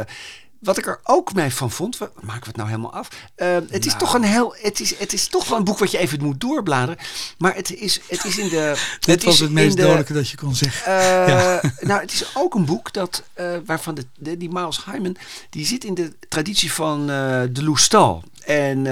wat 0.59 0.77
ik 0.77 0.85
er 0.87 0.99
ook 1.03 1.33
mee 1.33 1.53
van 1.53 1.71
vond, 1.71 1.97
we- 1.97 2.09
maken 2.21 2.41
we 2.41 2.47
het 2.47 2.55
nou 2.55 2.69
helemaal 2.69 2.93
af? 2.93 3.07
Eh, 3.35 3.47
het 3.69 3.85
is 3.85 3.93
Nou. 3.93 3.97
toch 3.99 4.13
een 4.13 4.23
heel, 4.23 4.55
het 4.61 4.79
is, 4.79 4.97
het 4.97 5.13
is 5.13 5.27
toch 5.27 5.47
wel 5.47 5.57
een 5.57 5.63
boek 5.63 5.77
wat 5.79 5.91
je 5.91 5.97
even 5.97 6.23
moet 6.23 6.39
doorbladeren. 6.41 6.97
Maar 7.37 7.55
het 7.55 7.73
is, 7.75 7.99
het 8.07 8.23
is 8.25 8.37
in 8.37 8.49
de. 8.49 8.87
Dit 8.99 9.23
was 9.23 9.33
is 9.33 9.39
het 9.39 9.51
meest 9.51 9.75
de- 9.77 9.81
dodelijke 9.81 10.13
dat 10.13 10.29
je 10.29 10.37
kon 10.37 10.55
zeggen. 10.55 10.85
eh, 10.93 11.27
Ja. 11.33 11.61
Nou, 11.79 12.01
het 12.01 12.11
is 12.11 12.35
ook 12.35 12.53
een 12.55 12.65
boek 12.65 12.93
dat, 12.93 13.23
eh, 13.33 13.55
waarvan 13.65 13.95
de, 13.95 14.05
de- 14.17 14.37
die 14.37 14.49
Miles 14.49 14.85
Hyman, 14.85 15.15
die 15.49 15.65
zit 15.65 15.83
in 15.83 15.93
de 15.93 16.13
traditie 16.29 16.71
van 16.73 17.07
de 17.07 17.63
Loustal. 17.63 18.23
En, 18.45 18.85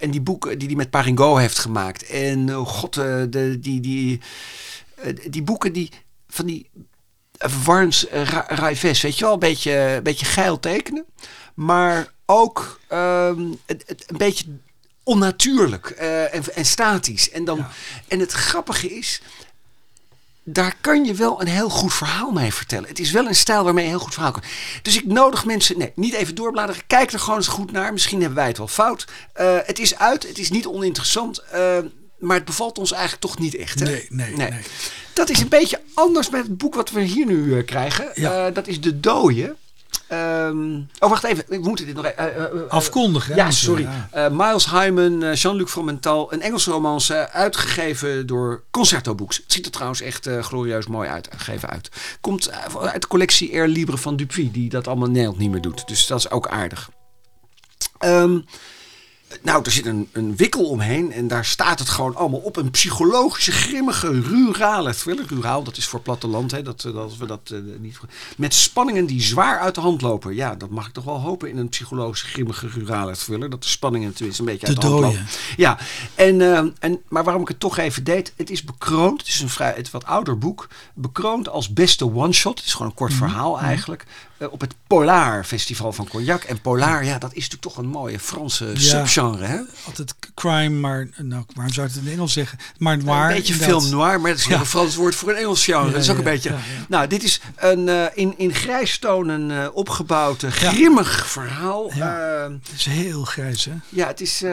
en 0.00 0.10
die 0.10 0.20
boeken 0.20 0.58
die 0.58 0.66
hij 0.68 0.76
met 0.76 0.90
Paringo 0.90 1.36
heeft 1.36 1.58
gemaakt. 1.58 2.06
En 2.06 2.56
oh 2.56 2.66
god, 2.66 2.94
de, 2.94 3.56
die, 3.60 3.80
die, 3.80 4.20
die 5.30 5.42
boeken 5.42 5.72
die 5.72 5.90
van 6.28 6.46
die 6.46 6.70
Warns 7.64 8.06
uh, 8.12 8.28
Raives, 8.46 9.00
weet 9.00 9.18
je 9.18 9.24
wel, 9.24 9.32
een 9.32 9.38
beetje, 9.38 9.72
een 9.72 10.02
beetje 10.02 10.26
geil 10.26 10.60
tekenen. 10.60 11.04
Maar 11.54 12.12
ook 12.26 12.80
het, 13.66 14.04
een 14.06 14.16
beetje 14.16 14.44
onnatuurlijk 15.04 15.90
eh, 15.90 16.34
en, 16.34 16.54
en 16.54 16.64
statisch. 16.64 17.30
En, 17.30 17.44
dan, 17.44 17.56
Ja. 17.56 17.70
en 18.08 18.20
het 18.20 18.32
grappige 18.32 18.96
is, 18.96 19.20
daar 20.42 20.74
kan 20.80 21.04
je 21.04 21.14
wel 21.14 21.40
een 21.40 21.46
heel 21.46 21.68
goed 21.68 21.94
verhaal 21.94 22.30
mee 22.30 22.54
vertellen. 22.54 22.88
Het 22.88 22.98
is 22.98 23.10
wel 23.10 23.26
een 23.26 23.34
stijl 23.34 23.64
waarmee 23.64 23.84
je 23.84 23.90
een 23.90 23.96
heel 23.96 24.04
goed 24.04 24.14
verhaal 24.14 24.32
kan. 24.32 24.42
Dus 24.82 24.96
ik 24.96 25.06
nodig 25.06 25.44
mensen, 25.44 25.78
nee, 25.78 25.92
niet 25.94 26.14
even 26.14 26.34
doorbladeren. 26.34 26.82
Kijk 26.86 27.12
er 27.12 27.18
gewoon 27.18 27.38
eens 27.38 27.48
goed 27.48 27.72
naar. 27.72 27.92
Misschien 27.92 28.18
hebben 28.18 28.38
wij 28.38 28.46
het 28.46 28.58
wel 28.58 28.68
fout. 28.68 29.06
Uh, 29.40 29.56
het 29.64 29.78
is 29.78 29.96
uit, 29.98 30.28
het 30.28 30.38
is 30.38 30.50
niet 30.50 30.66
oninteressant. 30.66 31.42
Uh, 31.54 31.78
maar 32.24 32.36
het 32.36 32.44
bevalt 32.44 32.78
ons 32.78 32.92
eigenlijk 32.92 33.22
toch 33.22 33.38
niet 33.38 33.54
echt. 33.54 33.80
Hè? 33.80 33.84
Nee, 33.84 34.06
nee, 34.08 34.36
nee, 34.36 34.50
nee. 34.50 34.62
Dat 35.12 35.30
is 35.30 35.40
een 35.40 35.48
beetje 35.48 35.80
anders 35.94 36.30
met 36.30 36.42
het 36.42 36.58
boek 36.58 36.74
wat 36.74 36.90
we 36.90 37.00
hier 37.00 37.26
nu 37.26 37.44
uh, 37.44 37.64
krijgen. 37.64 38.10
Ja. 38.14 38.50
dat 38.50 38.66
is 38.66 38.80
De 38.80 39.00
Dooie. 39.00 39.54
Um, 40.12 40.88
oh, 40.98 41.10
wacht 41.10 41.24
even. 41.24 41.44
We 41.48 41.58
moeten 41.58 41.86
dit 41.86 41.94
nog 41.94 42.04
even... 42.04 42.70
Afkondigen. 42.70 43.36
Ja, 43.36 43.50
sorry. 43.50 43.88
Ja. 44.12 44.28
Miles 44.28 44.70
Hyman, 44.70 45.34
Jean-Luc 45.34 45.70
Fromental. 45.70 46.32
Een 46.32 46.42
Engelse 46.42 46.70
romance 46.70 47.30
uitgegeven 47.30 48.26
door 48.26 48.62
Concerto 48.70 49.14
Books. 49.14 49.36
Het 49.36 49.52
ziet 49.52 49.64
er 49.64 49.72
trouwens 49.72 50.00
echt 50.00 50.28
glorieus 50.40 50.86
mooi 50.86 51.08
uit. 51.08 51.28
Gegeven 51.36 51.70
uit. 51.70 51.88
Komt 52.20 52.50
uit 52.80 53.02
de 53.02 53.08
collectie 53.08 53.52
Air 53.52 53.68
Libre 53.68 53.98
van 53.98 54.16
Dupuis. 54.16 54.52
Die 54.52 54.68
dat 54.68 54.86
allemaal 54.86 55.08
Nederland 55.08 55.38
niet 55.38 55.50
meer 55.50 55.60
doet. 55.60 55.88
Dus 55.88 56.06
dat 56.06 56.18
is 56.18 56.30
ook 56.30 56.48
aardig. 56.48 56.90
Um, 58.04 58.44
nou, 59.42 59.64
er 59.64 59.70
zit 59.70 59.86
een, 59.86 60.08
een, 60.12 60.36
wikkel 60.36 60.64
omheen 60.64 61.12
en 61.12 61.28
daar 61.28 61.44
staat 61.44 61.78
het 61.78 61.88
gewoon 61.88 62.16
allemaal 62.16 62.40
op. 62.40 62.56
Een 62.56 62.70
psychologische, 62.70 63.52
grimmige, 63.52 64.20
rurale 64.20 64.94
thriller. 64.94 65.24
Ruraal, 65.28 65.62
dat 65.62 65.76
is 65.76 65.86
voor 65.86 66.00
platteland, 66.00 66.50
hè, 66.50 66.62
dat, 66.62 66.80
dat 66.82 67.16
we 67.16 67.26
dat 67.26 67.50
uh, 67.52 67.60
niet... 67.80 67.98
Met 68.36 68.54
spanningen 68.54 69.06
die 69.06 69.22
zwaar 69.22 69.58
uit 69.58 69.74
de 69.74 69.80
hand 69.80 70.00
lopen. 70.00 70.34
Ja, 70.34 70.54
dat 70.54 70.70
mag 70.70 70.86
ik 70.86 70.92
toch 70.92 71.04
wel 71.04 71.20
hopen 71.20 71.48
in 71.48 71.56
een 71.56 71.68
psychologische, 71.68 72.26
grimmige, 72.26 72.68
rurale 72.68 73.16
thriller. 73.16 73.50
Dat 73.50 73.62
de 73.62 73.68
spanningen 73.68 74.14
tenminste 74.14 74.42
een 74.42 74.48
beetje 74.48 74.66
uit 74.66 74.76
de, 74.76 74.82
de 74.82 74.86
hand 74.86 75.02
lopen. 75.02 75.26
Ja, 75.56 75.78
en, 76.14 76.40
uh, 76.40 76.58
en, 76.78 77.00
maar 77.08 77.24
waarom 77.24 77.42
ik 77.42 77.48
het 77.48 77.60
toch 77.60 77.78
even 77.78 78.04
deed. 78.04 78.32
Het 78.36 78.50
is 78.50 78.64
bekroond, 78.64 79.20
het 79.20 79.28
is 79.28 79.40
een 79.40 79.48
vrij, 79.48 79.72
het 79.76 79.90
wat 79.90 80.04
ouder 80.04 80.38
boek. 80.38 80.68
Bekroond 80.94 81.48
als 81.48 81.72
beste 81.72 82.14
one-shot. 82.14 82.58
Het 82.58 82.66
is 82.66 82.72
gewoon 82.72 82.88
een 82.88 82.96
kort 82.96 83.12
mm 83.12 83.18
-hmm. 83.18 83.28
verhaal 83.28 83.60
eigenlijk. 83.60 84.04
Uh, 84.38 84.52
op 84.52 84.60
het 84.60 84.74
Polar 84.86 85.44
Festival 85.44 85.92
van 85.92 86.08
Cognac. 86.08 86.42
En 86.42 86.60
Polar, 86.60 87.04
ja, 87.04 87.18
dat 87.18 87.30
is 87.30 87.42
natuurlijk 87.42 87.62
toch 87.62 87.76
een 87.76 87.86
mooie 87.86 88.18
Franse 88.18 88.66
ja. 88.74 88.78
subgenre. 88.78 89.44
Hè? 89.44 89.60
Altijd 89.86 90.14
crime, 90.34 90.68
maar 90.68 91.08
nou, 91.16 91.44
waarom 91.54 91.72
zou 91.72 91.86
je 91.86 91.92
het 91.92 92.02
in 92.02 92.04
het 92.04 92.12
Engels 92.12 92.32
zeggen? 92.32 92.58
Maar 92.78 92.98
noir. 92.98 93.28
Een 93.28 93.36
beetje 93.36 93.54
film 93.54 93.90
noir, 93.90 94.20
maar 94.20 94.30
dat 94.30 94.40
is 94.40 94.46
ja. 94.46 94.58
een 94.58 94.66
Frans 94.66 94.94
woord 94.94 95.14
voor 95.14 95.30
een 95.30 95.36
Engels 95.36 95.64
genre. 95.64 95.86
Ja, 95.86 95.92
dat 95.92 96.02
is 96.02 96.10
ook 96.10 96.18
een 96.18 96.24
beetje. 96.24 96.54
Nou, 96.88 97.06
dit 97.06 97.22
is 97.22 97.40
een 97.56 97.86
uh, 97.86 98.04
in, 98.14 98.34
in 98.38 98.54
grijstonen 98.54 99.50
uh, 99.50 99.68
opgebouwd, 99.72 100.42
grimmig 100.42 101.26
verhaal. 101.26 101.92
Het 101.92 102.72
is 102.76 102.84
heel 102.84 103.24
grijs, 103.24 103.64
hè? 103.64 103.72
Ja, 103.88 104.06
het 104.06 104.20
is 104.20 104.44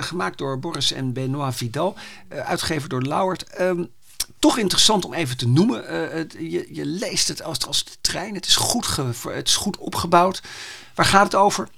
gemaakt 0.00 0.38
door 0.38 0.58
Boris 0.58 0.92
en 0.92 1.12
Benoit 1.12 1.54
Vidal. 1.54 1.96
uitgegeven 2.28 2.88
door 2.88 3.02
Lauwert. 3.02 3.60
Um, 3.60 3.90
toch 4.44 4.58
interessant 4.58 5.04
om 5.04 5.14
even 5.14 5.36
te 5.36 5.48
noemen. 5.48 5.84
Het, 6.16 6.34
je, 6.38 6.66
je, 6.70 6.84
leest 6.84 7.28
het 7.28 7.42
als, 7.42 7.66
als 7.66 7.84
de 7.84 7.90
trein. 8.00 8.34
Het 8.34 8.46
is, 8.46 8.56
goed 8.56 8.96
het 9.22 9.48
is 9.48 9.56
goed 9.56 9.76
opgebouwd. 9.76 10.42
Waar 10.94 11.06
gaat 11.06 11.24
het 11.24 11.34
over? 11.34 11.68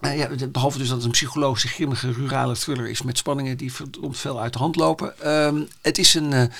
Uh, 0.00 0.18
ja, 0.18 0.48
behalve 0.48 0.78
dus 0.78 0.88
dat 0.88 0.96
het 0.96 1.06
een 1.06 1.12
psychologische, 1.12 1.68
grimmige, 1.68 2.12
rurale 2.12 2.56
thriller 2.56 2.88
is 2.88 3.02
met 3.02 3.18
spanningen 3.18 3.56
die 3.56 3.72
verdomd 3.72 4.16
veel 4.16 4.40
uit 4.40 4.52
de 4.52 4.58
hand 4.58 4.76
lopen. 4.76 5.14
Uh, 5.24 5.62
het 5.80 5.98
is 5.98 6.14
een. 6.14 6.50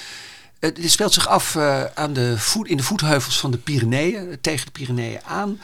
Uh, 0.66 0.74
dit 0.74 0.90
speelt 0.90 1.12
zich 1.12 1.29
af 1.29 1.57
aan 1.94 2.12
de 2.12 2.38
voet, 2.38 2.68
in 2.68 2.76
de 2.76 2.83
voetheuvels 2.83 3.40
van 3.40 3.50
de 3.50 3.59
Pyreneeën, 3.59 4.38
tegen 4.40 4.66
de 4.66 4.72
Pyreneeën 4.72 5.20
aan. 5.24 5.61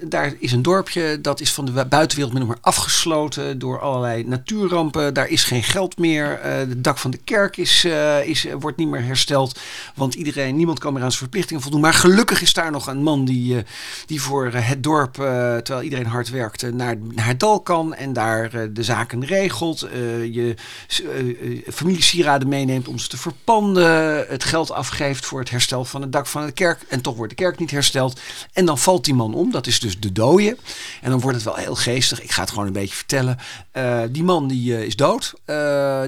Daar 0.00 0.34
is 0.38 0.52
een 0.52 0.62
dorpje, 0.62 1.20
dat 1.20 1.40
is 1.40 1.52
van 1.52 1.64
de 1.64 1.86
buitenwereld 1.86 2.46
maar 2.46 2.56
afgesloten 2.60 3.58
door 3.58 3.80
allerlei 3.80 4.24
natuurrampen. 4.24 5.14
Daar 5.14 5.28
is 5.28 5.44
geen 5.44 5.62
geld 5.62 5.98
meer. 5.98 6.40
Uh, 6.44 6.52
het 6.56 6.84
dak 6.84 6.98
van 6.98 7.10
de 7.10 7.16
kerk 7.24 7.56
is, 7.56 7.86
is, 8.24 8.46
wordt 8.58 8.76
niet 8.76 8.88
meer 8.88 9.04
hersteld, 9.04 9.60
want 9.94 10.14
iedereen, 10.14 10.56
niemand 10.56 10.78
kan 10.78 10.92
meer 10.92 11.02
aan 11.02 11.08
zijn 11.08 11.22
verplichtingen 11.22 11.62
voldoen. 11.62 11.80
Maar 11.80 11.94
gelukkig 11.94 12.42
is 12.42 12.52
daar 12.52 12.70
nog 12.70 12.86
een 12.86 13.02
man 13.02 13.24
die, 13.24 13.62
die 14.06 14.22
voor 14.22 14.50
het 14.52 14.82
dorp, 14.82 15.14
terwijl 15.14 15.82
iedereen 15.82 16.06
hard 16.06 16.30
werkt, 16.30 16.72
naar, 16.72 16.96
naar 17.14 17.26
het 17.26 17.40
dal 17.40 17.60
kan 17.60 17.94
en 17.94 18.12
daar 18.12 18.72
de 18.72 18.82
zaken 18.82 19.24
regelt. 19.24 19.88
je 20.32 20.54
familiesieraden 21.72 22.48
meeneemt 22.48 22.88
om 22.88 22.98
ze 22.98 23.08
te 23.08 23.16
verpanden, 23.16 24.03
het 24.28 24.44
geld 24.44 24.70
afgeeft 24.70 25.26
voor 25.26 25.40
het 25.40 25.50
herstel 25.50 25.84
van 25.84 26.00
het 26.00 26.12
dak 26.12 26.26
van 26.26 26.46
de 26.46 26.52
kerk. 26.52 26.82
En 26.88 27.00
toch 27.00 27.16
wordt 27.16 27.36
de 27.36 27.42
kerk 27.42 27.58
niet 27.58 27.70
hersteld. 27.70 28.20
En 28.52 28.64
dan 28.64 28.78
valt 28.78 29.04
die 29.04 29.14
man 29.14 29.34
om. 29.34 29.50
Dat 29.50 29.66
is 29.66 29.80
dus 29.80 30.00
de 30.00 30.12
dode. 30.12 30.56
En 31.02 31.10
dan 31.10 31.20
wordt 31.20 31.36
het 31.36 31.44
wel 31.44 31.56
heel 31.56 31.74
geestig. 31.74 32.22
Ik 32.22 32.30
ga 32.30 32.40
het 32.40 32.50
gewoon 32.50 32.66
een 32.66 32.72
beetje 32.72 32.94
vertellen. 32.94 33.38
Uh, 33.72 34.00
die 34.10 34.24
man 34.24 34.48
die 34.48 34.72
uh, 34.72 34.82
is 34.82 34.96
dood. 34.96 35.34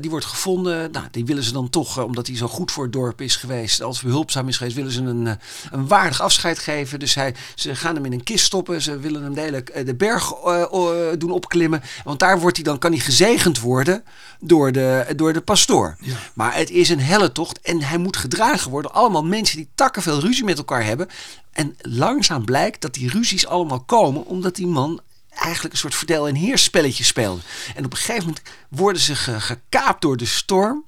Die 0.00 0.10
wordt 0.10 0.26
gevonden. 0.26 0.90
Nou, 0.90 1.06
die 1.10 1.24
willen 1.24 1.42
ze 1.42 1.52
dan 1.52 1.70
toch, 1.70 2.02
omdat 2.02 2.26
hij 2.26 2.36
zo 2.36 2.48
goed 2.48 2.72
voor 2.72 2.82
het 2.82 2.92
dorp 2.92 3.20
is 3.20 3.36
geweest. 3.36 3.82
Als 3.82 4.02
behulpzaam 4.02 4.48
is 4.48 4.56
geweest, 4.56 4.76
willen 4.76 4.92
ze 4.92 5.02
een, 5.02 5.38
een 5.70 5.88
waardig 5.88 6.20
afscheid 6.20 6.58
geven. 6.58 6.98
Dus 6.98 7.14
hij, 7.14 7.34
ze 7.54 7.74
gaan 7.74 7.94
hem 7.94 8.04
in 8.04 8.12
een 8.12 8.22
kist 8.22 8.44
stoppen. 8.44 8.82
Ze 8.82 8.98
willen 8.98 9.22
hem 9.22 9.34
delijk 9.34 9.86
de 9.86 9.94
berg 9.94 10.32
doen 11.18 11.30
opklimmen. 11.30 11.82
Want 12.04 12.18
daar 12.18 12.40
wordt 12.40 12.56
hij 12.56 12.64
dan, 12.64 12.78
kan 12.78 12.92
hij 12.92 13.00
gezegend 13.00 13.60
worden 13.60 14.04
door 14.40 14.72
de, 14.72 15.06
door 15.16 15.32
de 15.32 15.40
pastoor. 15.40 15.96
Ja. 16.00 16.14
Maar 16.34 16.54
het 16.54 16.70
is 16.70 16.88
een 16.88 17.00
helle 17.00 17.32
tocht. 17.32 17.60
En 17.60 17.75
hij 17.82 17.98
moet 17.98 18.16
gedragen 18.16 18.70
worden. 18.70 18.92
Allemaal 18.92 19.24
mensen 19.24 19.56
die 19.56 19.68
takken 19.74 20.02
veel 20.02 20.20
ruzie 20.20 20.44
met 20.44 20.58
elkaar 20.58 20.84
hebben. 20.84 21.08
En 21.52 21.76
langzaam 21.78 22.44
blijkt 22.44 22.80
dat 22.80 22.94
die 22.94 23.10
ruzies 23.10 23.46
allemaal 23.46 23.80
komen 23.80 24.26
omdat 24.26 24.54
die 24.56 24.66
man 24.66 25.00
eigenlijk 25.28 25.74
een 25.74 25.80
soort 25.80 25.94
verdeel- 25.94 26.28
en 26.28 26.34
heerspelletje 26.34 27.04
speelde. 27.04 27.40
En 27.74 27.84
op 27.84 27.92
een 27.92 27.98
gegeven 27.98 28.24
moment 28.26 28.42
worden 28.68 29.02
ze 29.02 29.14
gekaapt 29.16 30.02
door 30.02 30.16
de 30.16 30.26
storm. 30.26 30.84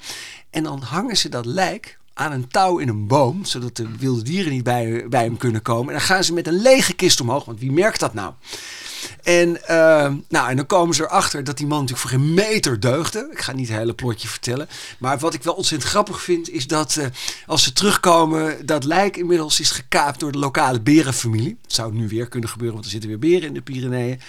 En 0.51 0.63
dan 0.63 0.83
hangen 0.83 1.17
ze 1.17 1.29
dat 1.29 1.47
lijk 1.47 1.99
aan 2.15 2.33
een 2.33 2.49
touw 2.49 2.79
in 2.79 2.89
een 2.89 3.07
boom, 3.07 3.45
zodat 3.45 3.77
de 3.77 3.97
wilde 3.99 4.23
dieren 4.23 4.53
niet 4.53 4.63
bij, 4.63 5.07
bij 5.09 5.25
hem 5.25 5.37
kunnen 5.37 5.63
komen. 5.63 5.87
En 5.87 5.99
dan 5.99 6.09
gaan 6.09 6.25
ze 6.25 6.33
met 6.33 6.47
een 6.47 6.63
lege 6.63 6.93
kist 6.93 7.21
omhoog, 7.21 7.45
want 7.45 7.61
wie 7.61 7.73
merkt 7.73 8.01
dat 8.01 8.15
nou? 8.15 8.33
En, 9.23 9.49
uh, 9.71 10.13
nou, 10.29 10.49
en 10.49 10.57
dan 10.57 10.67
komen 10.67 10.95
ze 10.95 11.03
erachter 11.03 11.45
dat 11.45 11.57
die 11.57 11.67
man 11.67 11.81
natuurlijk 11.81 12.09
voor 12.09 12.19
geen 12.19 12.35
meter 12.35 12.81
deugde. 12.81 13.29
Ik 13.33 13.41
ga 13.41 13.53
niet 13.53 13.69
het 13.69 13.79
hele 13.79 13.95
plotje 13.95 14.29
vertellen. 14.29 14.69
Maar 14.99 15.19
wat 15.19 15.35
ik 15.35 15.43
wel 15.43 15.55
ontzettend 15.55 15.91
grappig 15.91 16.23
vind, 16.23 16.51
is 16.51 16.67
dat 16.67 16.97
uh, 16.99 17.05
als 17.47 17.63
ze 17.63 17.73
terugkomen, 17.73 18.67
dat 18.67 18.85
lijk 18.85 19.17
inmiddels 19.17 19.61
is 19.61 19.71
gekaapt 19.71 20.21
door 20.21 20.33
de 20.33 20.39
lokale 20.39 20.81
berenfamilie. 20.81 21.59
Dat 21.63 21.73
zou 21.73 21.95
nu 21.95 22.09
weer 22.09 22.29
kunnen 22.29 22.49
gebeuren, 22.49 22.75
want 22.75 22.85
er 22.85 22.93
zitten 22.93 23.11
weer 23.11 23.19
beren 23.19 23.49
in 23.49 23.55
de 23.55 23.61
Pyreneeën. 23.61 24.21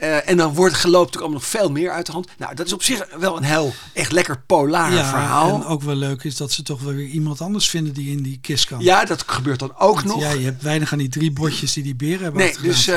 Uh, 0.00 0.28
en 0.28 0.36
dan 0.36 0.54
wordt 0.54 0.74
geloopt 0.74 1.14
natuurlijk 1.14 1.22
allemaal 1.22 1.40
nog 1.40 1.46
veel 1.62 1.70
meer 1.70 1.90
uit 1.90 2.06
de 2.06 2.12
hand. 2.12 2.28
Nou, 2.38 2.54
dat 2.54 2.66
is 2.66 2.72
op 2.72 2.82
zich 2.82 3.06
wel 3.18 3.36
een 3.36 3.42
heel 3.42 3.74
echt 3.92 4.12
lekker 4.12 4.42
polar 4.46 4.92
ja, 4.92 5.08
verhaal. 5.08 5.54
En 5.54 5.64
ook 5.64 5.82
wel 5.82 5.94
leuk 5.94 6.24
is 6.24 6.36
dat 6.36 6.52
ze 6.52 6.62
toch 6.62 6.80
wel 6.80 6.94
weer 6.94 7.06
iemand 7.06 7.40
anders 7.40 7.70
vinden 7.70 7.94
die 7.94 8.10
in 8.10 8.22
die 8.22 8.38
kist 8.42 8.64
kan. 8.64 8.80
Ja, 8.80 9.04
dat 9.04 9.24
gebeurt 9.26 9.58
dan 9.58 9.72
ook 9.78 9.94
want, 9.94 10.06
nog. 10.06 10.20
Ja, 10.20 10.30
je 10.30 10.44
hebt 10.44 10.62
weinig 10.62 10.92
aan 10.92 10.98
die 10.98 11.08
drie 11.08 11.30
botjes 11.30 11.72
die 11.72 11.82
die 11.82 11.94
beren 11.94 12.22
hebben 12.22 12.40
Nee, 12.40 12.56
dus 12.62 12.90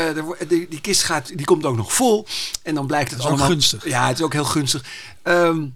die, 0.47 0.67
die 0.69 0.81
kist 0.81 1.03
gaat 1.05 1.27
die 1.27 1.45
komt 1.45 1.65
ook 1.65 1.75
nog 1.75 1.93
vol. 1.93 2.25
En 2.63 2.75
dan 2.75 2.87
blijkt 2.87 3.11
het 3.11 3.19
allemaal... 3.19 3.47
gunstig. 3.47 3.85
Ja, 3.85 4.07
het 4.07 4.17
is 4.17 4.23
ook 4.23 4.33
heel 4.33 4.45
gunstig. 4.45 4.83
Um, 5.23 5.75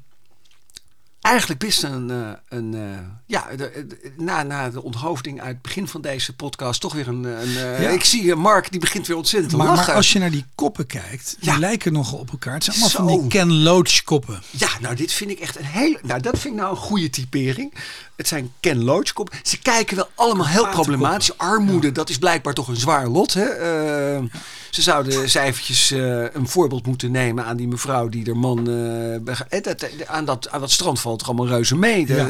eigenlijk 1.21 1.59
best 1.59 1.83
een, 1.83 2.09
uh, 2.09 2.29
een 2.49 2.73
uh, 2.73 2.81
ja, 3.25 3.47
de, 3.55 3.85
de, 3.87 4.11
na, 4.17 4.43
na 4.43 4.69
de 4.69 4.83
onthoofding 4.83 5.41
uit 5.41 5.53
het 5.53 5.61
begin 5.61 5.87
van 5.87 6.01
deze 6.01 6.35
podcast 6.35 6.81
toch 6.81 6.93
weer 6.93 7.07
een, 7.07 7.23
een 7.23 7.49
uh, 7.49 7.81
ja. 7.81 7.89
ik 7.89 8.03
zie 8.03 8.35
Mark 8.35 8.71
die 8.71 8.79
begint 8.79 9.07
weer 9.07 9.17
ontzettend 9.17 9.51
te 9.51 9.57
maar, 9.57 9.67
lachen. 9.67 9.85
Maar 9.85 9.95
als 9.95 10.13
je 10.13 10.19
naar 10.19 10.31
die 10.31 10.45
koppen 10.55 10.87
kijkt, 10.87 11.35
die 11.39 11.51
Ja. 11.51 11.59
lijken 11.59 11.93
nogal 11.93 12.19
op 12.19 12.31
elkaar. 12.31 12.53
Het 12.53 12.63
zijn 12.63 12.75
allemaal 12.75 12.91
Zo. 12.91 13.07
van 13.07 13.19
die 13.19 13.27
Ken 13.27 13.61
Loach 13.61 14.03
koppen. 14.03 14.41
Ja, 14.49 14.69
nou 14.81 14.95
dit 14.95 15.11
vind 15.11 15.31
ik 15.31 15.39
echt 15.39 15.59
een 15.59 15.65
hele, 15.65 15.99
nou 16.03 16.21
dat 16.21 16.39
vind 16.39 16.53
ik 16.53 16.59
nou 16.59 16.71
een 16.71 16.81
goede 16.81 17.09
typering. 17.09 17.73
Het 18.15 18.27
zijn 18.27 18.53
Ken 18.59 18.83
Loach 18.83 19.13
koppen. 19.13 19.39
Ze 19.43 19.59
kijken 19.59 19.95
wel 19.95 20.09
allemaal 20.15 20.47
heel 20.47 20.67
problematisch. 20.69 21.37
Armoede, 21.37 21.91
dat 21.91 22.09
is 22.09 22.17
blijkbaar 22.17 22.53
toch 22.53 22.67
een 22.67 22.75
zwaar 22.75 23.07
lot. 23.07 23.33
Hè? 23.33 24.17
Uh, 24.17 24.23
Ze 24.69 24.81
zouden 24.81 25.21
eens 25.21 25.33
eventjes 25.33 25.91
uh, 25.91 26.33
een 26.33 26.47
voorbeeld 26.47 26.85
moeten 26.85 27.11
nemen 27.11 27.45
aan 27.45 27.57
die 27.57 27.67
mevrouw 27.67 28.09
die 28.09 28.23
de 28.23 28.33
man 28.33 28.69
uh, 28.69 29.15
eh, 29.15 29.65
eh, 29.65 29.75
aan, 30.05 30.25
dat, 30.25 30.49
aan 30.49 30.59
dat 30.59 30.71
strand 30.71 30.99
valt 30.99 31.18
er 31.21 31.27
allemaal 31.27 31.47
reuze 31.47 31.75
mee. 31.75 32.05
De- 32.05 32.13
Ja. 32.13 32.29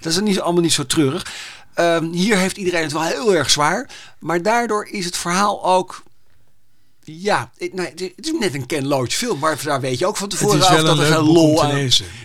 Dat 0.00 0.12
is 0.12 0.20
niet, 0.20 0.40
allemaal 0.40 0.62
niet 0.62 0.72
zo 0.72 0.86
treurig. 0.86 1.32
Um, 1.76 2.12
hier 2.12 2.36
heeft 2.36 2.56
iedereen 2.56 2.82
het 2.82 2.92
wel 2.92 3.02
heel 3.02 3.34
erg 3.34 3.50
zwaar. 3.50 3.90
Maar 4.18 4.42
daardoor 4.42 4.86
is 4.86 5.04
het 5.04 5.16
verhaal 5.16 5.64
ook... 5.64 6.02
Ja, 7.04 7.50
het, 7.58 7.74
nee, 7.74 7.86
het 7.86 8.26
is 8.26 8.32
net 8.38 8.54
een 8.54 8.66
Ken 8.66 8.86
Loach 8.86 9.12
film, 9.12 9.38
maar 9.38 9.58
daar 9.62 9.80
weet 9.80 9.98
je 9.98 10.06
ook 10.06 10.16
van 10.16 10.28
tevoren 10.28 10.60
af 10.62 10.82
dat 10.82 10.98
een 10.98 11.04
er 11.12 11.20
om 11.20 11.26
lol 11.26 11.62
aan... 11.62 11.70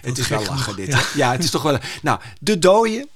Het 0.01 0.17
is 0.17 0.27
wel 0.27 0.43
lachen 0.45 0.75
dit. 0.75 0.87
Ja. 0.87 1.01
Ja, 1.15 1.31
het 1.31 1.43
is 1.43 1.49
toch 1.49 1.61
wel... 1.61 1.77
Nou, 2.01 2.19
De 2.39 2.59
Dooien. 2.59 3.07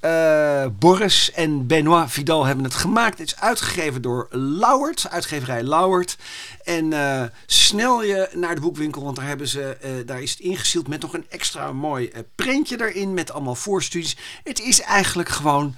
Eh, 0.00 0.66
Boris 0.78 1.32
en 1.32 1.66
Benoit 1.66 2.10
Vidal 2.10 2.44
hebben 2.44 2.64
het 2.64 2.74
gemaakt. 2.74 3.18
Het 3.18 3.26
is 3.26 3.40
uitgegeven 3.40 4.02
door 4.02 4.28
Lauwert, 4.30 5.10
uitgeverij 5.10 5.62
Lauwert. 5.62 6.16
En 6.64 6.92
eh, 6.92 7.22
snel 7.46 8.02
je 8.02 8.30
naar 8.34 8.54
de 8.54 8.60
boekwinkel, 8.60 9.02
want 9.02 9.16
daar, 9.16 9.26
hebben 9.26 9.48
ze, 9.48 9.76
eh, 9.76 9.90
daar 10.06 10.22
is 10.22 10.30
het 10.30 10.40
ingesield 10.40 10.88
met 10.88 11.00
nog 11.00 11.14
een 11.14 11.26
extra 11.28 11.72
mooi 11.72 12.10
printje 12.34 12.80
erin 12.80 13.14
met 13.14 13.32
allemaal 13.32 13.54
voorstudies. 13.54 14.16
Het 14.42 14.60
is 14.60 14.80
eigenlijk 14.80 15.28
gewoon... 15.28 15.74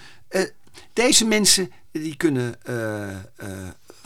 deze 0.92 1.24
mensen 1.24 1.72
die 1.90 2.16
kunnen 2.16 2.54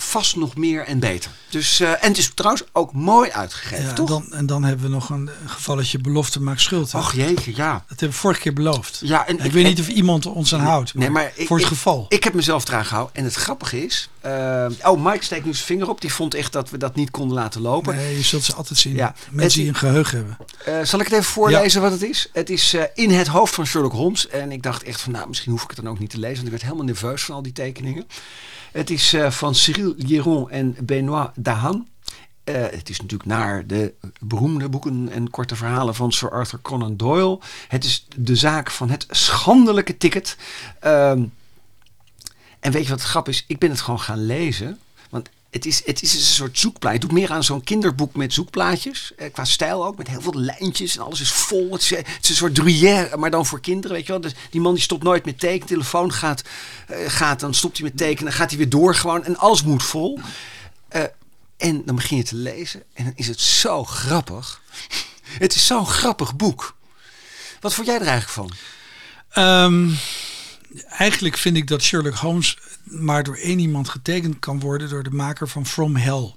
vast 0.02 0.36
nog 0.36 0.56
meer 0.56 0.84
en 0.86 0.98
beter. 0.98 1.30
Dus, 1.50 1.80
eh, 1.80 1.90
en 1.90 1.98
het 2.08 2.18
is 2.18 2.30
trouwens 2.34 2.64
ook 2.72 2.92
mooi 2.92 3.30
uitgegeven, 3.30 3.84
Ja, 3.84 3.92
toch? 3.92 4.08
dan, 4.08 4.32
en 4.32 4.46
dan 4.46 4.64
hebben 4.64 4.84
we 4.86 4.90
nog 4.92 5.08
een 5.10 5.30
gevalletje 5.46 5.98
belofte 5.98 6.40
maakt 6.42 6.60
schuld. 6.60 6.94
Och 6.94 7.12
jeetje, 7.14 7.52
ja. 7.56 7.72
Dat 7.72 7.84
hebben 7.88 8.08
we 8.08 8.14
vorige 8.14 8.40
keer 8.40 8.52
beloofd. 8.52 9.00
Ja, 9.04 9.26
en 9.26 9.38
ik, 9.38 9.44
ik- 9.44 9.52
weet 9.52 9.62
en- 9.64 9.68
niet 9.70 9.80
of 9.80 9.88
iemand 9.88 10.26
ons 10.26 10.54
aan 10.54 10.60
houdt. 10.60 10.94
Nee, 10.94 11.10
maar 11.10 11.32
ik- 11.34 11.46
voor 11.46 11.56
het 11.56 11.66
ik- 11.66 11.72
geval. 11.72 12.06
Ik 12.08 12.24
heb 12.24 12.34
mezelf 12.34 12.68
eraan 12.68 12.84
gehouden. 12.84 13.14
En 13.14 13.24
het 13.24 13.34
grappige 13.34 13.84
is... 13.84 14.08
eh, 14.20 14.66
oh, 14.82 15.04
Mike 15.04 15.24
steekt 15.24 15.44
nu 15.44 15.54
zijn 15.54 15.66
vinger 15.66 15.88
op. 15.88 16.00
Die 16.00 16.12
vond 16.12 16.34
echt 16.34 16.52
dat 16.52 16.70
we 16.70 16.78
dat 16.78 16.94
niet 16.94 17.10
konden 17.10 17.36
laten 17.36 17.60
lopen. 17.60 17.94
nee, 17.96 18.16
je 18.16 18.22
zult 18.22 18.42
ze 18.44 18.54
altijd 18.54 18.78
zien. 18.78 18.94
Ja, 18.94 19.14
Mensen 19.30 19.42
het- 19.42 19.52
die 19.52 19.68
een 19.68 19.74
geheugen 19.74 20.16
hebben. 20.16 20.36
Eh, 20.64 20.86
zal 20.86 20.98
ik 21.00 21.04
het 21.04 21.14
even 21.14 21.30
voorlezen 21.32 21.80
wat 21.82 21.90
het 21.92 22.02
is? 22.02 22.28
Het 22.32 22.50
is 22.50 22.76
in 22.94 23.10
het 23.10 23.26
hoofd 23.26 23.54
van 23.54 23.66
Sherlock 23.66 23.92
Holmes. 23.92 24.28
En 24.28 24.52
ik 24.52 24.62
dacht 24.62 24.82
echt 24.82 25.00
van, 25.00 25.12
nou, 25.12 25.28
misschien 25.28 25.52
hoef 25.52 25.62
ik 25.62 25.70
het 25.70 25.76
dan 25.84 25.88
ook 25.88 25.98
niet 25.98 26.10
te 26.10 26.18
lezen. 26.18 26.34
Want 26.34 26.44
ik 26.46 26.50
werd 26.52 26.62
helemaal 26.62 26.84
nerveus 26.86 27.22
van 27.24 27.34
al 27.34 27.42
die 27.42 27.52
tekeningen. 27.52 28.06
Het 28.72 28.90
is 28.90 29.12
eh, 29.12 29.30
van 29.30 29.54
Cyril 29.54 29.94
Lieron 29.96 30.50
en 30.50 30.76
Benoît 30.84 31.32
Dahan. 31.34 31.88
Eh, 32.44 32.54
het 32.54 32.88
is 32.88 33.00
natuurlijk 33.00 33.30
naar 33.30 33.66
de 33.66 33.94
beroemde 34.20 34.68
boeken 34.68 35.08
en 35.08 35.30
korte 35.30 35.56
verhalen 35.56 35.94
van 35.94 36.12
Sir 36.12 36.30
Arthur 36.30 36.58
Conan 36.62 36.96
Doyle. 36.96 37.38
Het 37.68 37.84
is 37.84 38.06
de 38.16 38.36
zaak 38.36 38.70
van 38.70 38.90
het 38.90 39.06
schandelijke 39.10 39.96
ticket. 39.96 40.36
Ehm, 40.80 41.24
en 42.60 42.72
weet 42.72 42.82
je 42.82 42.88
wat 42.88 43.00
het 43.00 43.08
grap 43.08 43.28
is? 43.28 43.44
Ik 43.46 43.58
ben 43.58 43.70
het 43.70 43.80
gewoon 43.80 44.00
gaan 44.00 44.26
lezen. 44.26 44.78
Het 45.52 45.66
is, 45.66 45.82
het 45.84 46.02
is 46.02 46.14
een 46.14 46.20
soort 46.20 46.58
zoekplaat. 46.58 46.92
Het 46.92 47.00
doet 47.00 47.12
meer 47.12 47.30
aan 47.30 47.44
zo'n 47.44 47.64
kinderboek 47.64 48.16
met 48.16 48.32
zoekplaatjes. 48.32 49.12
Eh, 49.16 49.32
qua 49.32 49.44
stijl 49.44 49.86
ook. 49.86 49.96
Met 49.96 50.08
heel 50.08 50.20
veel 50.20 50.34
lijntjes. 50.34 50.96
En 50.96 51.02
alles 51.02 51.20
is 51.20 51.32
vol. 51.32 51.72
Het 51.72 51.80
is, 51.80 51.92
is 51.92 52.28
een 52.28 52.34
soort 52.34 52.58
Gruyère, 52.58 53.16
maar 53.16 53.30
dan 53.30 53.46
voor 53.46 53.60
kinderen. 53.60 53.96
Weet 53.96 54.06
je 54.06 54.12
wel. 54.12 54.20
Dus 54.20 54.34
die 54.50 54.60
man 54.60 54.74
die 54.74 54.82
stopt 54.82 55.02
nooit 55.02 55.24
met 55.24 55.38
tekenen. 55.38 55.66
Telefoon 55.66 56.12
gaat, 56.12 56.42
eh, 56.86 56.98
gaat. 57.06 57.40
Dan 57.40 57.54
stopt 57.54 57.78
hij 57.78 57.86
met 57.86 57.96
tekenen. 57.96 58.24
Dan 58.24 58.32
gaat 58.32 58.48
hij 58.48 58.58
weer 58.58 58.68
door 58.68 58.94
gewoon. 58.94 59.24
En 59.24 59.36
alles 59.36 59.62
moet 59.62 59.82
vol. 59.82 60.20
Eh, 60.88 61.02
en 61.56 61.82
dan 61.84 61.94
begin 61.94 62.16
je 62.16 62.24
te 62.24 62.36
lezen. 62.36 62.82
En 62.92 63.04
dan 63.04 63.12
is 63.16 63.26
het 63.26 63.40
zo 63.40 63.84
grappig. 63.84 64.60
Het 65.38 65.54
is 65.54 65.66
zo'n 65.66 65.86
grappig 65.86 66.36
boek. 66.36 66.76
Wat 67.60 67.74
vond 67.74 67.86
jij 67.86 68.00
er 68.00 68.06
eigenlijk 68.06 68.32
van? 68.32 68.50
Ehm, 69.28 69.90
eigenlijk 70.88 71.36
vind 71.36 71.56
ik 71.56 71.66
dat 71.66 71.82
Sherlock 71.82 72.14
Holmes 72.14 72.58
maar 72.84 73.22
door 73.22 73.36
één 73.36 73.58
iemand 73.58 73.88
getekend 73.88 74.38
kan 74.38 74.60
worden 74.60 74.88
door 74.88 75.02
de 75.02 75.10
maker 75.10 75.48
van 75.48 75.66
From 75.66 75.96
Hell. 75.96 76.34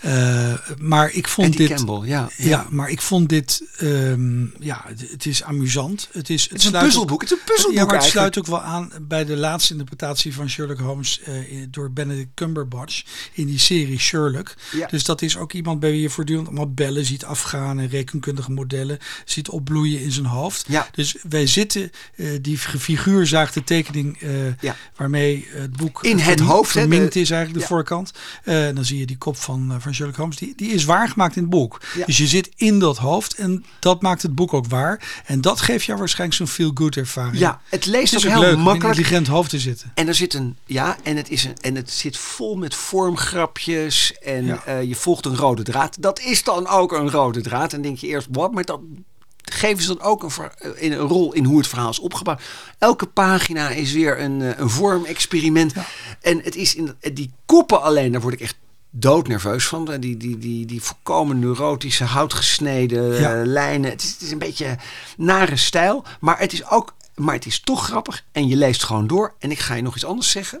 Eh, 0.00 0.54
maar 0.78 1.12
ik 1.12 1.28
vond 1.28 1.46
Andy 1.46 1.66
dit. 1.66 1.76
Campbell, 1.76 2.08
ja. 2.08 2.28
Ja, 2.36 2.66
maar 2.70 2.90
ik 2.90 3.00
vond 3.00 3.28
dit. 3.28 3.62
ehm, 3.76 4.44
ja, 4.64 4.84
het- 4.86 5.26
is 5.26 5.42
amusant. 5.42 6.08
Het 6.12 6.30
is, 6.30 6.42
Het 6.48 6.58
is 6.58 6.64
een 6.64 6.72
puzzelboek. 6.72 7.20
Het 7.20 7.30
is 7.30 7.38
een 7.38 7.44
puzzelboek 7.44 7.78
Ja, 7.78 7.84
maar 7.84 7.94
het 7.94 8.02
eigenlijk. 8.02 8.34
sluit 8.34 8.38
ook 8.38 8.60
wel 8.62 8.72
aan 8.72 8.90
bij 9.08 9.24
de 9.24 9.36
laatste 9.36 9.72
interpretatie 9.72 10.34
van 10.34 10.48
Sherlock 10.50 10.78
Holmes 10.78 11.20
eh, 11.20 11.32
door 11.70 11.92
Benedict 11.92 12.30
Cumberbatch 12.34 13.02
in 13.32 13.46
die 13.46 13.58
serie 13.58 13.98
Sherlock. 13.98 14.54
Ja. 14.72 14.86
Dus 14.86 15.04
dat 15.04 15.22
is 15.22 15.36
ook 15.36 15.52
iemand 15.52 15.80
bij 15.80 15.90
wie 15.90 16.00
je 16.00 16.10
voortdurend 16.10 16.46
allemaal 16.46 16.72
bellen 16.72 17.04
ziet 17.04 17.24
afgaan 17.24 17.78
en 17.78 17.88
rekenkundige 17.88 18.50
modellen 18.50 18.98
ziet 19.24 19.48
opbloeien 19.48 20.00
in 20.00 20.12
zijn 20.12 20.26
hoofd. 20.26 20.64
Ja. 20.68 20.88
Dus 20.92 21.16
wij 21.28 21.46
zitten 21.46 21.90
eh, 22.16 22.26
die 22.40 22.58
figuur 22.58 23.26
zaak 23.26 23.50
te 23.50 23.62
handtekening 23.64 24.22
uh, 24.22 24.30
ja. 24.60 24.76
waarmee 24.96 25.48
het 25.50 25.76
boek 25.76 25.83
in 26.00 26.18
het 26.18 26.40
hoofd 26.40 26.70
verminkt 26.70 27.16
is 27.16 27.30
eigenlijk 27.30 27.60
de 27.60 27.66
voorkant. 27.66 28.12
Uh, 28.44 28.74
dan 28.74 28.84
zie 28.84 28.98
je 28.98 29.06
die 29.06 29.18
kop 29.18 29.36
van, 29.36 29.76
van 29.78 29.94
Sherlock 29.94 30.16
Holmes. 30.16 30.36
Die, 30.36 30.52
die 30.56 30.70
is 30.70 30.84
waargemaakt 30.84 31.36
in 31.36 31.42
het 31.42 31.50
boek. 31.50 31.80
Dus 32.06 32.18
je 32.18 32.26
zit 32.26 32.50
in 32.56 32.78
dat 32.78 32.96
hoofd 32.96 33.34
en 33.34 33.64
dat 33.78 34.02
maakt 34.02 34.22
het 34.22 34.34
boek 34.34 34.52
ook 34.52 34.66
waar. 34.66 35.22
En 35.26 35.40
dat 35.40 35.60
geeft 35.60 35.84
jou 35.84 35.98
waarschijnlijk 35.98 36.38
zo'n 36.38 36.48
feel-good 36.48 36.96
ervaring. 36.96 37.38
Ja, 37.38 37.60
het 37.68 37.86
leest 37.86 38.14
het 38.14 38.24
ook 38.24 38.30
heel 38.30 38.40
leuk, 38.40 38.56
makkelijk. 38.56 38.82
in 38.82 38.82
een 38.82 38.96
intelligent 38.96 39.26
hoofd 39.26 39.50
te 39.50 39.58
zitten. 39.58 39.90
En 39.94 40.08
er 40.08 40.14
zit 40.14 40.34
een, 40.34 40.56
ja, 40.66 40.96
en 41.02 41.16
het, 41.16 41.30
is 41.30 41.44
een, 41.44 41.56
en 41.60 41.74
het 41.74 41.90
zit 41.90 42.16
vol 42.16 42.56
met 42.56 42.74
vormgrapjes. 42.74 44.18
En 44.18 44.60
je 44.88 44.94
volgt 44.94 45.26
een 45.26 45.36
rode 45.36 45.62
draad. 45.62 45.96
Dat 46.00 46.20
is 46.20 46.44
dan 46.44 46.68
ook 46.68 46.92
een 46.92 47.10
rode 47.10 47.40
draad. 47.40 47.72
En 47.72 47.82
denk 47.82 47.98
je 47.98 48.06
eerst, 48.06 48.28
wat? 48.30 48.52
Maar 48.52 48.64
dat 48.64 48.80
geven 49.44 49.82
ze 49.82 49.88
dan 49.88 50.06
ook 50.06 50.22
een, 50.22 50.30
in 50.76 50.92
een 50.92 50.98
rol 50.98 51.32
in 51.32 51.44
hoe 51.44 51.58
het 51.58 51.66
verhaal 51.66 51.90
is 51.90 51.98
opgebouwd. 51.98 52.42
Elke 52.78 53.06
pagina 53.06 53.68
is 53.68 53.92
weer 53.92 54.20
een, 54.20 54.42
eh, 54.42 54.58
een 54.58 54.70
vormexperiment. 54.70 55.72
En 56.20 56.40
het 56.42 56.56
is 56.56 56.74
in 56.74 56.94
die 57.12 57.32
koppen 57.46 57.82
alleen, 57.82 58.12
daar 58.12 58.20
word 58.20 58.34
ik 58.34 58.40
echt 58.40 58.56
doodnerveus 58.90 59.66
van. 59.66 59.84
Die, 59.84 60.16
die, 60.16 60.38
die, 60.38 60.66
die 60.66 60.82
volkomen 60.82 61.38
neurotische, 61.38 62.04
houtgesneden 62.04 63.20
ja. 63.20 63.44
lijnen. 63.44 63.90
Het 63.90 64.02
is, 64.02 64.12
het 64.12 64.20
is 64.20 64.30
een 64.30 64.38
beetje 64.38 64.76
nare 65.16 65.56
stijl. 65.56 66.04
Maar 66.20 66.38
het 66.38 66.52
is 66.52 66.68
ook, 66.68 66.94
maar 67.14 67.34
het 67.34 67.46
is 67.46 67.60
toch 67.60 67.84
grappig. 67.84 68.24
En 68.32 68.48
je 68.48 68.56
leest 68.56 68.84
gewoon 68.84 69.06
door. 69.06 69.34
En 69.38 69.50
ik 69.50 69.58
ga 69.58 69.74
je 69.74 69.82
nog 69.82 69.94
iets 69.94 70.04
anders 70.04 70.30
zeggen. 70.30 70.60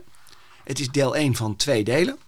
Het 0.64 0.80
is 0.80 0.90
deel 0.90 1.16
1 1.16 1.34
van 1.34 1.56
twee 1.56 1.84
delen. 1.84 2.18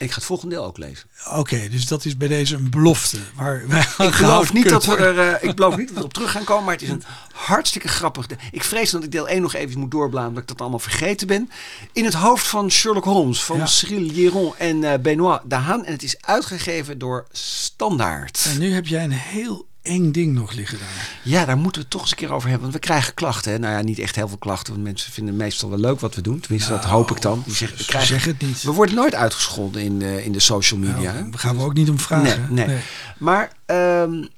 Ik 0.00 0.10
ga 0.10 0.14
het 0.14 0.24
volgende 0.24 0.54
deel 0.54 0.64
ook 0.64 0.78
lezen. 0.78 1.08
Oké, 1.34 1.68
dus 1.68 1.86
dat 1.86 2.04
is 2.04 2.16
bij 2.16 2.28
deze 2.28 2.54
een 2.54 2.70
belofte. 2.70 3.18
Waar 3.34 3.62
wij 3.68 3.80
ik, 3.80 4.14
geloof 4.14 4.52
niet 4.52 4.68
dat 4.68 4.84
we 4.84 4.96
er, 4.96 5.42
uh, 5.42 5.48
ik 5.48 5.50
geloof 5.54 5.76
niet 5.76 5.88
dat 5.88 5.96
we 5.96 6.04
op 6.04 6.12
terug 6.12 6.30
gaan 6.30 6.44
komen, 6.44 6.64
maar 6.64 6.74
het 6.74 6.82
is 6.82 6.88
een 6.88 7.02
hartstikke 7.32 7.88
grappig. 7.88 8.26
Ik 8.50 8.64
vrees 8.64 8.90
dat 8.90 9.04
ik 9.04 9.12
deel 9.12 9.28
1 9.28 9.42
nog 9.42 9.54
even 9.54 9.80
moet 9.80 9.90
doorbladeren, 9.90 10.28
omdat 10.28 10.42
ik 10.42 10.48
dat 10.48 10.60
allemaal 10.60 10.78
vergeten 10.78 11.26
ben. 11.26 11.50
In 11.92 12.04
het 12.04 12.14
hoofd 12.14 12.46
van 12.46 12.70
Sherlock 12.70 13.04
Holmes, 13.04 13.42
van 13.42 13.68
Cyril 13.68 14.00
Liron 14.00 14.56
en 14.56 14.82
uh, 14.82 14.94
Benoît 14.94 15.42
Dahan. 15.44 15.84
En 15.84 15.92
het 15.92 16.02
is 16.02 16.16
uitgegeven 16.20 16.98
door 16.98 17.26
Standaard. 17.32 18.46
En 18.52 18.58
nu 18.58 18.72
heb 18.72 18.86
jij 18.86 19.04
een 19.04 19.12
heel 19.12 19.68
eng 19.82 20.10
ding 20.10 20.34
nog 20.34 20.52
liggen 20.52 20.78
daar. 20.78 21.18
Ja, 21.22 21.44
daar 21.44 21.56
moeten 21.56 21.74
we 21.74 21.80
het 21.80 21.90
toch 21.90 22.00
eens 22.00 22.10
een 22.10 22.16
keer 22.16 22.32
over 22.32 22.48
hebben. 22.48 22.70
Want 22.70 22.80
we 22.80 22.86
krijgen 22.86 23.14
klachten. 23.14 23.52
Hè? 23.52 23.58
Nou 23.58 23.74
ja, 23.74 23.82
niet 23.82 23.98
echt 23.98 24.16
heel 24.16 24.28
veel 24.28 24.38
klachten. 24.38 24.72
Want 24.72 24.84
mensen 24.84 25.12
vinden 25.12 25.36
meestal 25.36 25.70
wel 25.70 25.78
leuk 25.78 26.00
wat 26.00 26.14
we 26.14 26.20
doen. 26.20 26.40
Tenminste, 26.40 26.70
dat 26.70 26.84
hoop 26.84 27.10
ik 27.10 27.22
dan. 27.22 27.42
Die 27.46 27.54
zeggen, 27.54 27.78
we 27.78 27.84
krijgen, 27.84 28.08
zeg 28.08 28.24
het 28.24 28.42
niet. 28.42 28.62
We 28.62 28.72
worden 28.72 28.94
nooit 28.94 29.14
uitgescholden 29.14 29.82
in, 29.82 30.00
uh, 30.00 30.26
in 30.26 30.32
de 30.32 30.40
social 30.40 30.80
media. 30.80 31.12
Nou, 31.12 31.30
we 31.30 31.38
gaan 31.38 31.56
we 31.56 31.62
ook 31.62 31.74
niet 31.74 31.90
om 31.90 31.98
vragen. 31.98 32.54
Nee, 32.54 32.66
nee. 32.66 32.78
Maar 33.18 33.52
um, 33.66 34.28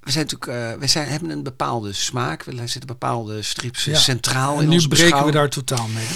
we, 0.00 0.10
zijn 0.10 0.26
natuurlijk, 0.26 0.46
uh, 0.46 0.80
we 0.80 0.86
zijn, 0.86 1.08
hebben 1.08 1.30
een 1.30 1.42
bepaalde 1.42 1.92
smaak. 1.92 2.44
We 2.44 2.56
zitten 2.56 2.86
bepaalde 2.86 3.42
strips 3.42 3.84
ja. 3.84 3.98
centraal 3.98 4.56
en 4.56 4.62
in 4.62 4.68
nu 4.68 4.88
breken 4.88 5.24
we 5.24 5.30
daar 5.30 5.48
totaal 5.48 5.88
mee. 5.94 6.06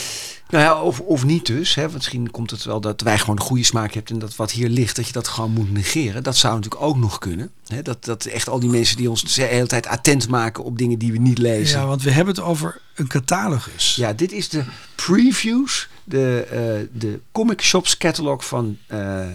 Nou 0.55 0.67
ja, 0.67 0.83
of, 0.83 1.01
of 1.01 1.25
niet 1.25 1.47
dus. 1.47 1.75
Hè. 1.75 1.89
Misschien 1.89 2.31
komt 2.31 2.51
het 2.51 2.65
wel 2.65 2.81
dat 2.81 3.01
wij 3.01 3.19
gewoon 3.19 3.37
een 3.37 3.43
goede 3.43 3.65
smaak 3.65 3.93
hebben 3.95 4.13
en 4.13 4.19
dat 4.19 4.37
wat 4.37 4.51
hier 4.51 4.69
ligt, 4.69 4.97
dat 4.97 5.07
je 5.07 5.13
dat 5.13 5.29
gewoon 5.29 5.51
moet 5.51 5.73
negeren. 5.73 6.23
Dat 6.23 6.37
zou 6.37 6.55
natuurlijk 6.55 6.83
ook 6.83 6.97
nog 6.97 7.19
kunnen. 7.19 7.51
Hè. 7.67 7.83
Dat, 7.83 8.05
dat 8.05 8.25
echt 8.25 8.49
al 8.49 8.61
die 8.61 8.71
mensen 8.71 8.97
die 8.97 9.11
ons 9.11 9.35
de 9.35 9.43
hele 9.43 9.67
tijd 9.67 9.87
attent 9.87 10.29
maken 10.29 10.65
op 10.65 10.79
dingen 10.79 10.99
die 10.99 11.13
we 11.13 11.19
niet 11.19 11.39
lezen. 11.39 11.81
Ja, 11.81 11.87
want 11.87 12.03
we 12.03 12.11
hebben 12.11 12.35
het 12.35 12.45
over 12.45 12.81
een 12.95 13.07
catalogus. 13.07 13.95
Ja, 13.95 14.13
dit 14.13 14.33
is 14.33 14.49
de 14.49 14.65
previews 14.95 15.89
de, 16.05 16.47
uh, 16.53 17.01
de 17.01 17.21
comic 17.33 17.63
shops 17.63 17.97
catalog 17.97 18.47
van, 18.47 18.79
uh, 18.89 19.27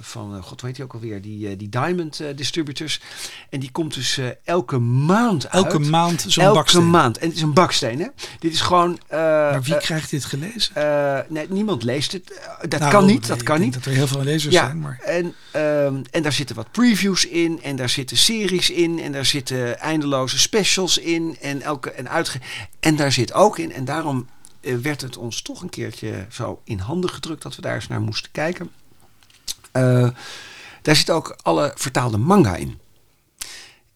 van 0.00 0.42
god 0.42 0.60
weet 0.60 0.76
je 0.76 0.82
ook 0.82 0.92
alweer, 0.92 1.20
die, 1.20 1.56
die 1.56 1.68
Diamond 1.68 2.22
Distributors. 2.36 3.00
En 3.50 3.60
die 3.60 3.70
komt 3.70 3.94
dus 3.94 4.20
elke 4.44 4.78
maand 4.78 5.48
uit. 5.48 5.64
Elke 5.64 5.78
maand 5.78 6.24
zo'n 6.28 6.44
elke 6.44 6.56
baksteen. 6.56 6.90
maand. 6.90 7.18
En 7.18 7.26
het 7.26 7.36
is 7.36 7.42
een 7.42 7.52
baksteen, 7.52 8.00
hè? 8.00 8.06
Dit 8.38 8.52
is 8.52 8.60
gewoon... 8.60 8.98
maar 9.10 9.62
wie 9.62 9.76
krijgt 9.76 10.10
dit 10.10 10.24
gelezen? 10.24 10.72
nee, 11.28 11.46
niemand 11.48 11.82
leest 11.82 12.12
het. 12.12 12.40
dat 12.68 12.80
nou, 12.80 12.92
kan 12.92 13.06
niet, 13.06 13.26
dat 13.26 13.42
kan 13.42 13.60
niet. 13.60 13.74
dat 13.74 13.84
er 13.84 13.92
heel 13.92 14.06
veel 14.06 14.22
lezers 14.22 14.54
ja, 14.54 14.64
zijn, 14.64 14.78
maar... 14.78 14.98
En, 15.04 15.34
ehm, 15.50 16.02
en 16.10 16.22
daar 16.22 16.32
zitten 16.32 16.56
wat 16.56 16.70
previews 16.70 17.26
in, 17.26 17.62
en 17.62 17.76
daar 17.76 17.88
zitten 17.88 18.16
series 18.16 18.70
in, 18.70 19.00
en 19.00 19.12
daar 19.12 19.24
zitten 19.24 19.80
eindeloze 19.80 20.38
specials 20.38 20.98
in, 20.98 21.36
en, 21.40 21.62
elke, 21.62 21.90
en, 21.90 22.08
uitge 22.08 22.38
en 22.80 22.96
daar 22.96 23.12
zit 23.12 23.32
ook 23.32 23.58
in, 23.58 23.72
en 23.72 23.84
daarom 23.84 24.26
werd 24.82 25.00
het 25.00 25.16
ons 25.16 25.42
toch 25.42 25.62
een 25.62 25.68
keertje 25.68 26.26
zo 26.30 26.60
in 26.64 26.78
handen 26.78 27.10
gedrukt 27.10 27.42
dat 27.42 27.56
we 27.56 27.62
daar 27.62 27.74
eens 27.74 27.88
naar 27.88 28.00
moesten 28.00 28.30
kijken. 28.30 28.70
Uh, 29.72 30.08
daar 30.82 30.96
zit 30.96 31.10
ook 31.10 31.36
alle 31.42 31.72
vertaalde 31.74 32.18
manga 32.18 32.56
in. 32.56 32.78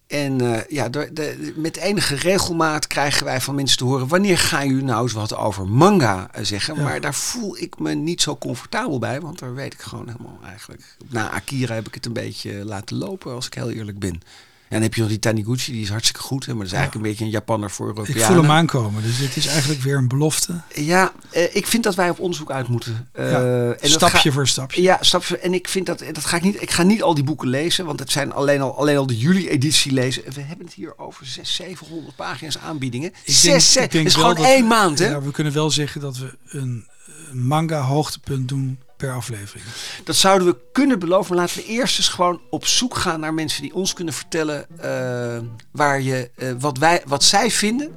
En 0.06 0.42
uh, 0.42 0.64
ja, 0.68 0.88
de, 0.88 1.12
de, 1.12 1.52
met 1.56 1.76
enige 1.76 2.14
regelmaat 2.14 2.86
krijgen 2.86 3.24
wij 3.24 3.40
van 3.40 3.54
mensen 3.54 3.78
te 3.78 3.84
horen: 3.84 4.08
wanneer 4.08 4.38
ga 4.38 4.60
je 4.60 4.72
nou 4.72 5.02
eens 5.02 5.12
wat 5.12 5.36
over 5.36 5.68
manga 5.68 6.30
zeggen? 6.42 6.74
Ja. 6.74 6.82
Maar 6.82 7.00
daar 7.00 7.14
voel 7.14 7.58
ik 7.58 7.78
me 7.78 7.94
niet 7.94 8.22
zo 8.22 8.36
comfortabel 8.36 8.98
bij, 8.98 9.20
want 9.20 9.38
daar 9.38 9.54
weet 9.54 9.72
ik 9.72 9.80
gewoon 9.80 10.06
helemaal 10.08 10.38
eigenlijk. 10.44 10.96
Na 11.08 11.30
Akira 11.30 11.74
heb 11.74 11.86
ik 11.86 11.94
het 11.94 12.06
een 12.06 12.12
beetje 12.12 12.64
laten 12.64 12.96
lopen, 12.96 13.32
als 13.32 13.46
ik 13.46 13.54
heel 13.54 13.70
eerlijk 13.70 13.98
ben. 13.98 14.20
En 14.68 14.74
dan 14.74 14.82
heb 14.82 14.94
je 14.94 15.00
nog 15.00 15.10
die 15.10 15.18
Taniguchi, 15.18 15.72
die 15.72 15.82
is 15.82 15.88
hartstikke 15.88 16.20
goed. 16.20 16.46
Hè, 16.46 16.52
maar 16.52 16.62
dat 16.62 16.72
is 16.72 16.78
eigenlijk 16.78 17.04
een 17.04 17.10
beetje 17.10 17.24
een 17.24 17.30
Japanner 17.30 17.70
voor 17.70 17.86
Europeanen. 17.86 18.22
Ik 18.22 18.28
voel 18.28 18.42
hem 18.42 18.50
aankomen, 18.50 19.02
dus 19.02 19.18
dit 19.18 19.36
is 19.36 19.46
eigenlijk 19.46 19.80
weer 19.80 19.96
een 19.96 20.08
belofte. 20.08 20.60
Ja, 20.74 21.12
eh, 21.30 21.56
ik 21.56 21.66
vind 21.66 21.82
dat 21.82 21.94
wij 21.94 22.10
op 22.10 22.18
onderzoek 22.18 22.50
uit 22.50 22.68
moeten. 22.68 23.08
Uh, 23.18 23.30
ja, 23.30 23.70
en 23.72 23.90
stapje 23.90 24.32
voor 24.32 24.48
stapje. 24.48 24.82
Ja, 24.82 24.98
stapje. 25.00 25.38
En 25.38 25.54
ik 25.54 25.68
vind 25.68 25.86
dat, 25.86 25.98
dat 26.12 26.24
ga 26.24 26.36
ik 26.36 26.42
niet, 26.42 26.62
ik 26.62 26.70
ga 26.70 26.82
niet 26.82 27.02
al 27.02 27.14
die 27.14 27.24
boeken 27.24 27.48
lezen, 27.48 27.84
want 27.84 27.98
het 27.98 28.10
zijn 28.10 28.32
alleen 28.32 28.60
al, 28.60 28.78
alleen 28.78 28.96
al 28.96 29.06
de 29.06 29.18
juli-editie 29.18 29.92
lezen. 29.92 30.22
We 30.34 30.40
hebben 30.40 30.66
het 30.66 30.74
hier 30.74 30.98
over 30.98 31.26
600, 31.26 31.78
700 31.78 32.16
pagina's 32.16 32.58
aanbiedingen. 32.58 33.12
Ik 33.24 33.42
denk, 33.42 33.62
ik 33.62 33.90
denk 33.90 34.06
is 34.06 34.14
wel 34.14 34.24
gewoon 34.24 34.42
dat 34.42 34.52
één 34.52 34.66
maand, 34.66 34.98
hè? 34.98 35.06
Ja, 35.06 35.22
we 35.22 35.30
kunnen 35.30 35.52
wel 35.52 35.70
zeggen 35.70 36.00
dat 36.00 36.18
we 36.18 36.36
een 36.48 36.86
manga 37.32 37.80
hoogtepunt 37.80 38.48
doen 38.48 38.78
per 38.98 39.12
aflevering. 39.12 39.64
Dat 40.04 40.16
zouden 40.16 40.48
we 40.48 40.56
kunnen 40.72 40.98
beloven. 40.98 41.34
Maar 41.34 41.44
laten 41.44 41.62
we 41.62 41.66
eerst 41.66 41.98
eens 41.98 42.08
gewoon 42.08 42.40
op 42.50 42.66
zoek 42.66 42.96
gaan 42.96 43.20
naar 43.20 43.34
mensen 43.34 43.62
die 43.62 43.74
ons 43.74 43.92
kunnen 43.92 44.14
vertellen 44.14 44.66
uh, 44.76 45.38
waar 45.70 46.00
je, 46.00 46.30
uh, 46.36 46.52
wat, 46.58 46.78
wij, 46.78 47.02
wat 47.06 47.24
zij 47.24 47.50
vinden, 47.50 47.94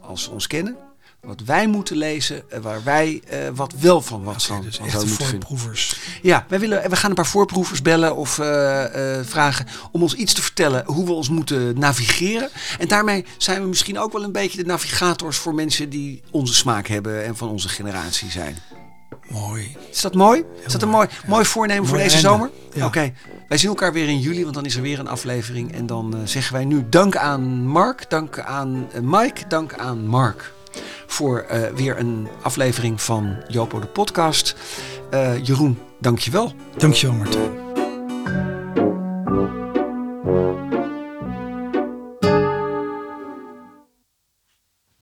als 0.00 0.22
ze 0.22 0.30
ons 0.30 0.46
kennen, 0.46 0.76
wat 1.20 1.40
wij 1.40 1.66
moeten 1.66 1.96
lezen, 1.96 2.42
uh, 2.52 2.58
waar 2.58 2.84
wij 2.84 3.22
wat 3.54 3.72
wel 3.80 4.00
van 4.00 4.22
wat 4.22 4.48
okay, 4.50 4.62
dus 4.62 4.76
van 4.76 5.08
voorproevers. 5.08 5.86
vinden. 5.86 6.20
Ja, 6.22 6.46
wij 6.48 6.58
willen, 6.58 6.90
we 6.90 6.96
gaan 6.96 7.10
een 7.10 7.16
paar 7.16 7.26
voorproevers 7.26 7.82
bellen 7.82 8.16
of 8.16 8.34
vragen 9.22 9.66
om 9.92 10.02
ons 10.02 10.14
iets 10.14 10.32
te 10.32 10.42
vertellen 10.42 10.84
hoe 10.86 11.04
we 11.04 11.12
ons 11.12 11.28
moeten 11.28 11.78
navigeren. 11.78 12.50
En 12.78 12.88
daarmee 12.88 13.24
zijn 13.36 13.62
we 13.62 13.68
misschien 13.68 13.98
ook 13.98 14.12
wel 14.12 14.24
een 14.24 14.32
beetje 14.32 14.58
de 14.58 14.66
navigators 14.68 15.36
voor 15.36 15.54
mensen 15.54 15.90
die 15.90 16.22
onze 16.30 16.54
smaak 16.54 16.86
hebben 16.86 17.24
en 17.24 17.36
van 17.36 17.48
onze 17.48 17.68
generatie 17.68 18.30
zijn. 18.30 18.58
Mooi. 19.32 19.76
Is 19.90 20.00
dat 20.00 20.14
mooi? 20.14 20.44
Is 20.66 20.72
dat 20.72 20.82
een 20.82 20.88
mooi, 20.88 21.08
mooi 21.26 21.44
voornemen 21.44 21.86
voor 21.86 21.96
Mooi 21.96 22.08
deze 22.08 22.26
einde. 22.26 22.28
zomer? 22.30 22.50
Ja. 22.72 22.86
Oké. 22.86 22.98
Okay. 22.98 23.14
Wij 23.48 23.58
zien 23.58 23.68
elkaar 23.68 23.92
weer 23.92 24.08
in 24.08 24.18
juli, 24.20 24.42
want 24.42 24.54
dan 24.54 24.64
is 24.64 24.76
er 24.76 24.82
weer 24.82 24.98
een 24.98 25.08
aflevering. 25.08 25.72
En 25.72 25.86
dan 25.86 26.14
uh, 26.16 26.20
zeggen 26.24 26.52
wij 26.54 26.64
nu 26.64 26.84
dank 26.88 27.16
aan 27.16 27.66
Mark, 27.66 28.10
dank 28.10 28.38
aan 28.38 28.88
uh, 28.94 29.00
Mike, 29.00 29.46
dank 29.48 29.74
aan 29.74 30.06
Mark. 30.06 30.52
Voor 31.06 31.46
uh, 31.52 31.58
weer 31.74 31.98
een 31.98 32.28
aflevering 32.42 33.02
van 33.02 33.36
Jopo 33.48 33.80
de 33.80 33.86
podcast. 33.86 34.56
Jeroen, 35.42 35.78
dank 35.98 36.18
je 36.18 36.30
wel. 36.30 36.52
Dank 36.76 36.94
je 36.94 37.06
wel, 37.06 37.16
Martijn. 37.16 37.71